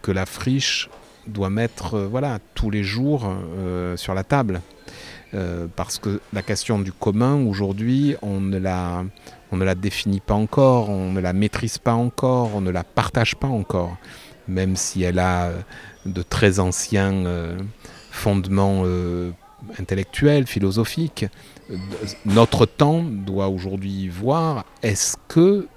que 0.01 0.11
la 0.11 0.25
friche 0.25 0.89
doit 1.27 1.49
mettre 1.49 1.95
euh, 1.95 2.07
voilà, 2.07 2.39
tous 2.55 2.69
les 2.69 2.83
jours 2.83 3.23
euh, 3.27 3.97
sur 3.97 4.13
la 4.13 4.23
table. 4.23 4.61
Euh, 5.33 5.67
parce 5.75 5.99
que 5.99 6.21
la 6.33 6.41
question 6.41 6.79
du 6.79 6.91
commun, 6.91 7.45
aujourd'hui, 7.45 8.15
on, 8.21 8.39
ne 8.39 8.57
la, 8.57 9.05
on 9.51 9.57
ne 9.57 9.65
la 9.65 9.75
définit 9.75 10.19
pas 10.19 10.33
encore, 10.33 10.89
on 10.89 11.11
ne 11.11 11.19
la 11.19 11.33
maîtrise 11.33 11.77
pas 11.77 11.93
encore, 11.93 12.55
on 12.55 12.61
ne 12.61 12.71
la 12.71 12.83
partage 12.83 13.35
pas 13.35 13.47
encore, 13.47 13.95
même 14.47 14.75
si 14.75 15.03
elle 15.03 15.19
a 15.19 15.51
de 16.05 16.21
très 16.23 16.59
anciens 16.59 17.23
fondements 18.09 18.83
intellectuels, 19.77 20.47
philosophiques. 20.47 21.25
Notre 22.25 22.65
temps 22.65 23.03
doit 23.03 23.49
aujourd'hui 23.49 24.09
voir 24.09 24.65
est-ce 24.81 25.15
que 25.27 25.67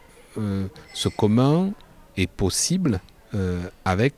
ce 0.94 1.08
commun 1.08 1.72
est 2.16 2.30
possible 2.30 3.00
avec 3.84 4.14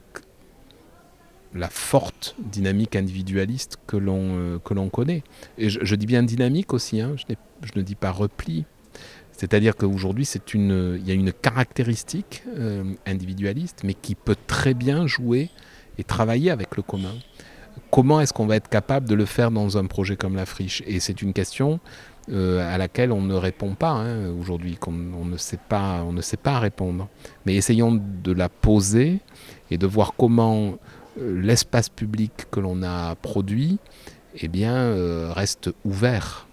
la 1.55 1.69
forte 1.69 2.35
dynamique 2.39 2.97
individualiste 2.97 3.79
que 3.87 3.97
l'on 3.97 4.37
euh, 4.37 4.59
que 4.59 4.75
l'on 4.75 4.89
connaît. 4.89 5.23
Et 5.57 5.71
je, 5.71 5.95
dis 5.95 6.07
bien 6.07 6.23
dynamique 6.23 6.73
aussi, 6.75 7.01
hein, 7.01 7.15
je, 7.17 7.71
ne 7.77 7.83
dis 7.83 7.95
pas 7.95 8.11
repli. 8.11 8.65
C'est-à-dire 9.33 9.77
qu'aujourd'hui, 9.77 10.25
c'est 10.25 10.55
une, 10.55 10.99
il 11.01 11.09
y 11.09 11.11
a 11.11 11.15
une 11.15 11.33
caractéristique 11.33 12.45
euh, 12.57 12.85
individualiste, 13.07 13.83
mais 13.85 13.95
qui 13.95 14.15
peut 14.15 14.37
très 14.47 14.75
bien 14.75 15.07
jouer 15.07 15.51
et 15.99 16.05
travailler 16.05 16.51
avec 16.51 16.77
le 16.77 16.83
commun. 16.83 17.15
Comment 17.91 18.21
est-ce 18.21 18.33
qu'on 18.33 18.47
va 18.47 18.57
être 18.57 18.69
capable 18.69 19.09
de 19.09 19.15
le 19.15 19.25
faire 19.25 19.51
dans 19.51 19.77
un 19.79 19.87
projet 19.87 20.17
comme 20.17 20.37
la 20.37 20.47
friche? 20.47 20.83
Et 20.87 21.01
c'est 21.01 21.23
une 21.23 21.33
question 21.33 21.81
euh, 22.31 22.73
à 22.73 22.79
laquelle 22.79 23.13
on 23.13 23.23
ne 23.23 23.35
répond 23.35 23.75
pas 23.75 23.91
hein, 23.91 24.31
aujourd'hui, 24.31 24.77
qu'on 24.77 24.95
on 25.21 25.25
ne 25.25 25.37
sait 25.37 25.59
pas, 25.69 26.03
on 26.05 26.13
ne 26.13 26.23
sait 26.23 26.37
pas 26.37 26.59
répondre. 26.59 27.09
Mais 27.45 27.55
essayons 27.55 28.01
de 28.23 28.33
la 28.33 28.49
poser 28.49 29.21
et 29.71 29.79
de 29.79 29.87
voir 29.87 30.15
comment 30.17 30.79
l'espace 31.21 31.89
public 31.89 32.33
que 32.51 32.61
l'on 32.61 32.83
a 32.83 33.15
produit 33.17 33.79
eh 34.41 34.49
bien, 34.49 34.75
euh, 34.75 35.33
reste 35.33 35.71
ouvert. 35.85 36.47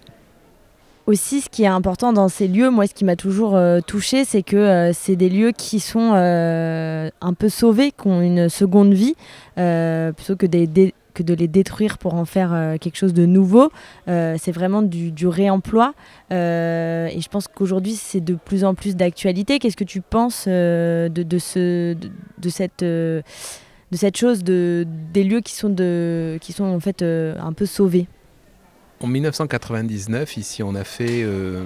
Aussi, 1.08 1.42
ce 1.42 1.50
qui 1.50 1.64
est 1.64 1.68
important 1.68 2.14
dans 2.14 2.30
ces 2.30 2.48
lieux, 2.48 2.70
moi, 2.70 2.86
ce 2.86 2.94
qui 2.94 3.06
m'a 3.06 3.16
toujours 3.16 3.56
euh, 3.56 3.80
touché, 3.82 4.24
c'est 4.24 4.44
que 4.44 4.92
c'est 4.94 5.16
des 5.16 5.30
lieux 5.30 5.52
qui 5.52 5.80
sont 5.80 6.14
un 6.14 7.34
peu 7.34 7.50
sauvés, 7.50 7.92
qui 7.92 8.08
ont 8.08 8.22
une 8.22 8.50
seconde 8.50 8.94
vie, 8.94 9.16
plutôt 9.56 10.36
que, 10.36 10.46
de 10.46 11.34
les 11.34 11.48
détruire 11.48 11.98
pour 11.98 12.14
en 12.14 12.26
faire 12.26 12.76
quelque 12.80 12.98
chose 12.98 13.14
de 13.14 13.26
nouveau. 13.26 13.72
c'est 14.06 14.52
vraiment 14.52 14.84
du, 14.84 15.28
réemploi. 15.28 15.96
et 16.30 17.20
je 17.20 17.30
pense 17.30 17.48
qu'aujourd'hui, 17.48 17.96
c'est 17.96 18.22
de 18.22 18.36
plus 18.36 18.64
en 18.64 18.76
plus 18.76 18.96
d'actualité. 18.96 19.58
Qu'est-ce 19.58 19.78
que 19.78 19.84
tu 19.84 20.02
penses 20.02 20.48
de, 20.48 21.38
ce, 21.40 21.96
de 22.38 22.50
cette 22.50 22.86
de 23.92 23.98
cette 23.98 24.18
chose 24.18 24.44
de, 24.44 24.88
des 25.14 25.24
lieux 25.24 25.42
qui 25.42 25.54
sont, 25.54 25.70
de, 25.70 26.38
qui 26.42 26.54
sont 26.54 26.64
en 26.64 26.80
fait 26.80 27.02
euh, 27.02 27.36
un 27.40 27.54
peu 27.54 27.66
sauvés 27.66 28.08
En 29.02 29.08
1999, 29.08 30.38
ici, 30.38 30.64
on 30.64 30.76
a 30.76 30.86
fait 30.86 31.24
euh, 31.24 31.64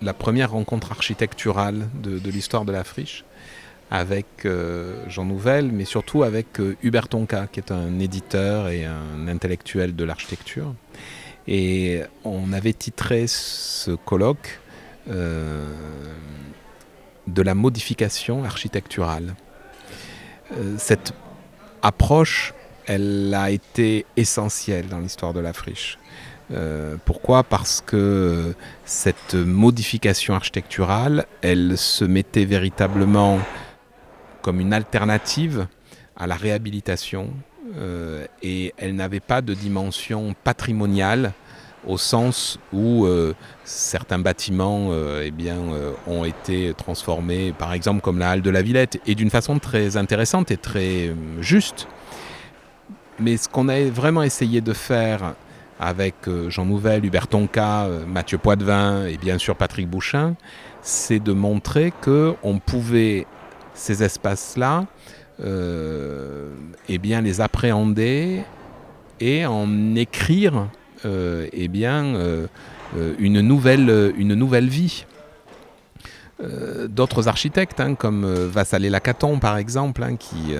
la 0.00 0.14
première 0.14 0.52
rencontre 0.52 0.92
architecturale 0.92 1.88
de, 2.02 2.30
l'histoire 2.30 2.64
de 2.64 2.72
la 2.72 2.84
friche 2.84 3.24
avec 3.90 4.26
euh, 4.44 5.04
Jean 5.08 5.24
Nouvel, 5.24 5.72
mais 5.72 5.84
surtout 5.84 6.22
avec 6.22 6.58
Hubert 6.82 7.08
Tonka, 7.08 7.46
qui 7.46 7.60
est 7.60 7.72
un 7.72 7.98
éditeur 7.98 8.68
et 8.68 8.84
un 8.84 9.28
intellectuel 9.28 9.96
de 9.96 10.04
l'architecture. 10.04 10.74
Et 11.46 12.02
on 12.24 12.52
avait 12.52 12.74
titré 12.74 13.26
ce 13.26 13.92
colloque 13.92 14.60
de 15.06 15.72
la 17.42 17.54
modification 17.54 18.44
architecturale. 18.44 19.34
cette 20.76 21.14
approche, 21.82 22.54
elle 22.86 23.34
a 23.34 23.50
été 23.50 24.06
essentielle 24.16 24.88
dans 24.88 24.98
l'histoire 24.98 25.34
de 25.34 25.40
la 25.40 25.52
friche. 25.52 25.98
Euh, 26.50 26.96
pourquoi? 27.04 27.42
Parce 27.42 27.82
que 27.84 28.54
cette 28.84 29.34
modification 29.34 30.34
architecturale, 30.34 31.26
elle 31.42 31.76
se 31.76 32.04
mettait 32.04 32.46
véritablement 32.46 33.38
comme 34.40 34.60
une 34.60 34.72
alternative 34.72 35.66
à 36.16 36.26
la 36.26 36.36
réhabilitation 36.36 37.30
euh, 37.76 38.26
et 38.42 38.72
elle 38.78 38.94
n'avait 38.94 39.20
pas 39.20 39.42
de 39.42 39.52
dimension 39.52 40.34
patrimoniale 40.42 41.32
au 41.86 41.96
sens 41.96 42.58
où 42.72 43.06
euh, 43.06 43.34
certains 43.64 44.18
bâtiments 44.18 44.88
euh, 44.90 45.22
eh 45.24 45.30
bien, 45.30 45.56
euh, 45.56 45.92
ont 46.06 46.24
été 46.24 46.72
transformés, 46.76 47.52
par 47.56 47.72
exemple 47.72 48.00
comme 48.00 48.18
la 48.18 48.30
halle 48.30 48.42
de 48.42 48.50
la 48.50 48.62
Villette, 48.62 49.00
et 49.06 49.14
d'une 49.14 49.30
façon 49.30 49.58
très 49.58 49.96
intéressante 49.96 50.50
et 50.50 50.56
très 50.56 51.12
juste. 51.40 51.88
Mais 53.18 53.36
ce 53.36 53.48
qu'on 53.48 53.68
a 53.68 53.80
vraiment 53.84 54.22
essayé 54.22 54.60
de 54.60 54.72
faire 54.72 55.34
avec 55.80 56.14
Jean 56.48 56.64
Nouvel, 56.64 57.04
Hubert 57.04 57.28
Tonka, 57.28 57.88
Mathieu 58.06 58.38
Poitvin 58.38 59.06
et 59.06 59.16
bien 59.16 59.38
sûr 59.38 59.56
Patrick 59.56 59.88
Bouchin, 59.88 60.34
c'est 60.82 61.18
de 61.18 61.32
montrer 61.32 61.92
que 62.00 62.34
on 62.42 62.58
pouvait 62.58 63.26
ces 63.74 64.02
espaces-là 64.02 64.86
eh 65.40 66.98
bien 66.98 67.20
les 67.20 67.40
appréhender 67.40 68.42
et 69.20 69.46
en 69.46 69.94
écrire 69.94 70.54
euh, 70.56 70.66
eh 71.04 71.68
bien, 71.68 72.14
euh, 72.14 72.46
euh, 72.96 73.14
une, 73.18 73.40
nouvelle, 73.40 74.12
une 74.16 74.34
nouvelle 74.34 74.68
vie. 74.68 75.04
D'autres 76.88 77.26
architectes, 77.26 77.80
hein, 77.80 77.96
comme 77.96 78.24
Vassalé 78.24 78.90
Lacaton 78.90 79.40
par 79.40 79.56
exemple, 79.56 80.04
hein, 80.04 80.14
qui 80.14 80.54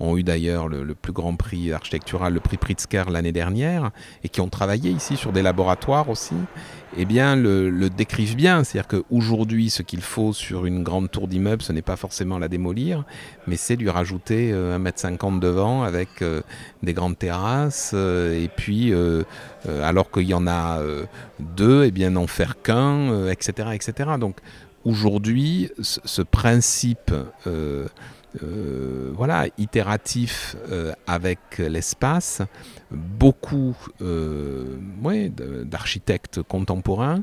ont 0.00 0.16
eu 0.16 0.24
d'ailleurs 0.24 0.66
le, 0.66 0.94
plus 0.94 1.12
grand 1.12 1.36
prix 1.36 1.72
architectural, 1.72 2.32
le 2.32 2.40
prix 2.40 2.56
Pritzker 2.56 3.04
l'année 3.10 3.30
dernière, 3.30 3.90
et 4.24 4.28
qui 4.28 4.40
ont 4.40 4.48
travaillé 4.48 4.90
ici 4.90 5.16
sur 5.16 5.30
des 5.30 5.42
laboratoires 5.42 6.08
aussi, 6.08 6.34
eh 6.96 7.04
bien, 7.04 7.36
le, 7.36 7.88
décrivent 7.90 8.34
bien. 8.34 8.64
C'est-à-dire 8.64 8.88
qu'aujourd'hui, 8.88 9.70
ce 9.70 9.82
qu'il 9.82 10.00
faut 10.00 10.32
sur 10.32 10.66
une 10.66 10.82
grande 10.82 11.10
tour 11.10 11.28
d'immeuble, 11.28 11.62
ce 11.62 11.72
n'est 11.72 11.82
pas 11.82 11.96
forcément 11.96 12.38
la 12.38 12.48
démolir, 12.48 13.04
mais 13.46 13.56
c'est 13.56 13.76
lui 13.76 13.90
rajouter 13.90 14.52
1m50 14.52 15.38
devant 15.38 15.84
avec 15.84 16.24
des 16.82 16.92
grandes 16.92 17.18
terrasses, 17.18 17.92
et 17.92 18.50
puis, 18.56 18.92
alors 19.68 20.10
qu'il 20.10 20.26
y 20.26 20.34
en 20.34 20.48
a 20.48 20.80
deux, 21.38 21.84
eh 21.84 21.90
bien, 21.92 22.10
n'en 22.10 22.26
faire 22.26 22.60
qu'un, 22.62 23.28
etc., 23.28 23.68
etc. 23.74 24.10
Donc, 24.18 24.36
aujourd'hui, 24.84 25.70
ce, 25.80 26.22
principe 26.22 27.12
euh, 28.44 29.10
voilà, 29.16 29.46
itératif 29.58 30.56
euh, 30.70 30.92
avec 31.06 31.38
l'espace. 31.58 32.42
Beaucoup 32.90 33.76
euh, 34.02 34.76
d'architectes 35.64 36.42
contemporains 36.42 37.22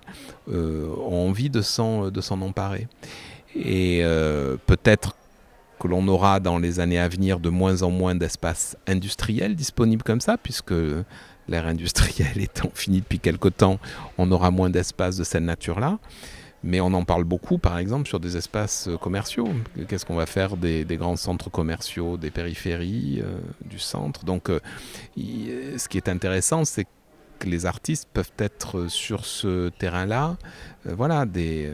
ont 0.49 1.27
envie 1.27 1.49
de 1.49 1.61
s'en 1.61 2.11
emparer. 2.41 2.87
Et 3.55 4.03
peut-être 4.65 5.15
que 5.79 5.87
l'on 5.87 6.07
aura 6.07 6.39
dans 6.39 6.57
les 6.57 6.79
années 6.79 6.99
à 6.99 7.07
venir 7.07 7.39
de 7.39 7.49
moins 7.49 7.83
en 7.83 7.91
moins 7.91 8.15
d'espaces 8.15 8.77
industriels 8.87 9.55
disponibles 9.55 10.03
comme 10.03 10.21
ça, 10.21 10.37
puisque 10.37 10.73
l'ère 11.47 11.67
industrielle 11.67 12.37
étant 12.41 12.71
finie 12.73 12.99
depuis 12.99 13.19
quelque 13.19 13.49
temps, 13.49 13.79
on 14.17 14.31
aura 14.31 14.51
moins 14.51 14.69
d'espaces 14.69 15.17
de 15.17 15.23
cette 15.23 15.43
nature-là. 15.43 15.99
Mais 16.67 16.81
on 16.81 16.93
en 16.93 17.05
parle 17.05 17.23
beaucoup, 17.23 17.57
par 17.57 17.77
exemple, 17.77 18.09
sur 18.09 18.19
des 18.19 18.35
espaces 18.35 18.89
euh, 18.89 18.97
commerciaux. 18.97 19.47
Qu'est-ce 19.87 20.05
qu'on 20.05 20.17
va 20.17 20.25
faire 20.25 20.57
des, 20.57 20.85
grands 20.97 21.15
centres 21.15 21.49
commerciaux, 21.49 22.17
des 22.17 22.29
périphéries, 22.29 23.21
euh, 23.23 23.39
du 23.63 23.79
centre? 23.79 24.25
Donc, 24.25 24.49
euh, 24.49 24.59
ce 25.15 25.87
qui 25.87 25.95
est 25.95 26.09
intéressant, 26.09 26.65
c'est 26.65 26.85
les 27.45 27.65
artistes 27.65 28.09
peuvent 28.11 28.33
être 28.37 28.87
sur 28.89 29.23
ce 29.23 29.69
terrain-là, 29.69 30.37
voilà, 30.85 31.27
des 31.27 31.71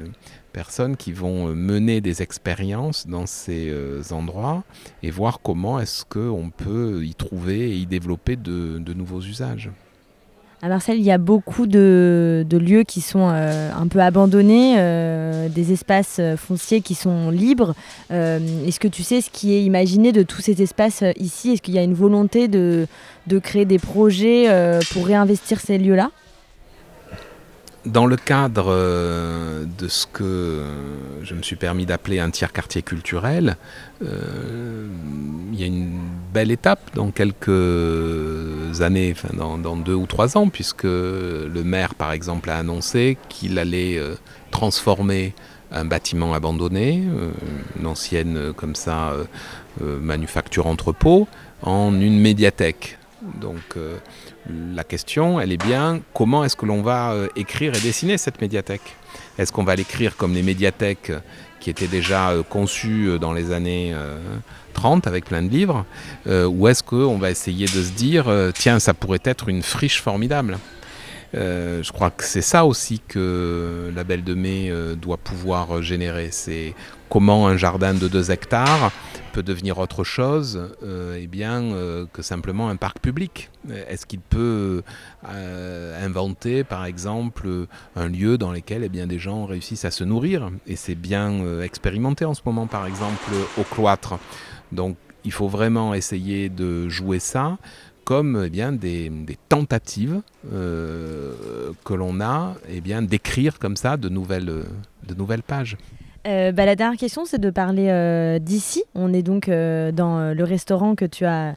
personnes 0.51 0.97
qui 0.97 1.13
vont 1.13 1.55
mener 1.55 2.01
des 2.01 2.21
expériences 2.21 3.07
dans 3.07 3.25
ces 3.25 3.73
endroits 4.11 4.65
et 5.03 5.09
voir 5.09 5.39
comment 5.41 5.79
est-ce 5.79 6.03
qu'on 6.03 6.49
peut 6.49 7.05
y 7.05 7.15
trouver 7.15 7.71
et 7.71 7.77
y 7.77 7.85
développer 7.85 8.35
de 8.35 8.93
nouveaux 8.93 9.21
usages. 9.21 9.71
À 10.63 10.69
Marseille, 10.69 10.97
il 10.97 11.03
y 11.03 11.11
a 11.11 11.17
beaucoup 11.17 11.67
de, 11.67 12.45
lieux 12.49 12.83
qui 12.83 13.01
sont 13.01 13.29
euh, 13.29 13.69
un 13.77 13.85
peu 13.89 13.99
abandonnés, 13.99 14.75
euh, 14.77 15.49
des 15.49 15.73
espaces 15.73 16.19
euh, 16.21 16.37
fonciers 16.37 16.79
qui 16.79 16.95
sont 16.95 17.31
libres. 17.31 17.75
Est-ce 18.09 18.79
que 18.79 18.87
tu 18.87 19.03
sais 19.03 19.19
ce 19.19 19.29
qui 19.29 19.53
est 19.53 19.61
imaginé 19.61 20.13
de 20.13 20.23
tous 20.23 20.39
ces 20.39 20.61
espaces 20.61 21.03
ici? 21.19 21.51
Est-ce 21.51 21.61
qu'il 21.61 21.73
y 21.73 21.79
a 21.79 21.83
une 21.83 21.93
volonté 21.93 22.47
de 22.47 22.87
créer 23.41 23.65
des 23.65 23.77
projets 23.77 24.47
pour 24.93 25.05
réinvestir 25.05 25.59
ces 25.59 25.77
lieux-là? 25.77 26.11
Dans 27.85 28.05
le 28.05 28.15
cadre 28.15 28.67
euh, 28.69 29.65
de 29.77 29.87
ce 29.87 30.07
que 30.07 30.63
je 31.23 31.33
me 31.33 31.41
suis 31.41 31.55
permis 31.55 31.85
d'appeler 31.85 32.19
un 32.19 32.29
tiers 32.29 32.53
quartier 32.53 32.81
culturel, 32.81 33.57
euh, 34.03 34.87
il 35.51 35.59
y 35.59 35.63
a 35.63 35.67
une 35.67 35.99
belle 36.33 36.51
étape 36.51 36.91
dans 36.95 37.11
quelques 37.11 38.81
années, 38.81 39.13
enfin 39.15 39.35
dans, 39.35 39.75
deux 39.75 39.93
ou 39.93 40.05
trois 40.05 40.37
ans, 40.37 40.49
puisque 40.49 40.83
le 40.83 41.61
maire, 41.63 41.95
par 41.95 42.11
exemple, 42.11 42.49
a 42.49 42.57
annoncé 42.57 43.17
qu'il 43.29 43.59
allait 43.59 43.97
euh, 43.97 44.15
transformer 44.51 45.33
un 45.71 45.85
bâtiment 45.85 46.33
abandonné, 46.33 47.03
une 47.79 47.87
ancienne 47.87 48.53
comme 48.55 48.75
ça 48.75 49.11
manufacture 49.81 50.67
entrepôt, 50.67 51.27
en 51.63 51.99
une 51.99 52.19
médiathèque. 52.19 52.99
Donc 53.41 53.75
la 54.49 54.83
question, 54.83 55.39
elle 55.39 55.51
est 55.51 55.63
bien 55.63 56.01
comment 56.13 56.43
est-ce 56.43 56.55
que 56.55 56.65
l'on 56.65 56.81
va 56.81 57.11
euh, 57.11 57.27
écrire 57.35 57.75
et 57.75 57.79
dessiner 57.79 58.17
cette 58.17 58.41
médiathèque? 58.41 58.95
Est-ce 59.37 59.51
qu'on 59.51 59.63
va 59.63 59.75
l'écrire 59.75 60.17
comme 60.17 60.33
les 60.33 60.43
médiathèques 60.43 61.11
qui 61.59 61.69
étaient 61.69 61.87
déjà 61.87 62.31
euh, 62.31 62.43
conçues 62.43 63.07
euh, 63.07 63.17
dans 63.17 63.33
les 63.33 63.51
années 63.51 63.95
30 64.73 65.07
avec 65.07 65.25
plein 65.25 65.41
de 65.41 65.49
livres? 65.49 65.85
Ou 66.27 66.67
est-ce 66.67 66.83
qu'on 66.83 67.17
va 67.17 67.31
essayer 67.31 67.65
de 67.65 67.83
se 67.83 67.91
dire, 67.91 68.25
tiens, 68.53 68.79
ça 68.79 68.93
pourrait 68.93 69.21
être 69.23 69.49
une 69.49 69.61
friche 69.61 70.01
formidable? 70.01 70.57
Je 71.33 71.91
crois 71.91 72.11
que 72.11 72.23
c'est 72.23 72.41
ça 72.41 72.65
aussi 72.65 73.01
que 73.07 73.91
la 73.95 74.03
Belle 74.03 74.23
de 74.23 74.33
Mai 74.33 74.71
doit 74.95 75.17
pouvoir 75.17 75.81
générer. 75.81 76.29
C'est 76.31 76.75
comment 77.13 77.47
un 77.47 77.57
jardin 77.57 77.93
de 77.93 78.07
2 78.07 78.31
hectares 78.31 78.91
peut 79.33 79.43
devenir 79.43 79.77
autre 79.79 80.03
chose 80.03 80.71
euh, 80.83 81.19
eh 81.19 81.27
bien, 81.27 81.61
euh, 81.61 82.05
que 82.11 82.21
simplement 82.21 82.69
un 82.69 82.75
parc 82.75 82.99
public 82.99 83.51
Est-ce 83.87 84.05
qu'il 84.05 84.19
peut 84.19 84.83
euh, 85.27 86.05
inventer, 86.05 86.63
par 86.63 86.85
exemple, 86.85 87.67
un 87.95 88.07
lieu 88.07 88.39
dans 88.39 88.51
lequel 88.51 88.83
eh 88.83 88.89
bien, 88.89 89.05
des 89.05 89.19
gens 89.19 89.45
réussissent 89.45 89.85
à 89.85 89.91
se 89.91 90.03
nourrir? 90.03 90.49
Et 90.65 90.75
c'est 90.75 90.95
bien 90.95 91.61
expérimenté 91.61 92.25
en 92.25 92.33
ce 92.33 92.41
moment, 92.45 92.67
par 92.67 92.87
exemple, 92.87 93.31
au 93.59 93.63
cloître. 93.63 94.17
Donc, 94.71 94.97
il 95.25 95.31
faut 95.31 95.47
vraiment 95.47 95.93
essayer 95.93 96.49
de 96.49 96.89
jouer 96.89 97.19
ça 97.19 97.57
comme 98.03 98.43
eh 98.45 98.49
bien, 98.49 98.71
des, 98.71 99.11
tentatives 99.49 100.21
que 100.51 101.93
l'on 101.93 102.21
a 102.21 102.55
eh 102.69 102.81
bien, 102.81 103.01
d'écrire 103.01 103.59
comme 103.59 103.75
ça 103.75 103.97
de 103.97 104.09
nouvelles, 104.09 104.65
de 105.07 105.13
nouvelles 105.15 105.43
pages. 105.43 105.77
Euh, 106.25 106.53
bah, 106.53 106.65
la 106.65 106.75
dernière 106.75 106.97
question, 106.97 107.25
c'est 107.25 107.39
de 107.39 107.49
parler 107.49 107.87
euh, 107.89 108.39
d'ici. 108.39 108.83
On 108.95 109.11
est 109.13 109.23
donc 109.23 109.49
euh, 109.49 109.91
dans 109.91 110.33
le 110.33 110.43
restaurant 110.43 110.95
que 110.95 111.05
tu 111.05 111.25
as 111.25 111.55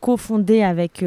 cofondé 0.00 0.62
avec 0.62 1.02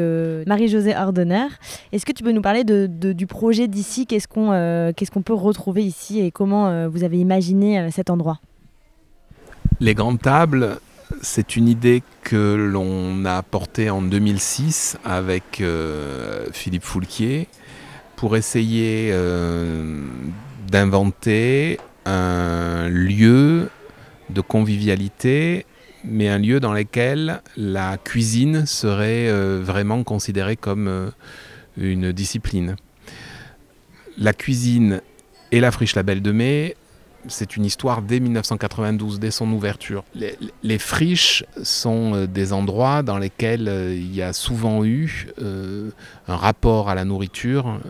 Marie-Josée 0.46 0.96
Ordener. 0.96 1.46
Est-ce 1.92 2.04
que 2.04 2.12
tu 2.12 2.22
peux 2.22 2.32
nous 2.32 2.42
parler 2.42 2.64
de, 2.64 2.86
du 3.12 3.26
projet 3.26 3.68
d'ici? 3.68 4.06
Qu'est-ce 4.06 4.28
qu'on 4.28 4.50
qu'est-ce 4.96 5.10
qu'on 5.10 5.22
peut 5.22 5.34
retrouver 5.34 5.84
ici 5.84 6.20
et 6.20 6.30
comment 6.30 6.88
vous 6.88 7.04
avez 7.04 7.18
imaginé 7.18 7.90
cet 7.90 8.10
endroit? 8.10 8.40
Les 9.80 9.94
grandes 9.94 10.20
tables, 10.20 10.78
c'est 11.22 11.56
une 11.56 11.68
idée 11.68 12.02
que 12.22 12.54
l'on 12.54 13.24
a 13.24 13.42
portée 13.42 13.88
en 13.88 14.02
2006 14.02 14.98
avec 15.04 15.62
Philippe 16.52 16.84
Foulquier 16.84 17.48
pour 18.16 18.36
essayer 18.36 19.14
d'inventer 20.68 21.78
un 22.06 22.88
lieu 22.88 23.68
de 24.30 24.40
convivialité, 24.40 25.66
mais 26.04 26.28
un 26.28 26.38
lieu 26.38 26.60
dans 26.60 26.72
lequel 26.72 27.42
la 27.56 27.98
cuisine 27.98 28.66
serait 28.66 29.28
euh, 29.28 29.60
vraiment 29.62 30.02
considérée 30.02 30.56
comme 30.56 30.88
euh, 30.88 31.10
une 31.76 32.12
discipline. 32.12 32.76
La 34.18 34.32
cuisine 34.32 35.00
et 35.52 35.60
la 35.60 35.70
friche 35.70 35.94
Label 35.94 36.22
de 36.22 36.32
Mai 36.32 36.76
c'est 37.28 37.56
une 37.56 37.64
histoire 37.64 38.02
dès 38.02 38.20
1992, 38.20 39.20
dès 39.20 39.30
son 39.30 39.50
ouverture. 39.52 40.04
Les, 40.62 40.78
friches 40.78 41.44
sont 41.62 42.14
euh, 42.14 42.26
des 42.26 42.52
endroits 42.52 43.02
dans 43.02 43.18
lesquels 43.18 43.68
euh, 43.68 43.94
il 43.94 44.14
y 44.14 44.22
a 44.22 44.32
souvent 44.32 44.84
eu 44.84 45.28
euh, 45.40 45.90
un 46.28 46.36
rapport 46.36 46.88
à 46.88 46.94
la 46.94 47.04
nourriture 47.04 47.80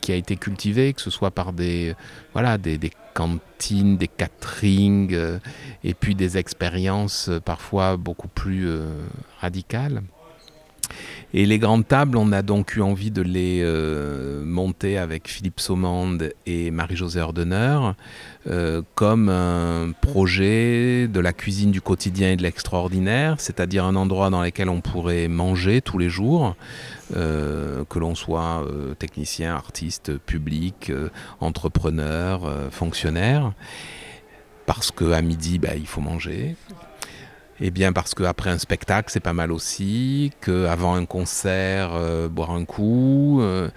qui 0.00 0.12
a 0.12 0.14
été 0.14 0.36
cultivé, 0.36 0.92
que 0.92 1.00
ce 1.00 1.10
soit 1.10 1.30
par 1.30 1.52
des, 1.52 1.94
voilà, 2.32 2.58
des, 2.58 2.78
des 2.78 2.92
cantines, 3.14 3.96
des 3.96 4.08
caterings, 4.08 5.16
et 5.84 5.94
puis 5.94 6.14
des 6.14 6.38
expériences 6.38 7.30
parfois 7.44 7.96
beaucoup 7.96 8.28
plus 8.28 8.68
radicales. 9.40 10.02
Et 11.34 11.46
les 11.46 11.58
grandes 11.58 11.88
tables, 11.88 12.18
on 12.18 12.30
a 12.30 12.42
donc 12.42 12.76
eu 12.76 12.82
envie 12.82 13.10
de 13.10 13.22
les 13.22 13.62
euh, 13.62 14.44
monter 14.44 14.98
avec 14.98 15.28
Philippe 15.28 15.60
Saumande 15.60 16.34
et 16.44 16.70
Marie-Josée 16.70 17.22
Ordener 17.22 17.78
euh, 18.48 18.82
comme 18.94 19.30
un 19.30 19.92
projet 19.98 21.08
de 21.08 21.20
la 21.20 21.32
cuisine 21.32 21.70
du 21.70 21.80
quotidien 21.80 22.32
et 22.32 22.36
de 22.36 22.42
l'extraordinaire, 22.42 23.36
c'est-à-dire 23.38 23.86
un 23.86 23.96
endroit 23.96 24.28
dans 24.28 24.42
lequel 24.42 24.68
on 24.68 24.82
pourrait 24.82 25.28
manger 25.28 25.80
tous 25.80 25.96
les 25.96 26.10
jours, 26.10 26.54
euh, 27.16 27.84
que 27.88 27.98
l'on 27.98 28.14
soit 28.14 28.66
technicien, 28.98 29.54
artiste, 29.54 30.18
public, 30.18 30.92
entrepreneur, 31.40 32.42
fonctionnaire 32.70 33.52
parce 34.66 34.90
qu'à 34.90 35.22
midi, 35.22 35.58
bah, 35.58 35.74
il 35.76 35.86
faut 35.86 36.00
manger. 36.00 36.56
Eh 37.64 37.70
bien 37.70 37.92
parce 37.92 38.12
qu'après 38.16 38.50
un 38.50 38.58
spectacle, 38.58 39.08
c'est 39.12 39.20
pas 39.20 39.34
mal 39.34 39.52
aussi, 39.52 40.32
qu'avant 40.40 40.94
un 40.94 41.04
concert, 41.04 41.90
euh, 41.92 42.26
boire 42.28 42.50
un 42.50 42.64
coup, 42.64 43.40
euh, 43.40 43.70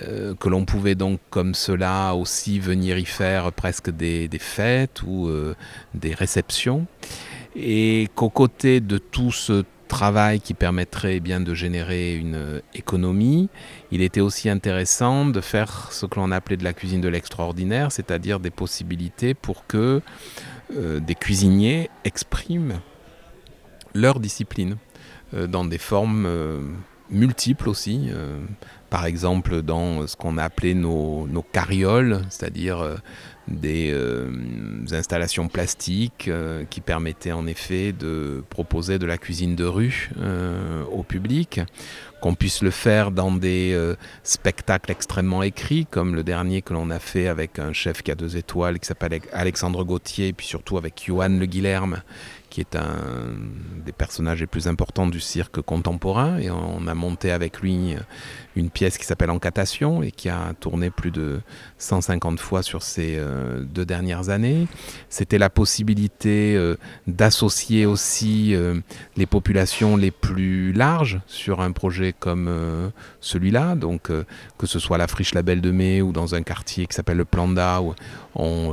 euh, 0.00 0.36
que 0.36 0.48
l'on 0.48 0.64
pouvait 0.64 0.94
donc 0.94 1.18
comme 1.30 1.52
cela 1.56 2.14
aussi 2.14 2.60
venir 2.60 2.96
y 2.96 3.04
faire 3.04 3.50
presque 3.50 3.90
des, 3.90 4.28
fêtes 4.38 5.02
ou 5.02 5.28
des 5.94 6.14
réceptions. 6.14 6.86
Et 7.56 8.08
qu'au 8.14 8.30
côté 8.30 8.78
de 8.78 8.98
tout 8.98 9.32
ce 9.32 9.64
travail 9.88 10.40
qui 10.40 10.54
permettrait 10.54 11.16
eh 11.16 11.20
bien 11.20 11.40
de 11.40 11.54
générer 11.54 12.14
une 12.14 12.62
économie, 12.72 13.48
il 13.90 14.00
était 14.00 14.20
aussi 14.20 14.48
intéressant 14.48 15.26
de 15.26 15.40
faire 15.40 15.90
ce 15.90 16.06
que 16.06 16.20
l'on 16.20 16.30
appelait 16.30 16.56
de 16.56 16.64
la 16.64 16.72
cuisine 16.72 17.00
de 17.00 17.08
l'extraordinaire, 17.08 17.90
c'est-à-dire 17.90 18.38
des 18.38 18.50
possibilités 18.50 19.34
pour 19.34 19.66
que 19.66 20.02
des 20.72 21.14
cuisiniers 21.16 21.90
expriment 22.04 22.78
leur 23.94 24.20
discipline 24.20 24.76
euh, 25.34 25.46
dans 25.46 25.64
des 25.64 25.78
formes 25.78 26.26
euh, 26.26 26.60
multiples 27.10 27.68
aussi. 27.68 28.08
Euh, 28.10 28.38
par 28.90 29.06
exemple, 29.06 29.62
dans 29.62 30.06
ce 30.06 30.16
qu'on 30.16 30.36
a 30.38 30.44
appelé 30.44 30.74
nos, 30.74 31.26
carrioles, 31.52 32.20
c'est-à-dire 32.28 32.96
des 33.48 33.92
installations 34.92 35.48
plastiques 35.48 36.30
qui 36.70 36.80
permettaient 36.80 37.32
en 37.32 37.48
effet 37.48 37.90
de 37.90 38.44
proposer 38.50 39.00
de 39.00 39.06
la 39.06 39.18
cuisine 39.18 39.56
de 39.56 39.64
rue 39.64 40.10
au 40.92 41.02
public, 41.02 41.60
qu'on 42.22 42.36
puisse 42.36 42.62
le 42.62 42.70
faire 42.70 43.10
dans 43.10 43.32
des 43.32 43.76
spectacles 44.22 44.92
extrêmement 44.92 45.42
écrits, 45.42 45.86
comme 45.90 46.14
le 46.14 46.22
dernier 46.22 46.62
que 46.62 46.72
l'on 46.72 46.88
a 46.90 47.00
fait 47.00 47.26
avec 47.26 47.58
un 47.58 47.72
chef 47.72 48.02
qui 48.02 48.12
a 48.12 48.14
deux 48.14 48.36
étoiles, 48.36 48.78
qui 48.78 48.86
s'appelle 48.86 49.18
Alexandre 49.32 49.82
Gauthier, 49.82 50.28
et 50.28 50.32
puis 50.32 50.46
surtout 50.46 50.78
avec 50.78 51.02
Johan 51.04 51.30
Le 51.30 51.46
Guilherme, 51.46 52.00
qui 52.54 52.60
est 52.60 52.76
un 52.76 53.34
des 53.84 53.90
personnages 53.90 54.38
les 54.38 54.46
plus 54.46 54.68
importants 54.68 55.08
du 55.08 55.18
cirque 55.18 55.60
contemporain. 55.60 56.38
Et 56.38 56.50
on 56.52 56.86
a 56.86 56.94
monté 56.94 57.32
avec 57.32 57.60
lui 57.60 57.96
une 58.54 58.70
pièce 58.70 58.96
qui 58.96 59.04
s'appelle 59.04 59.30
Encatation 59.30 60.04
et 60.04 60.12
qui 60.12 60.28
a 60.28 60.52
tourné 60.60 60.90
plus 60.90 61.10
de 61.10 61.40
150 61.78 62.38
fois 62.38 62.62
sur 62.62 62.84
ces 62.84 63.16
euh, 63.16 63.64
deux 63.64 63.84
dernières 63.84 64.28
années. 64.28 64.68
C'était 65.08 65.38
la 65.38 65.50
possibilité 65.50 66.54
euh, 66.54 66.76
d'associer 67.08 67.86
aussi 67.86 68.54
euh, 68.54 68.78
les 69.16 69.26
populations 69.26 69.96
les 69.96 70.12
plus 70.12 70.72
larges 70.72 71.20
sur 71.26 71.60
un 71.60 71.72
projet 71.72 72.14
comme 72.16 72.92
celui-là. 73.20 73.74
Donc 73.74 74.12
que 74.64 74.70
ce 74.70 74.78
soit 74.78 74.98
la 74.98 75.06
friche 75.06 75.34
Label 75.34 75.60
de 75.60 75.70
Mai 75.70 76.02
ou 76.02 76.12
dans 76.12 76.34
un 76.34 76.42
quartier 76.42 76.86
qui 76.86 76.94
s'appelle 76.94 77.16
le 77.16 77.24
Planda 77.24 77.80
où 77.80 77.94
on 78.34 78.72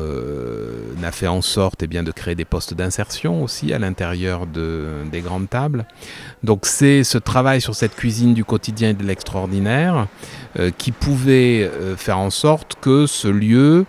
a 1.03 1.11
fait 1.11 1.27
en 1.27 1.41
sorte 1.41 1.83
eh 1.83 1.87
bien, 1.87 2.03
de 2.03 2.11
créer 2.11 2.35
des 2.35 2.45
postes 2.45 2.73
d'insertion 2.73 3.43
aussi 3.43 3.73
à 3.73 3.79
l'intérieur 3.79 4.47
de, 4.47 4.87
des 5.11 5.21
grandes 5.21 5.49
tables. 5.49 5.85
Donc 6.43 6.65
c'est 6.65 7.03
ce 7.03 7.17
travail 7.17 7.61
sur 7.61 7.75
cette 7.75 7.95
cuisine 7.95 8.33
du 8.33 8.45
quotidien 8.45 8.89
et 8.89 8.93
de 8.93 9.03
l'extraordinaire 9.03 10.07
euh, 10.59 10.71
qui 10.77 10.91
pouvait 10.91 11.63
euh, 11.63 11.95
faire 11.95 12.17
en 12.17 12.29
sorte 12.29 12.75
que 12.81 13.05
ce 13.05 13.27
lieu, 13.27 13.85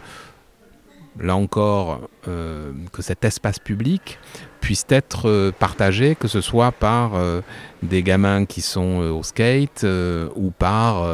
là 1.19 1.37
encore, 1.37 2.09
euh, 2.29 2.73
que 2.93 3.03
cet 3.03 3.25
espace 3.25 3.59
public 3.59 4.19
puisse 4.63 4.87
être 4.89 5.53
partagé, 5.59 6.15
que 6.15 6.29
ce 6.29 6.41
soit 6.41 6.73
par 6.73 7.13
des 7.83 8.03
gamins 8.03 8.47
qui 8.47 8.63
sont 8.63 9.01
au 9.01 9.23
skate 9.23 9.85
ou 10.35 10.51
par 10.51 11.05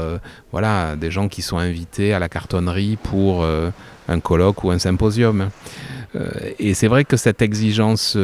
voilà, 0.52 0.94
des 0.94 1.10
gens 1.10 1.28
qui 1.28 1.42
sont 1.42 1.58
invités 1.58 2.14
à 2.14 2.20
la 2.20 2.28
cartonnerie 2.28 2.96
pour 3.02 3.44
un 3.44 4.20
colloque 4.20 4.62
ou 4.62 4.70
un 4.70 4.78
symposium. 4.78 5.48
et 6.58 6.74
c'est 6.74 6.88
vrai 6.88 7.04
que 7.04 7.16
cette 7.16 7.42
exigence 7.42 8.16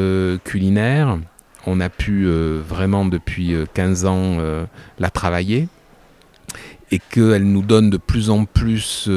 culinaire, 0.45 1.19
on 1.67 1.81
a 1.81 1.89
pu 1.89 2.27
euh, 2.27 2.61
vraiment 2.67 3.05
depuis 3.05 3.55
15 3.75 4.05
euh, 4.05 4.09
ans 4.09 4.37
euh, 4.39 4.65
la 4.99 5.11
travailler 5.11 5.69
et 6.91 6.99
qu'elle 6.99 7.45
nous 7.45 7.63
donne 7.63 7.91
de 7.91 7.97
plus 7.97 8.31
en 8.31 8.45
plus 8.45 9.09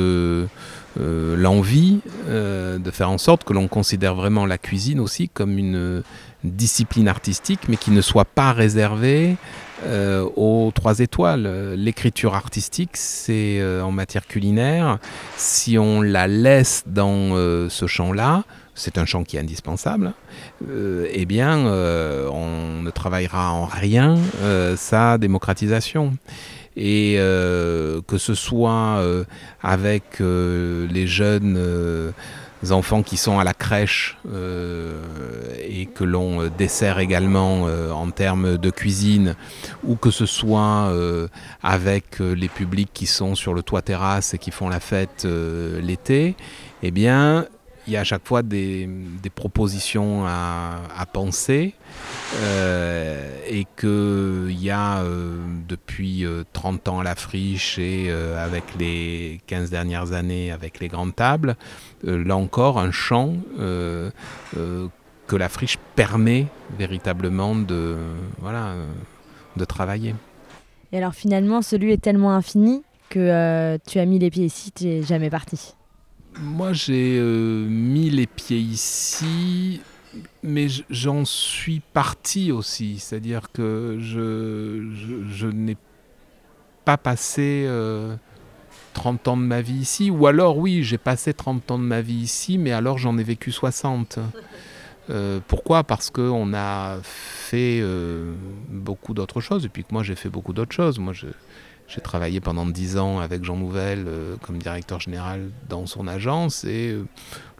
l'envie 0.98 2.00
de 2.28 2.92
faire 2.92 3.10
en 3.10 3.18
sorte 3.18 3.44
que 3.44 3.54
l'on 3.54 3.68
considère 3.68 4.16
vraiment 4.16 4.46
la 4.46 4.58
cuisine 4.58 5.00
aussi 5.00 5.30
comme 5.30 5.58
une 5.58 6.04
discipline 6.44 7.08
artistique, 7.08 7.62
mais 7.70 7.78
qui 7.78 7.92
ne 7.92 8.02
soit 8.02 8.26
pas 8.26 8.54
réservée 8.54 9.38
aux 9.86 10.72
trois 10.74 11.00
étoiles. 11.00 11.74
L'écriture 11.76 12.36
artistique, 12.36 12.92
c'est 12.94 13.62
en 13.82 13.92
matière 13.92 14.28
culinaire, 14.28 14.98
si 15.36 15.78
on 15.78 16.02
la 16.02 16.28
laisse 16.28 16.84
dans 16.88 17.36
ce 17.70 17.86
champ-là, 17.88 18.44
c'est 18.78 19.00
un 19.00 19.06
champ 19.06 19.24
qui 19.24 19.38
est 19.38 19.40
indispensable, 19.40 20.14
euh, 20.70 21.08
eh 21.12 21.26
bien, 21.26 21.66
euh, 21.66 22.30
on 22.30 22.84
ne 22.84 22.92
travaillera 22.92 23.52
en 23.52 23.66
rien 23.66 24.16
euh, 24.42 24.78
sa 24.78 25.18
démocratisation. 25.18 26.14
Et 26.80 27.16
que 27.18 28.18
ce 28.18 28.36
soit 28.36 29.04
avec 29.64 30.20
les 30.20 31.08
jeunes 31.08 32.14
enfants 32.70 33.02
qui 33.02 33.18
sont 33.18 33.40
à 33.40 33.44
la 33.44 33.56
crèche 33.56 34.18
et 35.60 35.88
que 35.88 36.04
l'on 36.04 36.48
dessert 36.56 37.00
également 37.00 37.64
en 37.64 38.12
termes 38.12 38.58
de 38.58 38.70
cuisine, 38.70 39.36
ou 39.84 39.96
que 39.96 40.12
ce 40.12 40.28
soit 40.28 40.94
avec 41.64 42.20
les 42.20 42.48
publics 42.48 42.92
qui 42.94 43.08
sont 43.08 43.34
sur 43.34 43.56
le 43.56 43.64
toit 43.64 43.82
terrasse 43.82 44.36
et 44.36 44.38
qui 44.38 44.52
font 44.52 44.70
la 44.70 44.80
fête 44.80 45.28
l'été, 45.82 46.36
eh 46.84 46.92
bien, 46.92 47.48
il 47.88 47.94
y 47.94 47.98
a 47.98 48.02
à 48.02 48.04
chaque 48.04 48.26
fois 48.28 48.44
des, 48.44 48.90
propositions 49.34 50.26
à, 50.26 51.06
penser 51.14 51.74
euh, 52.36 53.40
et 53.48 53.66
qu'il 53.80 54.62
y 54.62 54.70
a 54.70 55.00
euh, 55.00 55.38
depuis 55.68 56.26
30 56.54 56.88
euh, 56.88 56.92
ans 56.92 57.00
à 57.00 57.04
la 57.04 57.16
friche 57.16 57.80
et 57.80 58.12
avec 58.12 58.64
les 58.78 59.40
15 59.48 59.70
dernières 59.70 60.12
années 60.12 60.52
avec 60.52 60.80
les 60.80 60.90
grandes 60.90 61.16
tables, 61.16 61.56
là 62.04 62.36
encore 62.36 62.80
un 62.80 62.92
champ 62.92 63.34
que 63.58 65.36
la 65.36 65.50
friche 65.50 65.78
permet 65.96 66.48
véritablement 66.78 67.56
de, 67.56 67.96
voilà, 68.40 68.76
de 69.56 69.66
travailler. 69.66 70.16
Et 70.92 70.98
alors 70.98 71.14
finalement, 71.14 71.62
celui 71.62 71.92
est 71.92 72.02
tellement 72.02 72.34
infini 72.34 72.84
que 73.10 73.78
tu 73.88 74.00
as 74.00 74.06
mis 74.06 74.20
les 74.20 74.30
pieds 74.30 74.46
ici, 74.46 74.72
tu 74.72 74.86
n'es 74.86 75.04
jamais 75.04 75.30
parti. 75.30 75.74
Moi, 76.40 76.74
j'ai 76.74 77.18
euh, 77.20 77.66
mis 77.68 78.10
les 78.10 78.28
pieds 78.28 78.60
ici, 78.60 79.82
mais 80.44 80.68
j'en 80.90 81.26
suis 81.26 81.82
parti 81.94 82.52
aussi. 82.52 83.00
C'est-à-dire 83.00 83.52
que 83.52 83.98
je, 84.00 85.48
n'ai 85.48 85.78
pas 86.86 86.98
passé 86.98 87.66
30 88.94 89.28
euh, 89.28 89.32
ans 89.32 89.38
de 89.38 89.44
ma 89.44 89.62
vie 89.62 89.80
ici. 89.80 90.12
Ou 90.12 90.28
alors, 90.28 90.58
oui, 90.58 90.84
j'ai 90.84 90.98
passé 90.98 91.34
30 91.34 91.72
ans 91.72 91.80
de 91.80 91.84
ma 91.84 92.02
vie 92.02 92.16
ici, 92.22 92.58
mais 92.58 92.72
alors 92.72 92.98
j'en 92.98 93.18
ai 93.18 93.24
vécu 93.24 93.52
60. 93.52 94.20
Euh, 95.10 95.40
pourquoi? 95.48 95.84
Parce 95.84 96.10
qu'on 96.10 96.54
a 96.54 96.98
fait 97.04 97.84
beaucoup 98.70 99.14
d'autres 99.14 99.42
choses, 99.42 99.66
et 99.66 99.70
puis 99.70 99.84
que 99.84 99.94
moi 99.94 100.04
j'ai 100.04 100.16
fait 100.16 100.30
beaucoup 100.30 100.54
d'autres 100.54 100.74
choses. 100.74 101.00
Moi, 101.00 101.14
j'ai 101.88 102.02
travaillé 102.02 102.42
pendant 102.42 102.66
dix 102.66 102.98
ans 102.98 103.20
avec 103.20 103.44
Jean 103.44 103.56
Nouvel 103.56 104.06
euh, 104.08 104.36
comme 104.42 104.58
directeur 104.58 105.00
général 105.00 105.50
dans 105.70 105.86
son 105.86 106.08
agence 106.08 106.64
et 106.66 106.90
euh, 106.90 107.06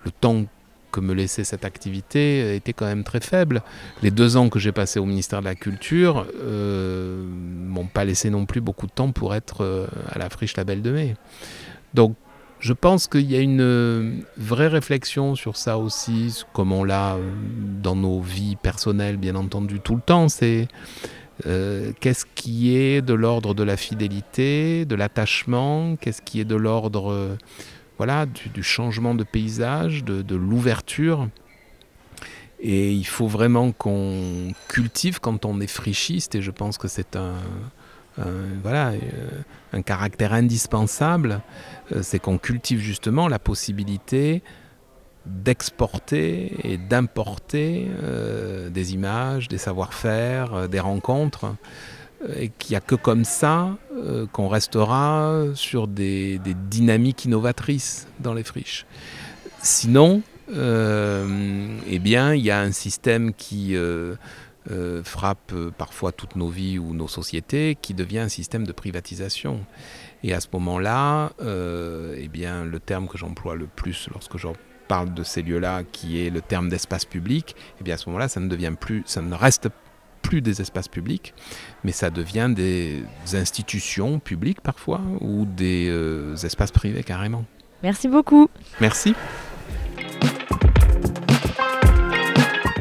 le 0.04 0.12
temps 0.12 0.44
que 0.92 1.00
me 1.00 1.14
laissait 1.14 1.44
cette 1.44 1.66
activité 1.66 2.56
était 2.56 2.74
quand 2.74 2.86
même 2.86 3.04
très 3.04 3.20
faible. 3.20 3.62
Les 4.04 4.12
deux 4.12 4.38
ans 4.38 4.50
que 4.50 4.60
j'ai 4.60 4.72
passé 4.72 5.00
au 5.00 5.06
ministère 5.06 5.40
de 5.40 5.46
la 5.46 5.56
Culture 5.56 6.26
euh, 6.42 7.26
m'ont 7.26 7.88
pas 7.88 8.06
laissé 8.06 8.30
non 8.30 8.46
plus 8.46 8.62
beaucoup 8.62 8.88
de 8.88 8.92
temps 8.92 9.12
pour 9.12 9.36
être 9.36 9.64
euh, 9.64 9.88
à 10.10 10.18
la 10.18 10.30
friche 10.30 10.56
Label 10.58 10.82
de 10.82 10.92
Mai. 10.92 11.16
Donc 11.94 12.16
je 12.60 12.74
pense 12.74 13.08
qu'il 13.08 13.30
y 13.30 13.36
a 13.36 13.40
une 13.40 14.24
vraie 14.38 14.68
réflexion 14.68 15.36
sur 15.36 15.58
ça 15.58 15.78
aussi, 15.78 16.44
comme 16.54 16.72
on 16.72 16.84
l'a 16.84 17.18
dans 17.82 17.96
nos 17.96 18.20
vies 18.20 18.56
personnelles, 18.56 19.18
bien 19.18 19.36
entendu, 19.36 19.80
tout 19.80 19.96
le 19.96 20.02
temps. 20.02 20.28
C'est 20.28 20.68
euh, 21.46 21.92
qu'est-ce 22.00 22.26
qui 22.34 22.76
est 22.76 23.02
de 23.02 23.14
l'ordre 23.14 23.54
de 23.54 23.64
la 23.64 23.78
fidélité, 23.78 24.86
de 24.86 24.96
l'attachement, 24.96 25.96
qu'est-ce 25.98 26.22
qui 26.22 26.40
est 26.40 26.46
de 26.46 26.56
l'ordre 26.56 27.12
euh, 27.12 27.36
voilà, 27.98 28.26
du, 28.26 28.64
changement 28.64 29.14
de 29.14 29.24
paysage, 29.24 30.04
de, 30.04 30.36
l'ouverture. 30.36 31.30
Et 32.60 32.92
il 32.92 33.06
faut 33.06 33.28
vraiment 33.28 33.72
qu'on 33.72 34.52
cultive 34.68 35.20
quand 35.20 35.46
on 35.46 35.60
est 35.62 35.68
frichiste, 35.68 36.36
et 36.36 36.42
je 36.42 36.52
pense 36.52 36.78
que 36.78 36.88
c'est 36.88 37.16
un, 37.16 37.36
voilà, 38.64 38.90
euh, 38.90 38.98
un 39.74 39.82
caractère 39.82 40.34
indispensable, 40.34 41.42
c'est 42.02 42.20
qu'on 42.20 42.38
cultive 42.38 42.80
justement 42.80 43.28
la 43.28 43.40
possibilité 43.40 44.42
d'exporter 45.28 46.54
et 46.64 46.78
d'importer 46.78 47.88
euh, 48.04 48.70
des 48.70 48.94
images, 48.94 49.48
des 49.48 49.58
savoir-faire, 49.58 50.54
euh, 50.54 50.68
des 50.68 50.80
rencontres, 50.80 51.56
euh, 52.24 52.34
et 52.38 52.50
qu'il 52.50 52.74
n'y 52.74 52.78
a 52.78 52.82
que 52.82 52.96
comme 52.96 53.26
ça 53.26 53.78
qu'on 54.32 54.48
restera 54.48 55.44
sur 55.56 55.88
des, 55.88 56.40
dynamiques 56.70 57.26
innovatrices 57.26 58.08
dans 58.20 58.34
les 58.34 58.44
friches. 58.44 58.86
Sinon, 59.64 60.22
eh 60.50 62.00
bien, 62.00 62.36
il 62.36 62.44
y 62.44 62.52
a 62.52 62.60
un 62.60 62.72
système 62.72 63.34
qui 63.34 63.76
frappe 65.04 65.54
parfois 65.78 66.12
toutes 66.12 66.36
nos 66.36 66.50
vies 66.50 66.80
ou 66.80 66.94
nos 66.94 67.08
sociétés, 67.08 67.78
qui 67.82 67.94
devient 67.94 68.20
un 68.20 68.30
système 68.30 68.66
de 68.66 68.72
privatisation. 68.72 69.66
Et 70.24 70.34
à 70.34 70.40
ce 70.40 70.48
moment-là, 70.54 71.32
eh 71.42 72.28
bien, 72.28 72.66
le 72.66 72.80
terme 72.80 73.08
que 73.08 73.18
j'emploie 73.18 73.56
le 73.56 73.68
plus 73.68 74.10
lorsque 74.12 74.38
j'en 74.38 74.54
parle 74.88 75.14
de 75.14 75.24
ces 75.24 75.42
lieux-là, 75.42 75.84
qui 75.92 76.26
est 76.26 76.30
le 76.30 76.42
terme 76.42 76.70
d'espace 76.70 77.06
public, 77.06 77.52
et 77.52 77.76
eh 77.82 77.84
bien 77.84 77.96
à 77.96 77.98
ce 77.98 78.10
moment-là, 78.10 78.28
ça 78.28 78.40
ne 78.40 78.48
devient 78.48 78.74
plus, 78.80 79.04
ça 79.06 79.22
ne 79.22 79.36
reste 79.36 79.70
plus 80.22 80.42
des 80.42 80.62
espaces 80.62 80.88
publics, 80.88 81.34
mais 81.84 81.92
ça 81.92 82.10
devient 82.10 82.52
des 82.54 83.04
institutions 83.34 84.20
publiques 84.20 84.62
parfois 84.62 85.02
ou 85.22 85.46
des 85.46 85.88
euh, 85.90 86.36
espaces 86.36 86.72
privés 86.72 87.04
carrément. 87.04 87.46
Merci 87.84 88.08
beaucoup. 88.08 88.50
Merci. 88.82 89.16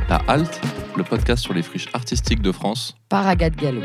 La 0.09 0.16
Halte, 0.28 0.61
le 0.97 1.05
podcast 1.05 1.43
sur 1.43 1.55
les 1.55 1.63
friches 1.63 1.89
artistiques 1.93 2.43
de 2.43 2.53
France. 2.53 2.97
Par 3.09 3.27
Agathe 3.27 3.57
Gallo. 3.57 3.83